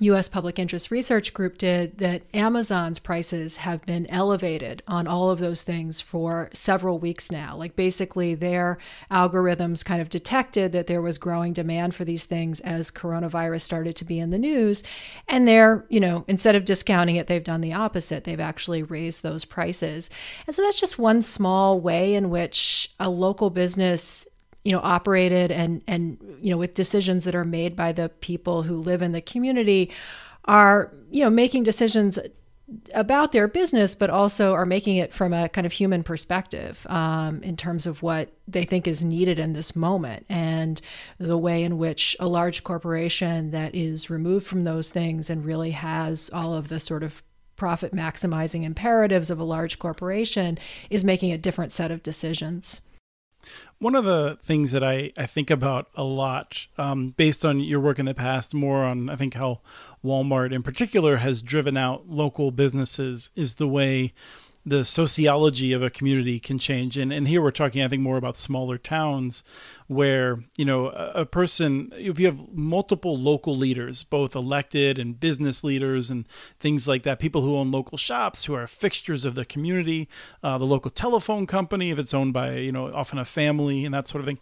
US 0.00 0.28
Public 0.28 0.58
Interest 0.58 0.90
Research 0.90 1.32
Group 1.32 1.56
did 1.56 1.96
that 1.98 2.22
Amazon's 2.34 2.98
prices 2.98 3.56
have 3.58 3.86
been 3.86 4.08
elevated 4.10 4.82
on 4.86 5.06
all 5.06 5.30
of 5.30 5.38
those 5.38 5.62
things 5.62 6.02
for 6.02 6.50
several 6.52 6.98
weeks 6.98 7.32
now. 7.32 7.56
Like 7.56 7.74
basically, 7.74 8.34
their 8.34 8.76
algorithms 9.10 9.82
kind 9.82 10.02
of 10.02 10.10
detected 10.10 10.72
that 10.72 10.88
there 10.88 11.00
was 11.00 11.16
growing 11.16 11.54
demand 11.54 11.94
for 11.94 12.04
these 12.04 12.26
things 12.26 12.60
as 12.60 12.90
coronavirus 12.90 13.62
started 13.62 13.96
to 13.96 14.04
be 14.04 14.18
in 14.18 14.28
the 14.28 14.38
news. 14.38 14.84
And 15.26 15.48
they're, 15.48 15.86
you 15.88 16.00
know, 16.00 16.24
instead 16.28 16.54
of 16.54 16.66
discounting 16.66 17.16
it, 17.16 17.26
they've 17.26 17.42
done 17.42 17.62
the 17.62 17.72
opposite. 17.72 18.24
They've 18.24 18.38
actually 18.38 18.82
raised 18.82 19.22
those 19.22 19.46
prices. 19.46 20.10
And 20.46 20.54
so 20.54 20.62
that's 20.62 20.80
just 20.80 20.98
one 20.98 21.22
small 21.22 21.80
way 21.80 22.14
in 22.14 22.28
which 22.28 22.92
a 23.00 23.08
local 23.08 23.48
business 23.48 24.28
you 24.68 24.74
know 24.74 24.80
operated 24.82 25.50
and 25.50 25.82
and 25.88 26.18
you 26.42 26.50
know 26.50 26.58
with 26.58 26.74
decisions 26.74 27.24
that 27.24 27.34
are 27.34 27.42
made 27.42 27.74
by 27.74 27.90
the 27.90 28.10
people 28.20 28.64
who 28.64 28.76
live 28.76 29.00
in 29.00 29.12
the 29.12 29.22
community 29.22 29.90
are 30.44 30.92
you 31.10 31.24
know 31.24 31.30
making 31.30 31.62
decisions 31.62 32.18
about 32.92 33.32
their 33.32 33.48
business, 33.48 33.94
but 33.94 34.10
also 34.10 34.52
are 34.52 34.66
making 34.66 34.98
it 34.98 35.10
from 35.10 35.32
a 35.32 35.48
kind 35.48 35.66
of 35.66 35.72
human 35.72 36.02
perspective 36.02 36.86
um, 36.90 37.42
in 37.42 37.56
terms 37.56 37.86
of 37.86 38.02
what 38.02 38.30
they 38.46 38.62
think 38.62 38.86
is 38.86 39.02
needed 39.02 39.38
in 39.38 39.54
this 39.54 39.74
moment 39.74 40.26
and 40.28 40.82
the 41.16 41.38
way 41.38 41.62
in 41.62 41.78
which 41.78 42.14
a 42.20 42.28
large 42.28 42.64
corporation 42.64 43.52
that 43.52 43.74
is 43.74 44.10
removed 44.10 44.46
from 44.46 44.64
those 44.64 44.90
things 44.90 45.30
and 45.30 45.46
really 45.46 45.70
has 45.70 46.28
all 46.34 46.52
of 46.52 46.68
the 46.68 46.78
sort 46.78 47.02
of 47.02 47.22
profit 47.56 47.94
maximizing 47.94 48.64
imperatives 48.64 49.30
of 49.30 49.40
a 49.40 49.44
large 49.44 49.78
corporation 49.78 50.58
is 50.90 51.02
making 51.02 51.32
a 51.32 51.38
different 51.38 51.72
set 51.72 51.90
of 51.90 52.02
decisions. 52.02 52.82
One 53.78 53.94
of 53.94 54.04
the 54.04 54.38
things 54.42 54.72
that 54.72 54.82
I, 54.82 55.12
I 55.16 55.26
think 55.26 55.50
about 55.50 55.88
a 55.94 56.02
lot, 56.02 56.66
um, 56.76 57.14
based 57.16 57.44
on 57.44 57.60
your 57.60 57.80
work 57.80 57.98
in 57.98 58.06
the 58.06 58.14
past, 58.14 58.52
more 58.52 58.84
on 58.84 59.08
I 59.08 59.16
think 59.16 59.34
how 59.34 59.60
Walmart 60.04 60.52
in 60.52 60.62
particular 60.62 61.18
has 61.18 61.42
driven 61.42 61.76
out 61.76 62.08
local 62.08 62.50
businesses, 62.50 63.30
is 63.36 63.54
the 63.56 63.68
way 63.68 64.12
the 64.68 64.84
sociology 64.84 65.72
of 65.72 65.82
a 65.82 65.90
community 65.90 66.38
can 66.38 66.58
change. 66.58 66.96
And, 66.96 67.12
and 67.12 67.26
here 67.26 67.42
we're 67.42 67.50
talking, 67.50 67.82
I 67.82 67.88
think, 67.88 68.02
more 68.02 68.16
about 68.16 68.36
smaller 68.36 68.78
towns 68.78 69.42
where, 69.86 70.44
you 70.56 70.64
know, 70.64 70.88
a, 70.88 71.22
a, 71.22 71.26
person, 71.26 71.92
if 71.96 72.20
you 72.20 72.26
have 72.26 72.38
multiple 72.52 73.18
local 73.18 73.56
leaders, 73.56 74.04
both 74.04 74.34
elected 74.34 74.98
and 74.98 75.18
business 75.18 75.64
leaders 75.64 76.10
and 76.10 76.26
things 76.60 76.86
like 76.86 77.02
that, 77.04 77.18
people 77.18 77.42
who 77.42 77.56
own 77.56 77.70
local 77.70 77.96
shops, 77.96 78.44
who 78.44 78.54
are 78.54 78.66
fixtures 78.66 79.24
of 79.24 79.34
the 79.34 79.44
community, 79.44 80.08
uh, 80.42 80.58
the 80.58 80.66
local 80.66 80.90
telephone 80.90 81.46
company, 81.46 81.90
if 81.90 81.98
it's 81.98 82.14
owned 82.14 82.32
by, 82.32 82.56
you 82.56 82.72
know, 82.72 82.92
often 82.92 83.18
a 83.18 83.24
family 83.24 83.84
and 83.84 83.94
that 83.94 84.06
sort 84.06 84.20
of 84.20 84.26
thing, 84.26 84.38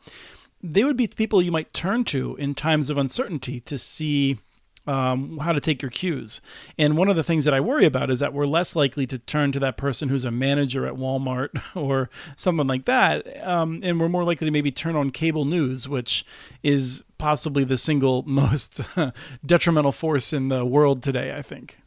they 0.63 0.85
would 0.85 0.97
be 0.97 1.07
people 1.07 1.41
you 1.41 1.53
might 1.53 1.73
turn 1.73 2.05
to 2.05 2.35
in 2.37 2.55
times 2.55 2.91
of 2.91 2.99
uncertainty 2.99 3.61
to 3.61 3.79
see 3.79 4.39
um, 4.87 5.39
how 5.39 5.53
to 5.53 5.61
take 5.61 5.83
your 5.83 5.91
cues. 5.91 6.41
And 6.79 6.97
one 6.97 7.09
of 7.09 7.17
the 7.17 7.23
things 7.23 7.45
that 7.45 7.55
I 7.55 7.61
worry 7.61 7.85
about 7.85 8.11
is 8.11 8.21
that 8.21 8.33
we're 8.33 8.47
less 8.47 8.77
likely 8.77 9.07
to 9.09 9.19
turn 9.19 9.53
to 9.53 9.61
that 9.61 9.77
person 9.77 10.09
who's 10.09 10.25
a 10.25 10.31
manager 10.31 10.87
at 10.87 10.95
Walmart 10.95 11.61
or 11.75 12.09
someone 12.37 12.67
like 12.67 12.85
that. 12.85 13.47
Um, 13.47 13.81
and 13.83 14.01
we're 14.01 14.09
more 14.09 14.25
likely 14.25 14.47
to 14.47 14.51
maybe 14.51 14.71
turn 14.71 14.97
on 14.97 15.11
cable 15.11 15.45
news, 15.45 15.89
which 15.89 16.25
is 16.63 17.03
possibly 17.19 17.65
the 17.65 17.79
single 17.79 18.23
most 18.27 18.81
detrimental 19.47 19.93
force 19.93 20.33
in 20.33 20.49
the 20.49 20.65
world 20.65 21.03
today, 21.03 21.35
I 21.37 21.43
think. 21.43 21.79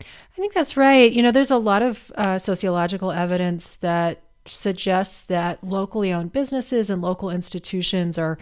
I 0.00 0.34
think 0.34 0.54
that's 0.54 0.76
right. 0.76 1.12
You 1.12 1.22
know, 1.22 1.30
there's 1.30 1.50
a 1.50 1.58
lot 1.58 1.82
of 1.82 2.10
uh, 2.16 2.38
sociological 2.38 3.12
evidence 3.12 3.76
that 3.76 4.22
suggests 4.46 5.22
that 5.22 5.62
locally 5.62 6.12
owned 6.12 6.32
businesses 6.32 6.90
and 6.90 7.02
local 7.02 7.30
institutions 7.30 8.18
are 8.18 8.38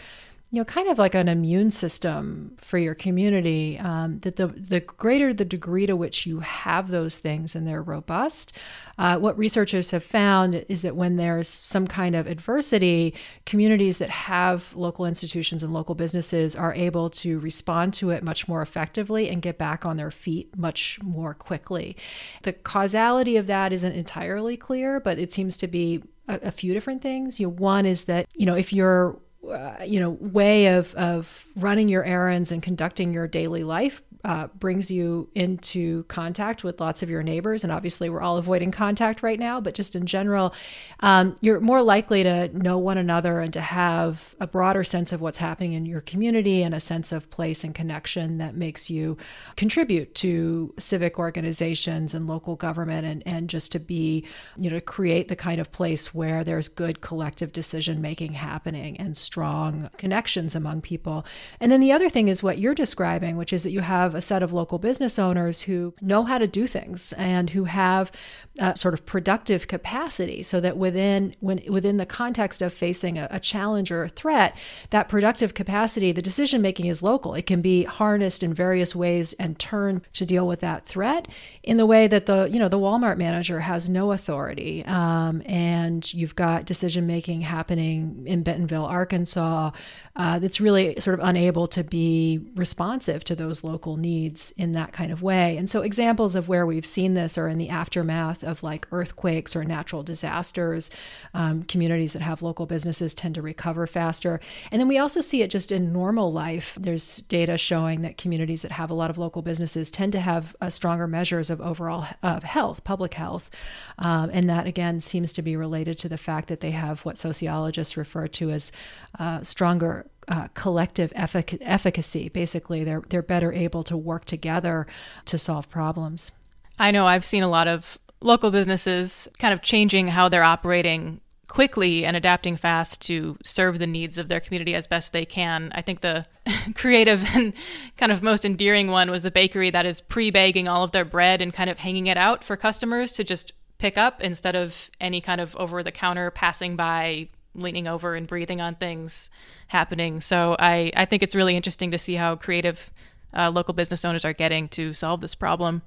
you 0.52 0.58
know, 0.58 0.64
kind 0.64 0.88
of 0.88 0.98
like 0.98 1.14
an 1.14 1.28
immune 1.28 1.70
system 1.70 2.56
for 2.58 2.76
your 2.76 2.94
community. 2.94 3.78
Um, 3.78 4.18
that 4.20 4.34
the 4.34 4.48
the 4.48 4.80
greater 4.80 5.32
the 5.32 5.44
degree 5.44 5.86
to 5.86 5.94
which 5.94 6.26
you 6.26 6.40
have 6.40 6.88
those 6.88 7.18
things 7.18 7.54
and 7.54 7.68
they're 7.68 7.82
robust, 7.82 8.52
uh, 8.98 9.16
what 9.18 9.38
researchers 9.38 9.92
have 9.92 10.02
found 10.02 10.56
is 10.68 10.82
that 10.82 10.96
when 10.96 11.16
there's 11.16 11.46
some 11.46 11.86
kind 11.86 12.16
of 12.16 12.26
adversity, 12.26 13.14
communities 13.46 13.98
that 13.98 14.10
have 14.10 14.74
local 14.74 15.06
institutions 15.06 15.62
and 15.62 15.72
local 15.72 15.94
businesses 15.94 16.56
are 16.56 16.74
able 16.74 17.10
to 17.10 17.38
respond 17.38 17.94
to 17.94 18.10
it 18.10 18.24
much 18.24 18.48
more 18.48 18.60
effectively 18.60 19.28
and 19.28 19.42
get 19.42 19.56
back 19.56 19.86
on 19.86 19.96
their 19.96 20.10
feet 20.10 20.56
much 20.58 21.00
more 21.00 21.32
quickly. 21.32 21.96
The 22.42 22.54
causality 22.54 23.36
of 23.36 23.46
that 23.46 23.72
isn't 23.72 23.92
entirely 23.92 24.56
clear, 24.56 24.98
but 24.98 25.16
it 25.16 25.32
seems 25.32 25.56
to 25.58 25.68
be 25.68 26.02
a, 26.26 26.40
a 26.44 26.50
few 26.50 26.74
different 26.74 27.02
things. 27.02 27.38
You 27.38 27.46
know, 27.46 27.52
one 27.52 27.86
is 27.86 28.04
that 28.04 28.26
you 28.34 28.46
know 28.46 28.56
if 28.56 28.72
you're 28.72 29.16
uh, 29.48 29.76
you 29.84 30.00
know 30.00 30.10
way 30.10 30.66
of 30.66 30.94
of 30.94 31.46
running 31.56 31.88
your 31.88 32.04
errands 32.04 32.52
and 32.52 32.62
conducting 32.62 33.12
your 33.12 33.26
daily 33.26 33.64
life 33.64 34.02
uh, 34.24 34.48
brings 34.58 34.90
you 34.90 35.28
into 35.34 36.04
contact 36.04 36.62
with 36.62 36.80
lots 36.80 37.02
of 37.02 37.10
your 37.10 37.22
neighbors. 37.22 37.64
And 37.64 37.72
obviously, 37.72 38.10
we're 38.10 38.20
all 38.20 38.36
avoiding 38.36 38.70
contact 38.70 39.22
right 39.22 39.38
now, 39.38 39.60
but 39.60 39.74
just 39.74 39.96
in 39.96 40.06
general, 40.06 40.54
um, 41.00 41.36
you're 41.40 41.60
more 41.60 41.82
likely 41.82 42.22
to 42.22 42.48
know 42.56 42.78
one 42.78 42.98
another 42.98 43.40
and 43.40 43.52
to 43.52 43.60
have 43.60 44.34
a 44.40 44.46
broader 44.46 44.84
sense 44.84 45.12
of 45.12 45.20
what's 45.20 45.38
happening 45.38 45.72
in 45.72 45.86
your 45.86 46.00
community 46.00 46.62
and 46.62 46.74
a 46.74 46.80
sense 46.80 47.12
of 47.12 47.30
place 47.30 47.64
and 47.64 47.74
connection 47.74 48.38
that 48.38 48.54
makes 48.54 48.90
you 48.90 49.16
contribute 49.56 50.14
to 50.16 50.74
civic 50.78 51.18
organizations 51.18 52.14
and 52.14 52.26
local 52.26 52.56
government 52.56 53.06
and, 53.06 53.22
and 53.26 53.48
just 53.48 53.72
to 53.72 53.78
be, 53.78 54.24
you 54.56 54.70
know, 54.70 54.76
to 54.76 54.80
create 54.80 55.28
the 55.28 55.36
kind 55.36 55.60
of 55.60 55.72
place 55.72 56.14
where 56.14 56.44
there's 56.44 56.68
good 56.68 57.00
collective 57.00 57.52
decision 57.52 58.00
making 58.00 58.32
happening 58.32 58.96
and 58.98 59.16
strong 59.16 59.88
connections 59.96 60.54
among 60.54 60.80
people. 60.80 61.24
And 61.60 61.72
then 61.72 61.80
the 61.80 61.92
other 61.92 62.08
thing 62.08 62.28
is 62.28 62.42
what 62.42 62.58
you're 62.58 62.74
describing, 62.74 63.36
which 63.36 63.52
is 63.52 63.62
that 63.62 63.70
you 63.70 63.80
have 63.80 64.09
have 64.10 64.16
a 64.16 64.20
set 64.20 64.42
of 64.42 64.52
local 64.52 64.78
business 64.78 65.18
owners 65.18 65.62
who 65.62 65.94
know 66.00 66.24
how 66.24 66.36
to 66.36 66.48
do 66.48 66.66
things 66.66 67.12
and 67.12 67.50
who 67.50 67.64
have 67.64 68.10
uh, 68.58 68.74
sort 68.74 68.92
of 68.92 69.06
productive 69.06 69.68
capacity 69.68 70.42
so 70.42 70.60
that 70.60 70.76
within 70.76 71.32
when 71.38 71.62
within 71.68 71.96
the 71.96 72.06
context 72.06 72.60
of 72.60 72.72
facing 72.72 73.16
a, 73.16 73.28
a 73.30 73.38
challenge 73.38 73.92
or 73.92 74.02
a 74.02 74.08
threat 74.08 74.56
that 74.90 75.08
productive 75.08 75.54
capacity 75.54 76.10
the 76.10 76.20
decision 76.20 76.60
making 76.60 76.86
is 76.86 77.02
local. 77.02 77.34
It 77.34 77.46
can 77.46 77.62
be 77.62 77.84
harnessed 77.84 78.42
in 78.42 78.52
various 78.52 78.96
ways 78.96 79.32
and 79.34 79.58
turned 79.58 80.02
to 80.14 80.26
deal 80.26 80.46
with 80.46 80.60
that 80.60 80.84
threat 80.84 81.28
in 81.62 81.76
the 81.76 81.86
way 81.86 82.08
that 82.08 82.26
the 82.26 82.48
you 82.50 82.58
know 82.58 82.68
the 82.68 82.78
Walmart 82.78 83.16
manager 83.16 83.60
has 83.60 83.88
no 83.88 84.10
authority. 84.10 84.84
Um, 84.86 85.42
and 85.46 86.12
you've 86.12 86.34
got 86.34 86.66
decision 86.66 87.06
making 87.06 87.42
happening 87.42 88.24
in 88.26 88.42
Bentonville 88.42 88.86
Arkansas 88.86 89.70
uh, 90.16 90.38
that's 90.40 90.60
really 90.60 90.98
sort 90.98 91.18
of 91.18 91.24
unable 91.24 91.68
to 91.68 91.84
be 91.84 92.40
responsive 92.56 93.22
to 93.24 93.34
those 93.36 93.62
local 93.62 93.96
needs 94.00 94.52
in 94.56 94.72
that 94.72 94.92
kind 94.92 95.12
of 95.12 95.22
way 95.22 95.56
and 95.56 95.68
so 95.68 95.82
examples 95.82 96.34
of 96.34 96.48
where 96.48 96.66
we've 96.66 96.86
seen 96.86 97.14
this 97.14 97.36
are 97.36 97.48
in 97.48 97.58
the 97.58 97.68
aftermath 97.68 98.42
of 98.42 98.62
like 98.62 98.86
earthquakes 98.92 99.54
or 99.54 99.64
natural 99.64 100.02
disasters. 100.02 100.90
Um, 101.34 101.62
communities 101.64 102.12
that 102.14 102.22
have 102.22 102.42
local 102.42 102.66
businesses 102.66 103.14
tend 103.14 103.34
to 103.34 103.42
recover 103.42 103.86
faster. 103.86 104.40
And 104.72 104.80
then 104.80 104.88
we 104.88 104.98
also 104.98 105.20
see 105.20 105.42
it 105.42 105.50
just 105.50 105.70
in 105.70 105.92
normal 105.92 106.32
life. 106.32 106.76
There's 106.80 107.18
data 107.28 107.58
showing 107.58 108.02
that 108.02 108.16
communities 108.16 108.62
that 108.62 108.72
have 108.72 108.90
a 108.90 108.94
lot 108.94 109.10
of 109.10 109.18
local 109.18 109.42
businesses 109.42 109.90
tend 109.90 110.12
to 110.12 110.20
have 110.20 110.56
uh, 110.60 110.70
stronger 110.70 111.06
measures 111.06 111.50
of 111.50 111.60
overall 111.60 112.06
of 112.22 112.42
health, 112.42 112.82
public 112.84 113.14
health. 113.14 113.50
Um, 113.98 114.30
and 114.32 114.48
that 114.48 114.66
again 114.66 115.00
seems 115.00 115.32
to 115.34 115.42
be 115.42 115.56
related 115.56 115.98
to 115.98 116.08
the 116.08 116.18
fact 116.18 116.48
that 116.48 116.60
they 116.60 116.70
have 116.70 117.04
what 117.04 117.18
sociologists 117.18 117.96
refer 117.96 118.28
to 118.28 118.50
as 118.50 118.72
uh, 119.18 119.42
stronger 119.42 120.06
uh, 120.28 120.48
collective 120.54 121.12
effic- 121.14 121.58
efficacy. 121.60 122.28
Basically, 122.28 122.84
they're 122.84 123.02
they're 123.08 123.22
better 123.22 123.52
able 123.52 123.82
to 123.84 123.96
work 123.96 124.24
together 124.24 124.86
to 125.26 125.38
solve 125.38 125.68
problems. 125.68 126.32
I 126.78 126.90
know 126.90 127.06
I've 127.06 127.24
seen 127.24 127.42
a 127.42 127.48
lot 127.48 127.68
of 127.68 127.98
local 128.20 128.50
businesses 128.50 129.28
kind 129.38 129.52
of 129.52 129.62
changing 129.62 130.08
how 130.08 130.28
they're 130.28 130.42
operating 130.42 131.20
quickly 131.50 132.04
and 132.04 132.16
adapting 132.16 132.56
fast 132.56 133.02
to 133.02 133.36
serve 133.42 133.78
the 133.78 133.86
needs 133.86 134.18
of 134.18 134.28
their 134.28 134.40
community 134.40 134.74
as 134.74 134.86
best 134.86 135.12
they 135.12 135.24
can. 135.24 135.72
I 135.74 135.82
think 135.82 136.00
the 136.00 136.26
creative 136.74 137.24
and 137.34 137.52
kind 137.96 138.12
of 138.12 138.22
most 138.22 138.44
endearing 138.44 138.88
one 138.88 139.10
was 139.10 139.24
the 139.24 139.30
bakery 139.30 139.70
that 139.70 139.84
is 139.84 140.00
pre 140.00 140.30
bagging 140.30 140.68
all 140.68 140.84
of 140.84 140.92
their 140.92 141.04
bread 141.04 141.42
and 141.42 141.52
kind 141.52 141.68
of 141.68 141.78
hanging 141.78 142.06
it 142.06 142.16
out 142.16 142.44
for 142.44 142.56
customers 142.56 143.12
to 143.12 143.24
just 143.24 143.52
pick 143.78 143.98
up 143.98 144.22
instead 144.22 144.54
of 144.54 144.90
any 145.00 145.20
kind 145.20 145.40
of 145.40 145.56
over 145.56 145.82
the 145.82 145.90
counter 145.90 146.30
passing 146.30 146.76
by 146.76 147.28
leaning 147.54 147.88
over 147.88 148.14
and 148.14 148.26
breathing 148.26 148.60
on 148.60 148.74
things 148.74 149.30
happening. 149.68 150.20
So 150.20 150.56
I, 150.58 150.92
I 150.96 151.04
think 151.04 151.22
it's 151.22 151.34
really 151.34 151.56
interesting 151.56 151.90
to 151.90 151.98
see 151.98 152.14
how 152.14 152.36
creative 152.36 152.90
uh, 153.36 153.50
local 153.50 153.74
business 153.74 154.04
owners 154.04 154.24
are 154.24 154.32
getting 154.32 154.68
to 154.68 154.92
solve 154.92 155.20
this 155.20 155.34
problem. 155.34 155.82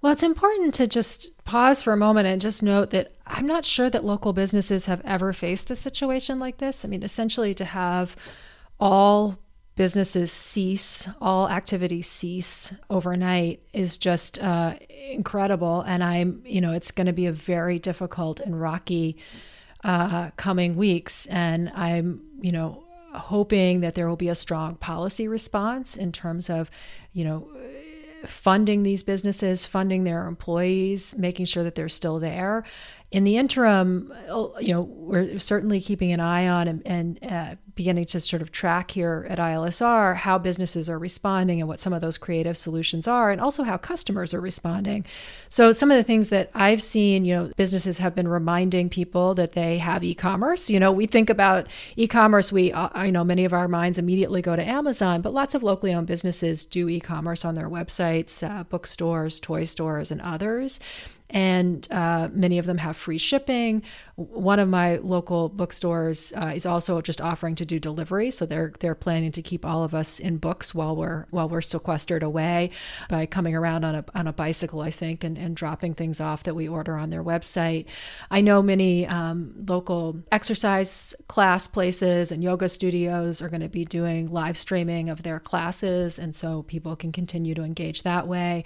Well, 0.00 0.12
it's 0.12 0.22
important 0.22 0.74
to 0.74 0.86
just 0.86 1.44
pause 1.44 1.82
for 1.82 1.92
a 1.92 1.96
moment 1.96 2.26
and 2.26 2.40
just 2.40 2.62
note 2.62 2.90
that 2.90 3.12
I'm 3.26 3.46
not 3.46 3.64
sure 3.64 3.88
that 3.88 4.04
local 4.04 4.32
businesses 4.34 4.86
have 4.86 5.00
ever 5.04 5.32
faced 5.32 5.70
a 5.70 5.74
situation 5.74 6.38
like 6.38 6.58
this. 6.58 6.84
I 6.84 6.88
mean, 6.88 7.02
essentially, 7.02 7.54
to 7.54 7.64
have 7.64 8.14
all 8.78 9.38
businesses 9.76 10.30
cease, 10.30 11.08
all 11.20 11.48
activities 11.48 12.06
cease 12.06 12.74
overnight 12.90 13.62
is 13.72 13.96
just 13.96 14.38
uh, 14.38 14.74
incredible. 15.10 15.80
And 15.80 16.04
I'm, 16.04 16.42
you 16.44 16.60
know, 16.60 16.72
it's 16.72 16.90
going 16.90 17.06
to 17.06 17.12
be 17.12 17.26
a 17.26 17.32
very 17.32 17.78
difficult 17.78 18.40
and 18.40 18.60
rocky 18.60 19.16
uh, 19.84 20.30
coming 20.36 20.76
weeks. 20.76 21.26
And 21.26 21.70
I'm, 21.74 22.22
you 22.40 22.52
know, 22.52 22.84
hoping 23.12 23.80
that 23.80 23.94
there 23.94 24.08
will 24.08 24.16
be 24.16 24.28
a 24.28 24.34
strong 24.34 24.74
policy 24.76 25.28
response 25.28 25.96
in 25.96 26.10
terms 26.10 26.50
of, 26.50 26.70
you 27.12 27.24
know, 27.24 27.48
funding 28.26 28.82
these 28.82 29.02
businesses, 29.02 29.64
funding 29.64 30.04
their 30.04 30.26
employees, 30.26 31.14
making 31.16 31.44
sure 31.44 31.62
that 31.62 31.74
they're 31.74 31.88
still 31.88 32.18
there. 32.18 32.64
In 33.10 33.24
the 33.24 33.36
interim, 33.36 34.12
you 34.58 34.74
know, 34.74 34.82
we're 34.82 35.38
certainly 35.38 35.80
keeping 35.80 36.10
an 36.10 36.20
eye 36.20 36.48
on 36.48 36.66
and, 36.66 36.82
and 36.86 37.18
uh, 37.22 37.54
beginning 37.74 38.04
to 38.06 38.20
sort 38.20 38.42
of 38.42 38.52
track 38.52 38.92
here 38.92 39.26
at 39.28 39.38
ILSR 39.38 40.16
how 40.16 40.38
businesses 40.38 40.88
are 40.88 40.98
responding 40.98 41.60
and 41.60 41.68
what 41.68 41.80
some 41.80 41.92
of 41.92 42.00
those 42.00 42.18
creative 42.18 42.56
solutions 42.56 43.08
are, 43.08 43.30
and 43.30 43.40
also 43.40 43.62
how 43.62 43.76
customers 43.76 44.32
are 44.32 44.40
responding. 44.40 45.04
So, 45.48 45.72
some 45.72 45.90
of 45.90 45.96
the 45.96 46.02
things 46.02 46.28
that 46.28 46.50
I've 46.54 46.82
seen, 46.82 47.24
you 47.24 47.34
know, 47.34 47.50
businesses 47.56 47.98
have 47.98 48.14
been 48.14 48.28
reminding 48.28 48.90
people 48.90 49.34
that 49.34 49.52
they 49.52 49.78
have 49.78 50.04
e 50.04 50.14
commerce. 50.14 50.70
You 50.70 50.80
know, 50.80 50.92
we 50.92 51.06
think 51.06 51.30
about 51.30 51.66
e 51.96 52.06
commerce, 52.06 52.52
we, 52.52 52.72
uh, 52.72 52.88
I 52.92 53.10
know 53.10 53.24
many 53.24 53.44
of 53.44 53.52
our 53.52 53.68
minds 53.68 53.98
immediately 53.98 54.42
go 54.42 54.56
to 54.56 54.66
Amazon, 54.66 55.20
but 55.20 55.32
lots 55.32 55.54
of 55.54 55.62
locally 55.62 55.92
owned 55.92 56.06
businesses 56.06 56.64
do 56.64 56.88
e 56.88 57.00
commerce 57.00 57.44
on 57.44 57.54
their 57.54 57.68
websites, 57.68 58.48
uh, 58.48 58.64
bookstores, 58.64 59.40
toy 59.40 59.64
stores, 59.64 60.10
and 60.10 60.20
others 60.20 60.80
and 61.34 61.88
uh, 61.90 62.28
many 62.32 62.58
of 62.58 62.66
them 62.66 62.78
have 62.78 62.96
free 62.96 63.18
shipping. 63.18 63.82
One 64.14 64.60
of 64.60 64.68
my 64.68 64.96
local 64.96 65.48
bookstores 65.48 66.32
uh, 66.36 66.52
is 66.54 66.64
also 66.64 67.00
just 67.00 67.20
offering 67.20 67.56
to 67.56 67.63
do 67.64 67.78
delivery, 67.78 68.30
so 68.30 68.46
they're 68.46 68.72
they're 68.80 68.94
planning 68.94 69.32
to 69.32 69.42
keep 69.42 69.64
all 69.64 69.84
of 69.84 69.94
us 69.94 70.18
in 70.18 70.38
books 70.38 70.74
while 70.74 70.94
we're 70.96 71.26
while 71.30 71.48
we're 71.48 71.60
sequestered 71.60 72.22
away 72.22 72.70
by 73.08 73.26
coming 73.26 73.54
around 73.54 73.84
on 73.84 73.94
a 73.94 74.04
on 74.14 74.26
a 74.26 74.32
bicycle, 74.32 74.80
I 74.80 74.90
think, 74.90 75.24
and, 75.24 75.38
and 75.38 75.56
dropping 75.56 75.94
things 75.94 76.20
off 76.20 76.42
that 76.44 76.54
we 76.54 76.68
order 76.68 76.96
on 76.96 77.10
their 77.10 77.24
website. 77.24 77.86
I 78.30 78.40
know 78.40 78.62
many 78.62 79.06
um, 79.06 79.54
local 79.68 80.22
exercise 80.30 81.14
class 81.28 81.66
places 81.66 82.32
and 82.32 82.42
yoga 82.42 82.68
studios 82.68 83.40
are 83.40 83.48
going 83.48 83.62
to 83.62 83.68
be 83.68 83.84
doing 83.84 84.30
live 84.30 84.56
streaming 84.56 85.08
of 85.08 85.22
their 85.22 85.40
classes, 85.40 86.18
and 86.18 86.34
so 86.34 86.62
people 86.62 86.96
can 86.96 87.12
continue 87.12 87.54
to 87.54 87.62
engage 87.62 88.02
that 88.02 88.26
way. 88.26 88.64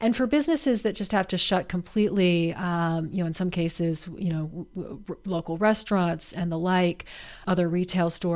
And 0.00 0.14
for 0.14 0.26
businesses 0.26 0.82
that 0.82 0.94
just 0.94 1.12
have 1.12 1.26
to 1.28 1.38
shut 1.38 1.68
completely 1.68 1.86
completely, 1.96 2.52
um, 2.54 3.08
you 3.12 3.22
know, 3.22 3.26
in 3.26 3.32
some 3.32 3.50
cases, 3.50 4.08
you 4.18 4.30
know, 4.30 4.66
w- 4.74 4.98
w- 4.98 5.20
local 5.24 5.56
restaurants 5.56 6.32
and 6.32 6.50
the 6.50 6.58
like, 6.58 7.04
other 7.46 7.68
retail 7.68 8.10
stores, 8.10 8.35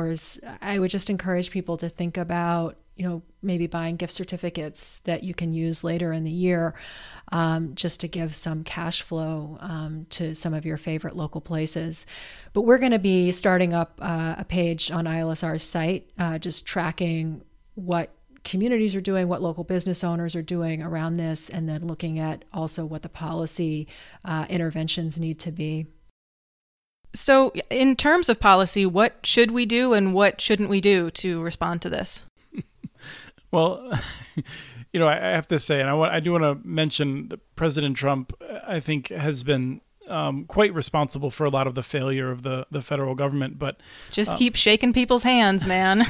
I 0.61 0.79
would 0.79 0.91
just 0.91 1.09
encourage 1.09 1.51
people 1.51 1.77
to 1.77 1.89
think 1.89 2.17
about, 2.17 2.77
you 2.95 3.07
know, 3.07 3.21
maybe 3.41 3.67
buying 3.67 3.95
gift 3.95 4.13
certificates 4.13 4.99
that 4.99 5.23
you 5.23 5.33
can 5.33 5.53
use 5.53 5.83
later 5.83 6.13
in 6.13 6.23
the 6.23 6.31
year 6.31 6.75
um, 7.31 7.73
just 7.75 7.99
to 8.01 8.07
give 8.07 8.35
some 8.35 8.63
cash 8.63 9.01
flow 9.01 9.57
um, 9.59 10.05
to 10.11 10.35
some 10.35 10.53
of 10.53 10.65
your 10.65 10.77
favorite 10.77 11.15
local 11.15 11.41
places. 11.41 12.05
But 12.53 12.61
we're 12.61 12.77
going 12.77 12.91
to 12.91 12.99
be 12.99 13.31
starting 13.31 13.73
up 13.73 13.99
uh, 14.01 14.35
a 14.37 14.45
page 14.45 14.91
on 14.91 15.05
ILSR's 15.05 15.63
site, 15.63 16.09
uh, 16.19 16.37
just 16.37 16.65
tracking 16.65 17.43
what 17.75 18.13
communities 18.43 18.95
are 18.95 19.01
doing, 19.01 19.27
what 19.27 19.41
local 19.41 19.63
business 19.63 20.03
owners 20.03 20.35
are 20.35 20.41
doing 20.41 20.81
around 20.81 21.17
this, 21.17 21.49
and 21.49 21.69
then 21.69 21.85
looking 21.87 22.19
at 22.19 22.43
also 22.53 22.85
what 22.85 23.01
the 23.01 23.09
policy 23.09 23.87
uh, 24.25 24.45
interventions 24.49 25.19
need 25.19 25.39
to 25.39 25.51
be. 25.51 25.87
So, 27.13 27.51
in 27.69 27.95
terms 27.95 28.29
of 28.29 28.39
policy, 28.39 28.85
what 28.85 29.25
should 29.25 29.51
we 29.51 29.65
do 29.65 29.93
and 29.93 30.13
what 30.13 30.39
shouldn't 30.39 30.69
we 30.69 30.79
do 30.79 31.11
to 31.11 31.41
respond 31.41 31.81
to 31.81 31.89
this? 31.89 32.25
well, 33.51 33.91
you 34.93 34.99
know, 34.99 35.07
I 35.07 35.15
have 35.15 35.47
to 35.49 35.59
say, 35.59 35.81
and 35.81 35.89
I, 35.89 35.93
want, 35.93 36.13
I 36.13 36.19
do 36.19 36.31
want 36.31 36.43
to 36.43 36.67
mention 36.67 37.27
that 37.29 37.55
President 37.55 37.97
Trump, 37.97 38.33
I 38.65 38.79
think, 38.79 39.09
has 39.09 39.43
been 39.43 39.81
um, 40.07 40.45
quite 40.45 40.73
responsible 40.73 41.29
for 41.29 41.45
a 41.45 41.49
lot 41.49 41.67
of 41.67 41.75
the 41.75 41.83
failure 41.83 42.31
of 42.31 42.43
the, 42.43 42.65
the 42.71 42.81
federal 42.81 43.15
government. 43.15 43.59
But 43.59 43.77
just 44.11 44.31
um, 44.31 44.37
keep 44.37 44.55
shaking 44.55 44.93
people's 44.93 45.23
hands, 45.23 45.67
man. 45.67 46.07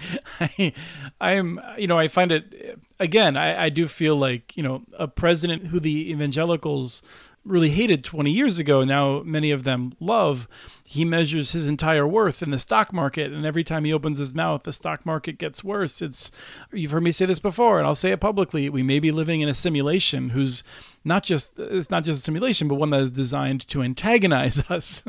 I, 0.40 0.72
I'm, 1.20 1.60
you 1.76 1.86
know, 1.86 1.98
I 1.98 2.08
find 2.08 2.30
it, 2.30 2.78
again, 3.00 3.36
I, 3.36 3.64
I 3.64 3.68
do 3.68 3.88
feel 3.88 4.16
like, 4.16 4.56
you 4.56 4.62
know, 4.62 4.82
a 4.98 5.08
president 5.08 5.66
who 5.66 5.80
the 5.80 6.10
evangelicals 6.10 7.02
really 7.48 7.70
hated 7.70 8.04
20 8.04 8.30
years 8.30 8.58
ago, 8.58 8.84
now 8.84 9.22
many 9.24 9.50
of 9.50 9.64
them 9.64 9.92
love, 9.98 10.46
he 10.86 11.04
measures 11.04 11.52
his 11.52 11.66
entire 11.66 12.06
worth 12.06 12.42
in 12.42 12.50
the 12.50 12.58
stock 12.58 12.92
market. 12.92 13.32
And 13.32 13.44
every 13.44 13.64
time 13.64 13.84
he 13.84 13.92
opens 13.92 14.18
his 14.18 14.34
mouth, 14.34 14.62
the 14.62 14.72
stock 14.72 15.04
market 15.04 15.38
gets 15.38 15.64
worse. 15.64 16.00
It's, 16.00 16.30
you've 16.72 16.90
heard 16.90 17.02
me 17.02 17.12
say 17.12 17.26
this 17.26 17.38
before, 17.38 17.78
and 17.78 17.86
I'll 17.86 17.94
say 17.94 18.12
it 18.12 18.20
publicly. 18.20 18.68
We 18.68 18.82
may 18.82 19.00
be 19.00 19.10
living 19.10 19.40
in 19.40 19.48
a 19.48 19.54
simulation 19.54 20.30
whose 20.30 20.62
not 21.04 21.24
just, 21.24 21.58
it's 21.58 21.90
not 21.90 22.04
just 22.04 22.20
a 22.20 22.22
simulation, 22.22 22.68
but 22.68 22.76
one 22.76 22.90
that 22.90 23.00
is 23.00 23.12
designed 23.12 23.66
to 23.68 23.82
antagonize 23.82 24.62
us. 24.70 25.02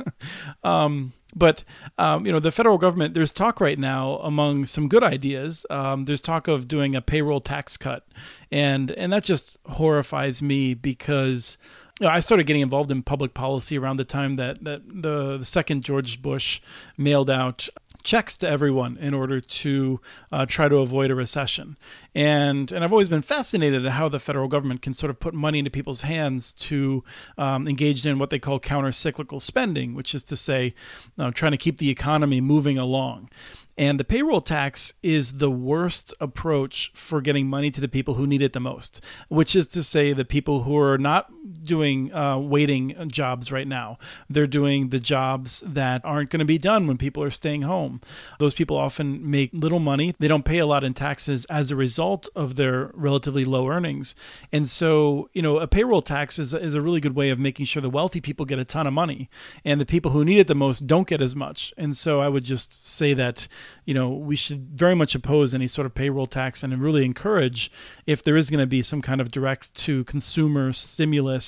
um, 0.64 1.14
but 1.36 1.64
um, 1.98 2.26
you 2.26 2.32
know 2.32 2.40
the 2.40 2.52
federal 2.52 2.78
government 2.78 3.14
there's 3.14 3.32
talk 3.32 3.62
right 3.62 3.78
now 3.78 4.18
among 4.18 4.66
some 4.66 4.88
good 4.88 5.04
ideas 5.04 5.66
um, 5.70 6.06
there's 6.06 6.22
talk 6.22 6.48
of 6.48 6.68
doing 6.68 6.96
a 6.96 7.02
payroll 7.02 7.42
tax 7.42 7.78
cut 7.78 8.08
and 8.52 8.92
and 8.92 9.14
that 9.14 9.24
just 9.24 9.58
horrifies 9.66 10.42
me 10.42 10.74
because 10.74 11.58
you 12.00 12.08
know, 12.08 12.14
I 12.14 12.20
started 12.20 12.46
getting 12.46 12.62
involved 12.62 12.92
in 12.92 13.04
public 13.04 13.34
policy 13.34 13.78
around 13.78 13.98
the 13.98 14.06
time 14.06 14.36
that, 14.36 14.64
that 14.64 14.82
the, 14.88 15.38
the 15.38 15.46
second 15.46 15.84
George 15.84 16.22
Bush 16.22 16.62
mailed 16.98 17.30
out 17.30 17.70
checks 18.04 18.38
to 18.38 18.48
everyone 18.48 18.98
in 18.98 19.14
order 19.14 19.42
to 19.42 20.00
uh, 20.32 20.46
try 20.46 20.70
to 20.70 20.78
avoid 20.78 21.12
a 21.12 21.16
recession. 21.16 21.76
And 22.16 22.72
and 22.72 22.84
I've 22.84 22.92
always 22.92 23.10
been 23.10 23.22
fascinated 23.22 23.86
at 23.86 23.92
how 23.92 24.10
the 24.10 24.20
federal 24.20 24.48
government 24.48 24.82
can 24.82 24.94
sort 24.94 25.10
of 25.10 25.20
put 25.20 25.34
money 25.34 25.60
into 25.60 25.72
people's 25.72 26.02
hands 26.02 26.54
to 26.56 27.04
um, 27.38 27.68
engage 27.68 28.06
in 28.06 28.18
what 28.18 28.30
they 28.30 28.40
call 28.40 28.60
counter 28.60 28.92
cyclical 28.92 29.40
spending, 29.40 29.94
which 29.94 30.16
is 30.16 30.24
to 30.24 30.36
say, 30.36 30.74
uh, 31.18 31.32
trying 31.32 31.52
to 31.52 31.58
keep 31.58 31.78
the 31.78 31.90
economy 31.90 32.40
moving 32.40 32.78
along. 32.80 33.30
And 33.78 33.98
the 33.98 34.04
payroll 34.04 34.42
tax 34.42 34.92
is 35.02 35.38
the 35.38 35.50
worst 35.50 36.14
approach 36.20 36.92
for 36.94 37.22
getting 37.22 37.48
money 37.48 37.72
to 37.72 37.80
the 37.80 37.88
people 37.88 38.16
who 38.16 38.28
need 38.28 38.42
it 38.42 38.52
the 38.52 38.60
most, 38.60 39.02
which 39.30 39.56
is 39.56 39.70
to 39.70 39.84
say 39.84 40.12
the 40.12 40.26
people 40.26 40.64
who 40.64 40.78
are 40.78 40.98
not 40.98 41.32
doing 41.64 42.14
uh, 42.14 42.38
waiting 42.38 42.96
jobs 43.12 43.52
right 43.52 43.68
now. 43.68 43.98
They're 44.30 44.48
doing 44.48 44.90
the 44.90 45.00
jobs 45.00 45.64
that 45.66 46.04
aren't 46.04 46.30
going 46.30 46.40
to 46.40 46.46
be 46.46 46.58
done 46.58 46.88
when 46.88 46.98
people 46.98 47.24
are 47.24 47.30
staying 47.30 47.64
home. 47.64 48.02
Those 48.40 48.54
people 48.54 48.78
often 48.78 49.30
make 49.30 49.52
little 49.54 49.80
money. 49.80 50.14
They 50.20 50.28
don't 50.28 50.46
pay 50.46 50.60
a 50.60 50.66
lot 50.66 50.84
in 50.84 50.94
taxes 50.94 51.46
as 51.46 51.72
a 51.72 51.76
result 51.76 52.30
of 52.36 52.56
their 52.56 52.92
relatively 52.94 53.44
low 53.44 53.68
earnings. 53.68 54.16
And 54.52 54.70
so, 54.70 55.30
you 55.34 55.42
know, 55.42 55.60
a 55.60 55.68
payroll 55.68 56.02
tax 56.02 56.40
is, 56.40 56.54
is 56.54 56.74
a 56.74 56.82
really 56.82 57.02
good 57.02 57.16
way 57.16 57.30
of 57.30 57.40
making 57.40 57.66
sure 57.66 57.82
the 57.82 57.90
wealthy 57.90 58.22
people 58.22 58.46
get 58.46 58.60
a 58.60 58.66
ton 58.66 58.88
of 58.88 58.94
money 58.94 59.30
and 59.66 59.80
the 59.80 59.86
people 59.86 60.12
who 60.12 60.26
need 60.26 60.40
it 60.40 60.48
the 60.48 60.56
most 60.56 60.88
don't 60.88 61.08
get 61.08 61.22
as 61.22 61.36
much. 61.36 61.74
And 61.78 61.96
so 61.96 62.20
I 62.20 62.28
would 62.28 62.44
just 62.44 62.88
say 62.88 63.14
that, 63.14 63.48
you 63.86 63.94
know, 63.94 64.10
we 64.10 64.36
should 64.36 64.70
very 64.78 64.96
much 64.96 65.16
oppose 65.16 65.54
any 65.54 65.68
sort 65.68 65.86
of 65.86 65.96
payroll 65.96 66.28
tax 66.28 66.64
and 66.64 66.80
really 66.82 67.06
encourage 67.06 67.72
if 68.06 68.24
there 68.24 68.38
is 68.38 68.50
going 68.50 68.60
to 68.60 68.68
be 68.68 68.82
some 68.82 69.02
kind 69.02 69.22
of 69.22 69.32
direct 69.32 69.74
to 69.76 70.04
consumer 70.06 70.74
stimulus 70.74 71.39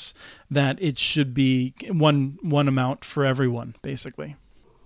that 0.50 0.82
it 0.82 0.98
should 0.98 1.34
be 1.34 1.74
one 1.90 2.38
one 2.42 2.68
amount 2.68 3.06
for 3.06 3.26
everyone 3.26 3.76
basically. 3.82 4.36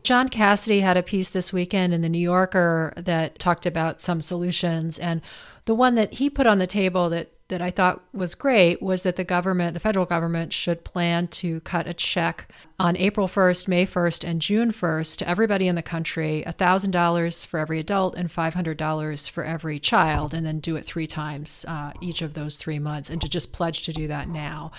John 0.03 0.29
Cassidy 0.29 0.81
had 0.81 0.97
a 0.97 1.03
piece 1.03 1.31
this 1.31 1.51
weekend 1.51 1.91
in 1.91 2.01
the 2.01 2.09
New 2.09 2.19
Yorker 2.19 2.93
that 2.95 3.39
talked 3.39 3.65
about 3.65 3.99
some 3.99 4.21
solutions 4.21 4.99
and 4.99 5.19
the 5.65 5.73
one 5.73 5.95
that 5.95 6.13
he 6.13 6.29
put 6.29 6.45
on 6.45 6.59
the 6.59 6.67
table 6.67 7.09
that 7.09 7.31
that 7.47 7.61
I 7.61 7.69
thought 7.69 8.03
was 8.11 8.33
great 8.33 8.81
was 8.81 9.03
that 9.03 9.17
the 9.17 9.23
government, 9.23 9.75
the 9.75 9.79
federal 9.79 10.05
government, 10.05 10.51
should 10.51 10.83
plan 10.83 11.27
to 11.27 11.59
cut 11.61 11.87
a 11.87 11.93
check 11.93 12.47
on 12.79 12.97
April 12.97 13.27
1st, 13.27 13.67
May 13.67 13.85
1st, 13.85 14.27
and 14.27 14.41
June 14.41 14.71
1st 14.71 15.17
to 15.17 15.29
everybody 15.29 15.67
in 15.67 15.75
the 15.75 15.83
country 15.83 16.43
$1,000 16.47 17.45
for 17.45 17.59
every 17.59 17.79
adult 17.79 18.15
and 18.15 18.29
$500 18.29 19.29
for 19.29 19.43
every 19.43 19.79
child, 19.79 20.33
and 20.33 20.45
then 20.45 20.59
do 20.59 20.75
it 20.75 20.85
three 20.85 21.07
times 21.07 21.65
uh, 21.67 21.91
each 22.01 22.21
of 22.21 22.33
those 22.33 22.57
three 22.57 22.79
months, 22.79 23.09
and 23.09 23.21
to 23.21 23.29
just 23.29 23.53
pledge 23.53 23.83
to 23.83 23.93
do 23.93 24.07
that 24.07 24.27
now. 24.27 24.71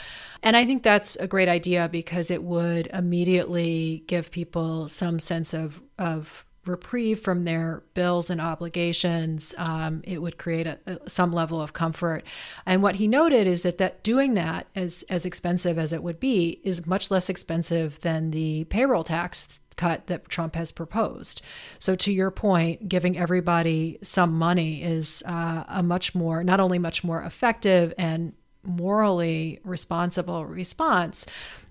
And 0.43 0.57
I 0.57 0.65
think 0.65 0.83
that's 0.83 1.17
a 1.17 1.29
great 1.29 1.49
idea 1.49 1.89
because 1.91 2.31
it 2.31 2.43
would 2.43 2.89
immediately 2.89 4.03
give 4.07 4.31
people 4.31 4.89
some 4.89 5.21
sense 5.21 5.55
of, 5.55 5.83
of 5.99 6.46
reprieve 6.67 7.21
from 7.21 7.45
their 7.45 7.83
bills 7.95 8.31
and 8.31 8.41
obligations. 8.41 9.55
Um, 9.59 10.03
it 10.05 10.21
would 10.21 10.39
create 10.39 10.67
a, 10.67 10.79
a, 10.87 11.09
some 11.09 11.33
level 11.33 11.61
of 11.61 11.73
comfort. 11.73 12.25
And 12.65 12.83
what 12.83 12.97
he 12.97 13.07
noted 13.07 13.47
is 13.47 13.63
that 13.63 13.79
that 13.79 14.03
doing 14.03 14.35
that, 14.35 14.67
as 14.75 15.05
as 15.09 15.25
expensive 15.27 15.79
as 15.79 15.93
it 15.93 16.03
would 16.03 16.21
be, 16.21 16.61
is 16.65 16.87
much 16.87 17.11
less 17.11 17.29
expensive 17.29 18.01
than 18.01 18.31
the 18.31 18.65
payroll 18.65 19.05
tax 19.05 19.61
cut 19.77 20.07
that 20.07 20.29
Trump 20.29 20.57
has 20.57 20.73
proposed. 20.73 21.43
So, 21.79 21.95
to 21.97 22.13
your 22.13 22.31
point, 22.31 22.89
giving 22.89 23.17
everybody 23.17 23.99
some 24.03 24.33
money 24.33 24.83
is 24.83 25.23
uh, 25.27 25.65
a 25.69 25.83
much 25.83 26.15
more, 26.15 26.43
not 26.43 26.61
only 26.61 26.79
much 26.79 27.05
more 27.05 27.23
effective 27.23 27.93
and 27.99 28.33
morally 28.63 29.61
responsible 29.65 30.45
response, 30.45 31.27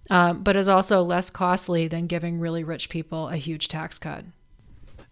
um, 0.10 0.44
but 0.44 0.56
is 0.56 0.68
also 0.68 1.02
less 1.02 1.30
costly 1.30 1.88
than 1.88 2.08
giving 2.08 2.40
really 2.40 2.64
rich 2.64 2.90
people 2.90 3.28
a 3.30 3.38
huge 3.38 3.68
tax 3.68 3.98
cut 3.98 4.24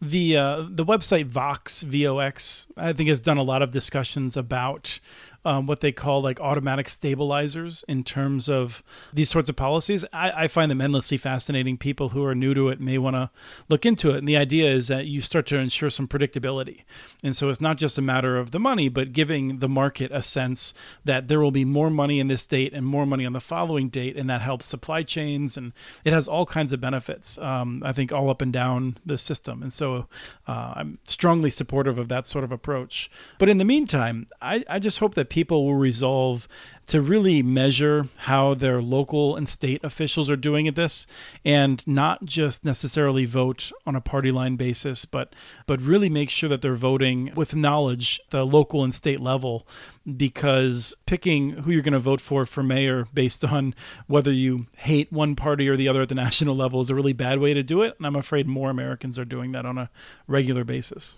the 0.09 0.37
uh, 0.37 0.65
the 0.69 0.85
website 0.85 1.25
Vox 1.25 1.83
Vox 1.83 2.67
I 2.77 2.93
think 2.93 3.09
has 3.09 3.21
done 3.21 3.37
a 3.37 3.43
lot 3.43 3.61
of 3.61 3.71
discussions 3.71 4.37
about 4.37 4.99
um, 5.45 5.67
what 5.67 5.81
they 5.81 5.91
call 5.91 6.21
like 6.21 6.39
automatic 6.39 6.87
stabilizers 6.89 7.83
in 7.87 8.03
terms 8.03 8.49
of 8.49 8.83
these 9.13 9.29
sorts 9.29 9.49
of 9.49 9.55
policies. 9.55 10.05
I, 10.13 10.43
I 10.43 10.47
find 10.47 10.71
them 10.71 10.81
endlessly 10.81 11.17
fascinating. 11.17 11.77
People 11.77 12.09
who 12.09 12.23
are 12.23 12.35
new 12.35 12.53
to 12.53 12.69
it 12.69 12.79
may 12.79 12.97
want 12.97 13.15
to 13.15 13.29
look 13.69 13.85
into 13.85 14.11
it. 14.11 14.17
And 14.17 14.27
the 14.27 14.37
idea 14.37 14.71
is 14.71 14.87
that 14.87 15.05
you 15.05 15.21
start 15.21 15.45
to 15.47 15.57
ensure 15.57 15.89
some 15.89 16.07
predictability. 16.07 16.83
And 17.23 17.35
so 17.35 17.49
it's 17.49 17.61
not 17.61 17.77
just 17.77 17.97
a 17.97 18.01
matter 18.01 18.37
of 18.37 18.51
the 18.51 18.59
money, 18.59 18.89
but 18.89 19.13
giving 19.13 19.59
the 19.59 19.69
market 19.69 20.11
a 20.11 20.21
sense 20.21 20.73
that 21.03 21.27
there 21.27 21.39
will 21.39 21.51
be 21.51 21.65
more 21.65 21.89
money 21.89 22.19
in 22.19 22.27
this 22.27 22.45
date 22.47 22.73
and 22.73 22.85
more 22.85 23.05
money 23.05 23.25
on 23.25 23.33
the 23.33 23.41
following 23.41 23.89
date. 23.89 24.15
And 24.15 24.29
that 24.29 24.41
helps 24.41 24.65
supply 24.65 25.03
chains 25.03 25.57
and 25.57 25.73
it 26.05 26.13
has 26.13 26.27
all 26.27 26.45
kinds 26.45 26.71
of 26.73 26.79
benefits, 26.79 27.37
um, 27.39 27.81
I 27.85 27.91
think, 27.91 28.11
all 28.11 28.29
up 28.29 28.41
and 28.41 28.53
down 28.53 28.97
the 29.05 29.17
system. 29.17 29.61
And 29.61 29.73
so 29.73 30.07
uh, 30.47 30.73
I'm 30.75 30.99
strongly 31.03 31.49
supportive 31.49 31.97
of 31.97 32.07
that 32.09 32.25
sort 32.25 32.43
of 32.43 32.51
approach. 32.51 33.09
But 33.39 33.49
in 33.49 33.57
the 33.57 33.65
meantime, 33.65 34.27
I, 34.41 34.63
I 34.69 34.79
just 34.79 34.99
hope 34.99 35.15
that 35.15 35.29
people 35.33 35.65
will 35.65 35.73
resolve 35.73 36.47
to 36.85 37.01
really 37.01 37.41
measure 37.41 38.05
how 38.17 38.53
their 38.53 38.79
local 38.83 39.35
and 39.35 39.49
state 39.49 39.83
officials 39.83 40.29
are 40.29 40.35
doing 40.35 40.67
at 40.67 40.75
this 40.75 41.07
and 41.43 41.85
not 41.87 42.23
just 42.23 42.63
necessarily 42.63 43.25
vote 43.25 43.71
on 43.87 43.95
a 43.95 44.01
party 44.01 44.31
line 44.31 44.55
basis 44.57 45.05
but 45.05 45.33
but 45.65 45.81
really 45.81 46.07
make 46.07 46.29
sure 46.29 46.47
that 46.47 46.61
they're 46.61 46.75
voting 46.75 47.33
with 47.33 47.55
knowledge 47.55 48.21
the 48.29 48.45
local 48.45 48.83
and 48.83 48.93
state 48.93 49.19
level 49.19 49.65
because 50.15 50.95
picking 51.07 51.49
who 51.49 51.71
you're 51.71 51.81
going 51.81 51.93
to 51.93 51.99
vote 51.99 52.21
for 52.21 52.45
for 52.45 52.61
mayor 52.61 53.07
based 53.11 53.43
on 53.43 53.73
whether 54.05 54.31
you 54.31 54.67
hate 54.75 55.11
one 55.11 55.35
party 55.35 55.67
or 55.67 55.75
the 55.75 55.87
other 55.87 56.03
at 56.03 56.09
the 56.09 56.15
national 56.27 56.55
level 56.55 56.79
is 56.79 56.91
a 56.91 56.95
really 56.95 57.13
bad 57.13 57.39
way 57.39 57.55
to 57.55 57.63
do 57.63 57.81
it 57.81 57.95
and 57.97 58.05
I'm 58.05 58.15
afraid 58.15 58.45
more 58.45 58.69
Americans 58.69 59.17
are 59.17 59.25
doing 59.25 59.51
that 59.53 59.65
on 59.65 59.79
a 59.79 59.89
regular 60.27 60.63
basis. 60.63 61.17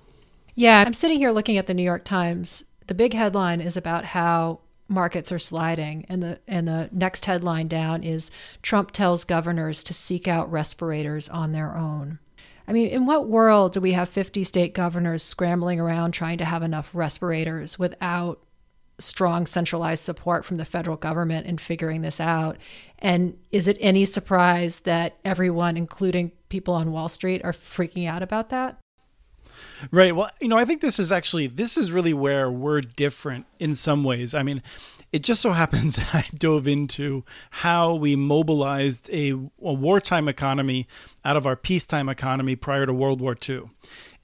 Yeah, 0.58 0.82
I'm 0.88 0.94
sitting 0.94 1.20
here 1.20 1.32
looking 1.32 1.58
at 1.58 1.68
the 1.68 1.74
New 1.74 1.84
York 1.84 2.06
Times 2.06 2.64
the 2.88 2.94
big 2.94 3.14
headline 3.14 3.62
is 3.62 3.78
about 3.78 4.06
how 4.06 4.60
markets 4.88 5.32
are 5.32 5.40
sliding 5.40 6.06
and 6.10 6.22
the 6.22 6.40
and 6.48 6.68
the 6.68 6.90
next 6.92 7.26
headline 7.26 7.68
down 7.68 8.04
is 8.04 8.30
Trump 8.62 8.92
tells 8.92 9.24
governors 9.24 9.84
to 9.84 9.94
seek 9.94 10.28
out 10.28 10.52
respirators 10.52 11.28
on 11.30 11.52
their 11.52 11.76
own. 11.76 12.20
I 12.68 12.74
mean, 12.74 12.90
in 12.90 13.06
what 13.06 13.28
world 13.28 13.74
do 13.74 13.82
we 13.82 13.92
have 13.94 14.10
50 14.10 14.44
state 14.44 14.74
governors 14.74 15.24
scrambling 15.24 15.80
around 15.80 16.12
trying 16.12 16.40
to 16.40 16.46
have 16.46 16.64
enough 16.64 16.90
respirators 16.94 17.78
without 17.78 18.42
strong 18.98 19.46
centralized 19.46 20.04
support 20.04 20.46
from 20.46 20.58
the 20.58 20.66
federal 20.66 20.98
government 20.98 21.46
in 21.46 21.58
figuring 21.58 22.02
this 22.02 22.20
out? 22.20 22.58
And 23.00 23.38
is 23.52 23.68
it 23.68 23.78
any 23.80 24.06
surprise 24.06 24.80
that 24.82 25.18
everyone, 25.24 25.78
including 25.78 26.32
people 26.50 26.74
on 26.74 26.92
Wall 26.92 27.10
Street, 27.10 27.42
are 27.44 27.54
freaking 27.54 28.08
out 28.08 28.24
about 28.24 28.50
that? 28.50 28.80
Right. 29.92 30.16
Well, 30.16 30.30
you 30.40 30.48
know, 30.48 30.58
I 30.58 30.66
think 30.66 30.82
this 30.82 31.00
is 31.00 31.12
actually 31.12 31.48
this 31.48 31.78
is 31.78 31.92
really 31.92 32.14
where 32.14 32.50
we're 32.50 32.82
different 32.82 33.46
in 33.60 33.76
some 33.76 34.04
ways. 34.04 34.34
I 34.34 34.44
mean, 34.44 34.62
it 35.12 35.24
just 35.24 35.42
so 35.42 35.52
happens 35.52 36.00
I 36.14 36.26
dove 36.38 36.68
into 36.68 37.24
how 37.50 37.96
we 37.96 38.16
mobilized 38.16 39.10
a, 39.12 39.30
a 39.32 39.74
wartime 39.74 40.28
economy 40.28 40.88
out 41.24 41.38
of 41.38 41.46
our 41.46 41.56
peacetime 41.56 42.10
economy 42.10 42.56
prior 42.56 42.86
to 42.86 42.94
World 42.94 43.22
War 43.22 43.38
II. 43.48 43.70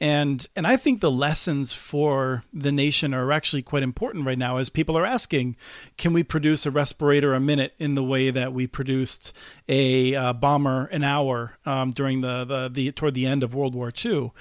And 0.01 0.47
and 0.55 0.65
I 0.65 0.77
think 0.77 0.99
the 0.99 1.11
lessons 1.11 1.73
for 1.73 2.43
the 2.51 2.71
nation 2.71 3.13
are 3.13 3.31
actually 3.31 3.61
quite 3.61 3.83
important 3.83 4.25
right 4.25 4.37
now 4.37 4.57
as 4.57 4.67
people 4.67 4.97
are 4.97 5.05
asking, 5.05 5.55
can 5.95 6.11
we 6.11 6.23
produce 6.23 6.65
a 6.65 6.71
respirator 6.71 7.35
a 7.35 7.39
minute 7.39 7.73
in 7.77 7.93
the 7.93 8.03
way 8.03 8.31
that 8.31 8.51
we 8.51 8.65
produced 8.65 9.31
a 9.69 10.15
uh, 10.15 10.33
bomber 10.33 10.87
an 10.87 11.03
hour 11.03 11.57
um, 11.67 11.91
during 11.91 12.21
the, 12.21 12.43
the 12.45 12.69
the 12.69 12.91
toward 12.93 13.13
the 13.13 13.27
end 13.27 13.43
of 13.43 13.53
World 13.53 13.75
War 13.75 13.91
II? 14.03 14.31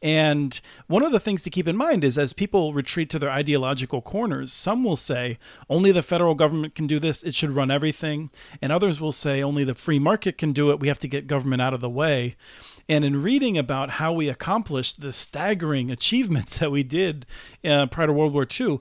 And 0.00 0.60
one 0.86 1.02
of 1.02 1.10
the 1.10 1.18
things 1.18 1.42
to 1.42 1.50
keep 1.50 1.66
in 1.66 1.76
mind 1.76 2.04
is 2.04 2.16
as 2.16 2.32
people 2.32 2.72
retreat 2.72 3.10
to 3.10 3.18
their 3.18 3.30
ideological 3.30 4.00
corners, 4.00 4.52
some 4.52 4.84
will 4.84 4.96
say 4.96 5.38
only 5.68 5.90
the 5.90 6.02
federal 6.02 6.34
government 6.34 6.74
can 6.74 6.86
do 6.86 7.00
this, 7.00 7.22
it 7.22 7.34
should 7.34 7.50
run 7.50 7.70
everything. 7.70 8.30
And 8.62 8.70
others 8.70 9.00
will 9.00 9.12
say 9.12 9.42
only 9.42 9.64
the 9.64 9.74
free 9.74 9.98
market 9.98 10.38
can 10.38 10.52
do 10.52 10.70
it, 10.70 10.80
we 10.80 10.88
have 10.88 11.00
to 11.00 11.08
get 11.08 11.26
government 11.26 11.62
out 11.62 11.74
of 11.74 11.80
the 11.80 11.90
way. 11.90 12.36
And 12.88 13.04
in 13.04 13.22
reading 13.22 13.58
about 13.58 13.90
how 13.90 14.12
we 14.12 14.28
accomplished 14.28 15.00
the 15.00 15.12
staggering 15.12 15.90
achievements 15.90 16.58
that 16.58 16.70
we 16.70 16.82
did 16.82 17.26
uh, 17.64 17.86
prior 17.86 18.06
to 18.06 18.12
World 18.12 18.32
War 18.32 18.46
II, 18.48 18.80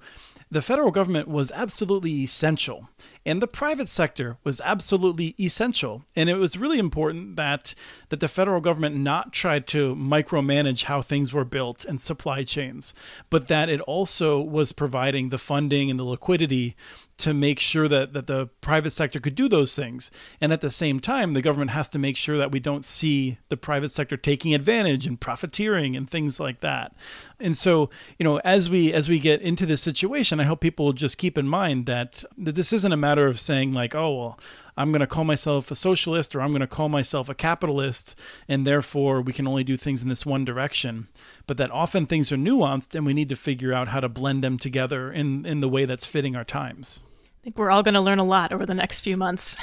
the 0.50 0.62
federal 0.62 0.92
government 0.92 1.28
was 1.28 1.52
absolutely 1.52 2.12
essential 2.12 2.90
and 3.28 3.42
the 3.42 3.48
private 3.48 3.90
sector 3.90 4.38
was 4.46 4.62
absolutely 4.62 5.36
essential. 5.38 6.04
And 6.16 6.30
it 6.30 6.36
was 6.36 6.58
really 6.58 6.80
important 6.80 7.36
that 7.36 7.76
that 8.08 8.22
the 8.22 8.30
federal 8.30 8.62
government 8.62 8.96
not 8.96 9.34
try 9.34 9.60
to 9.60 9.94
micromanage 9.96 10.84
how 10.84 11.02
things 11.02 11.34
were 11.34 11.44
built 11.44 11.84
and 11.84 12.00
supply 12.00 12.46
chains 12.46 12.94
but 13.30 13.50
that 13.50 13.68
it 13.68 13.82
also 13.82 14.40
was 14.40 14.72
providing 14.72 15.28
the 15.28 15.38
funding 15.38 15.92
and 15.92 16.00
the 16.00 16.06
liquidity 16.06 16.78
to 17.18 17.34
make 17.34 17.60
sure 17.60 17.88
that, 17.88 18.14
that 18.14 18.28
the 18.28 18.48
private 18.62 18.92
sector 18.92 19.20
could 19.20 19.34
do 19.34 19.50
those 19.50 19.76
things. 19.76 20.12
And 20.40 20.54
at 20.54 20.62
the 20.62 20.70
same 20.70 21.00
time, 21.00 21.34
the 21.34 21.42
government 21.42 21.72
has 21.72 21.90
to 21.90 22.00
make 22.00 22.16
sure 22.16 22.38
that 22.38 22.52
we 22.52 22.60
don't 22.60 22.86
see 22.86 23.40
the 23.50 23.58
private 23.58 23.90
sector 23.90 24.18
taking 24.18 24.54
advantage 24.54 25.08
and 25.08 25.20
profiteering 25.20 25.96
and 25.96 26.10
things 26.10 26.40
like 26.40 26.60
that. 26.62 26.94
And 27.40 27.58
so, 27.58 27.90
you 28.20 28.24
know, 28.24 28.38
as 28.44 28.70
we 28.70 28.94
as 28.94 29.10
we 29.10 29.20
get 29.20 29.42
into 29.42 29.66
this 29.66 29.82
situation, 29.82 30.40
I 30.40 30.44
hope 30.44 30.62
people 30.62 30.94
just 30.94 31.18
keep 31.18 31.38
in 31.38 31.48
mind 31.48 31.88
that, 31.88 32.24
that 32.38 32.56
this 32.56 32.72
isn't 32.72 32.92
a 32.92 32.98
matter 32.98 33.26
of 33.26 33.40
saying 33.40 33.74
like, 33.74 33.96
oh 33.96 34.16
well, 34.16 34.40
I'm 34.78 34.92
going 34.92 35.02
to 35.02 35.08
call 35.08 35.24
myself 35.24 35.72
a 35.72 35.76
socialist 35.76 36.36
or 36.36 36.42
I'm 36.42 36.52
going 36.52 36.62
to 36.62 36.68
call 36.68 36.88
myself 36.88 37.30
a 37.30 37.36
capitalist, 37.36 38.18
and 38.48 38.66
therefore 38.66 39.22
we 39.22 39.34
can 39.34 39.48
only 39.48 39.64
do 39.64 39.76
things 39.76 40.04
in 40.04 40.10
this 40.10 40.26
one 40.26 40.46
direction. 40.46 41.08
But 41.48 41.58
that 41.58 41.72
often 41.72 42.06
things 42.06 42.32
are 42.32 42.38
nuanced, 42.38 42.94
and 42.94 43.06
we 43.06 43.14
need 43.14 43.30
to 43.30 43.36
figure 43.36 43.74
out 43.74 43.88
how 43.90 44.00
to 44.00 44.08
blend 44.08 44.44
them 44.44 44.58
together 44.58 45.12
in, 45.12 45.46
in 45.46 45.60
the 45.60 45.70
way 45.70 45.86
that's 45.86 46.06
fitting 46.06 46.36
our 46.36 46.44
times. 46.44 47.02
I 47.42 47.44
think 47.44 47.58
we're 47.58 47.72
all 47.72 47.84
going 47.84 47.96
to 47.96 48.02
learn 48.02 48.20
a 48.20 48.24
lot 48.24 48.52
over 48.52 48.66
the 48.66 48.76
next 48.76 49.02
few 49.02 49.18
months. 49.18 49.58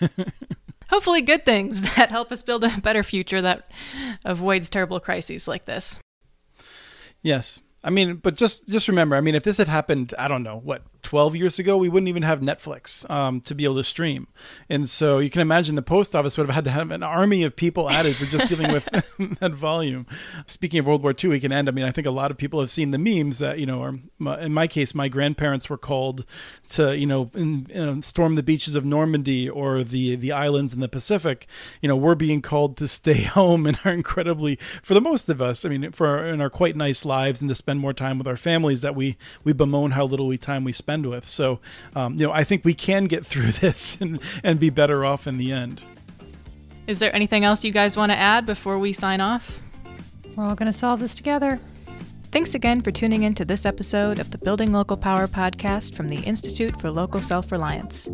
Hopefully, 0.88 1.22
good 1.22 1.44
things 1.44 1.82
that 1.96 2.10
help 2.10 2.32
us 2.32 2.42
build 2.42 2.64
a 2.64 2.80
better 2.80 3.02
future 3.02 3.42
that 3.42 3.70
avoids 4.24 4.70
terrible 4.70 5.00
crises 5.00 5.46
like 5.46 5.64
this. 5.64 5.98
Yes. 7.22 7.60
I 7.84 7.90
mean, 7.90 8.16
but 8.16 8.36
just 8.36 8.68
just 8.68 8.88
remember, 8.88 9.16
I 9.16 9.20
mean, 9.20 9.34
if 9.34 9.42
this 9.42 9.56
had 9.56 9.68
happened, 9.68 10.14
I 10.18 10.28
don't 10.28 10.42
know, 10.42 10.58
what, 10.58 10.82
12 11.02 11.36
years 11.36 11.58
ago, 11.58 11.76
we 11.76 11.88
wouldn't 11.88 12.08
even 12.08 12.22
have 12.22 12.40
Netflix 12.40 13.08
um, 13.10 13.40
to 13.42 13.54
be 13.54 13.64
able 13.64 13.76
to 13.76 13.84
stream. 13.84 14.28
And 14.68 14.88
so 14.88 15.18
you 15.18 15.30
can 15.30 15.42
imagine 15.42 15.74
the 15.74 15.82
post 15.82 16.14
office 16.14 16.36
would 16.36 16.46
have 16.46 16.54
had 16.54 16.64
to 16.64 16.70
have 16.70 16.90
an 16.90 17.02
army 17.02 17.42
of 17.42 17.56
people 17.56 17.90
added 17.90 18.16
for 18.16 18.24
just 18.24 18.48
dealing 18.48 18.72
with 18.72 18.84
that 19.40 19.52
volume. 19.52 20.06
Speaking 20.46 20.80
of 20.80 20.86
World 20.86 21.02
War 21.02 21.12
II, 21.12 21.30
we 21.30 21.40
can 21.40 21.52
end. 21.52 21.68
I 21.68 21.72
mean, 21.72 21.84
I 21.84 21.90
think 21.90 22.06
a 22.06 22.12
lot 22.12 22.30
of 22.30 22.38
people 22.38 22.60
have 22.60 22.70
seen 22.70 22.92
the 22.92 22.98
memes 22.98 23.40
that, 23.40 23.58
you 23.58 23.66
know, 23.66 23.82
are, 23.82 24.38
in 24.40 24.54
my 24.54 24.66
case, 24.66 24.94
my 24.94 25.08
grandparents 25.08 25.68
were 25.68 25.76
called 25.76 26.24
to, 26.70 26.96
you 26.96 27.06
know, 27.06 27.30
in, 27.34 27.66
in 27.70 28.02
storm 28.02 28.36
the 28.36 28.42
beaches 28.42 28.76
of 28.76 28.84
Normandy 28.84 29.48
or 29.48 29.82
the, 29.82 30.14
the 30.16 30.30
islands 30.32 30.72
in 30.72 30.80
the 30.80 30.88
Pacific. 30.88 31.46
You 31.80 31.88
know, 31.88 31.96
we're 31.96 32.14
being 32.14 32.42
called 32.42 32.76
to 32.76 32.86
stay 32.86 33.22
home 33.22 33.66
and 33.66 33.78
are 33.84 33.92
incredibly, 33.92 34.56
for 34.82 34.94
the 34.94 35.00
most 35.00 35.28
of 35.28 35.42
us, 35.42 35.64
I 35.64 35.68
mean, 35.68 35.90
for 35.90 36.06
our, 36.06 36.26
in 36.26 36.40
our 36.40 36.50
quite 36.50 36.76
nice 36.76 37.04
lives 37.04 37.42
and 37.42 37.48
to 37.48 37.54
spend 37.54 37.80
more 37.80 37.92
time 37.92 38.18
with 38.18 38.28
our 38.28 38.36
families 38.36 38.82
that 38.82 38.94
we, 38.94 39.16
we 39.42 39.52
bemoan 39.52 39.92
how 39.92 40.04
little 40.04 40.28
we 40.28 40.38
time 40.38 40.64
we 40.64 40.72
spend 40.72 40.91
with. 41.00 41.26
So, 41.26 41.60
um, 41.96 42.14
you 42.14 42.26
know, 42.26 42.32
I 42.32 42.44
think 42.44 42.64
we 42.64 42.74
can 42.74 43.06
get 43.06 43.24
through 43.24 43.50
this 43.60 44.00
and, 44.00 44.20
and 44.44 44.58
be 44.58 44.70
better 44.70 45.04
off 45.04 45.26
in 45.26 45.38
the 45.38 45.52
end. 45.52 45.82
Is 46.86 46.98
there 46.98 47.14
anything 47.14 47.44
else 47.44 47.64
you 47.64 47.72
guys 47.72 47.96
want 47.96 48.10
to 48.10 48.16
add 48.16 48.44
before 48.44 48.78
we 48.78 48.92
sign 48.92 49.20
off? 49.20 49.60
We're 50.36 50.44
all 50.44 50.54
going 50.54 50.66
to 50.66 50.72
solve 50.72 51.00
this 51.00 51.14
together. 51.14 51.60
Thanks 52.32 52.54
again 52.54 52.80
for 52.80 52.90
tuning 52.90 53.24
in 53.24 53.34
to 53.34 53.44
this 53.44 53.66
episode 53.66 54.18
of 54.18 54.30
the 54.30 54.38
Building 54.38 54.72
Local 54.72 54.96
Power 54.96 55.28
podcast 55.28 55.94
from 55.94 56.08
the 56.08 56.16
Institute 56.20 56.80
for 56.80 56.90
Local 56.90 57.20
Self 57.20 57.52
Reliance. 57.52 58.08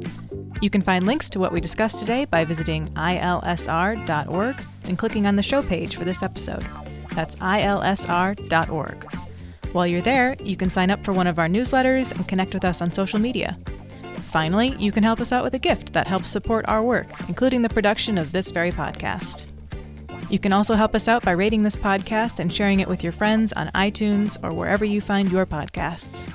You 0.60 0.70
can 0.70 0.82
find 0.82 1.06
links 1.06 1.30
to 1.30 1.38
what 1.38 1.52
we 1.52 1.60
discussed 1.60 2.00
today 2.00 2.24
by 2.24 2.44
visiting 2.44 2.88
ilsr.org 2.94 4.62
and 4.84 4.98
clicking 4.98 5.26
on 5.26 5.36
the 5.36 5.42
show 5.42 5.62
page 5.62 5.94
for 5.94 6.04
this 6.04 6.24
episode. 6.24 6.66
That's 7.14 7.36
ilsr.org. 7.36 9.27
While 9.72 9.86
you're 9.86 10.00
there, 10.00 10.36
you 10.42 10.56
can 10.56 10.70
sign 10.70 10.90
up 10.90 11.04
for 11.04 11.12
one 11.12 11.26
of 11.26 11.38
our 11.38 11.48
newsletters 11.48 12.12
and 12.12 12.26
connect 12.26 12.54
with 12.54 12.64
us 12.64 12.80
on 12.80 12.90
social 12.90 13.18
media. 13.18 13.58
Finally, 14.30 14.74
you 14.78 14.92
can 14.92 15.02
help 15.02 15.20
us 15.20 15.32
out 15.32 15.44
with 15.44 15.54
a 15.54 15.58
gift 15.58 15.92
that 15.92 16.06
helps 16.06 16.28
support 16.28 16.68
our 16.68 16.82
work, 16.82 17.08
including 17.28 17.62
the 17.62 17.68
production 17.68 18.18
of 18.18 18.32
this 18.32 18.50
very 18.50 18.72
podcast. 18.72 19.46
You 20.30 20.38
can 20.38 20.52
also 20.52 20.74
help 20.74 20.94
us 20.94 21.08
out 21.08 21.24
by 21.24 21.32
rating 21.32 21.62
this 21.62 21.76
podcast 21.76 22.38
and 22.38 22.52
sharing 22.52 22.80
it 22.80 22.88
with 22.88 23.02
your 23.02 23.12
friends 23.12 23.52
on 23.54 23.68
iTunes 23.68 24.36
or 24.42 24.52
wherever 24.52 24.84
you 24.84 25.00
find 25.00 25.32
your 25.32 25.46
podcasts. 25.46 26.30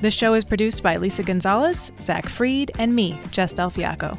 This 0.00 0.14
show 0.14 0.34
is 0.34 0.44
produced 0.44 0.82
by 0.82 0.96
Lisa 0.96 1.22
Gonzalez, 1.22 1.92
Zach 2.00 2.28
Freed, 2.28 2.72
and 2.78 2.94
me, 2.94 3.20
Jess 3.30 3.52
Del 3.52 3.70
Fiacco. 3.70 4.18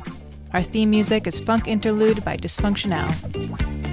Our 0.53 0.63
theme 0.63 0.89
music 0.89 1.27
is 1.27 1.41
Funk 1.41 1.67
Interlude 1.67 2.23
by 2.23 2.37
Dysfunctional. 2.37 3.92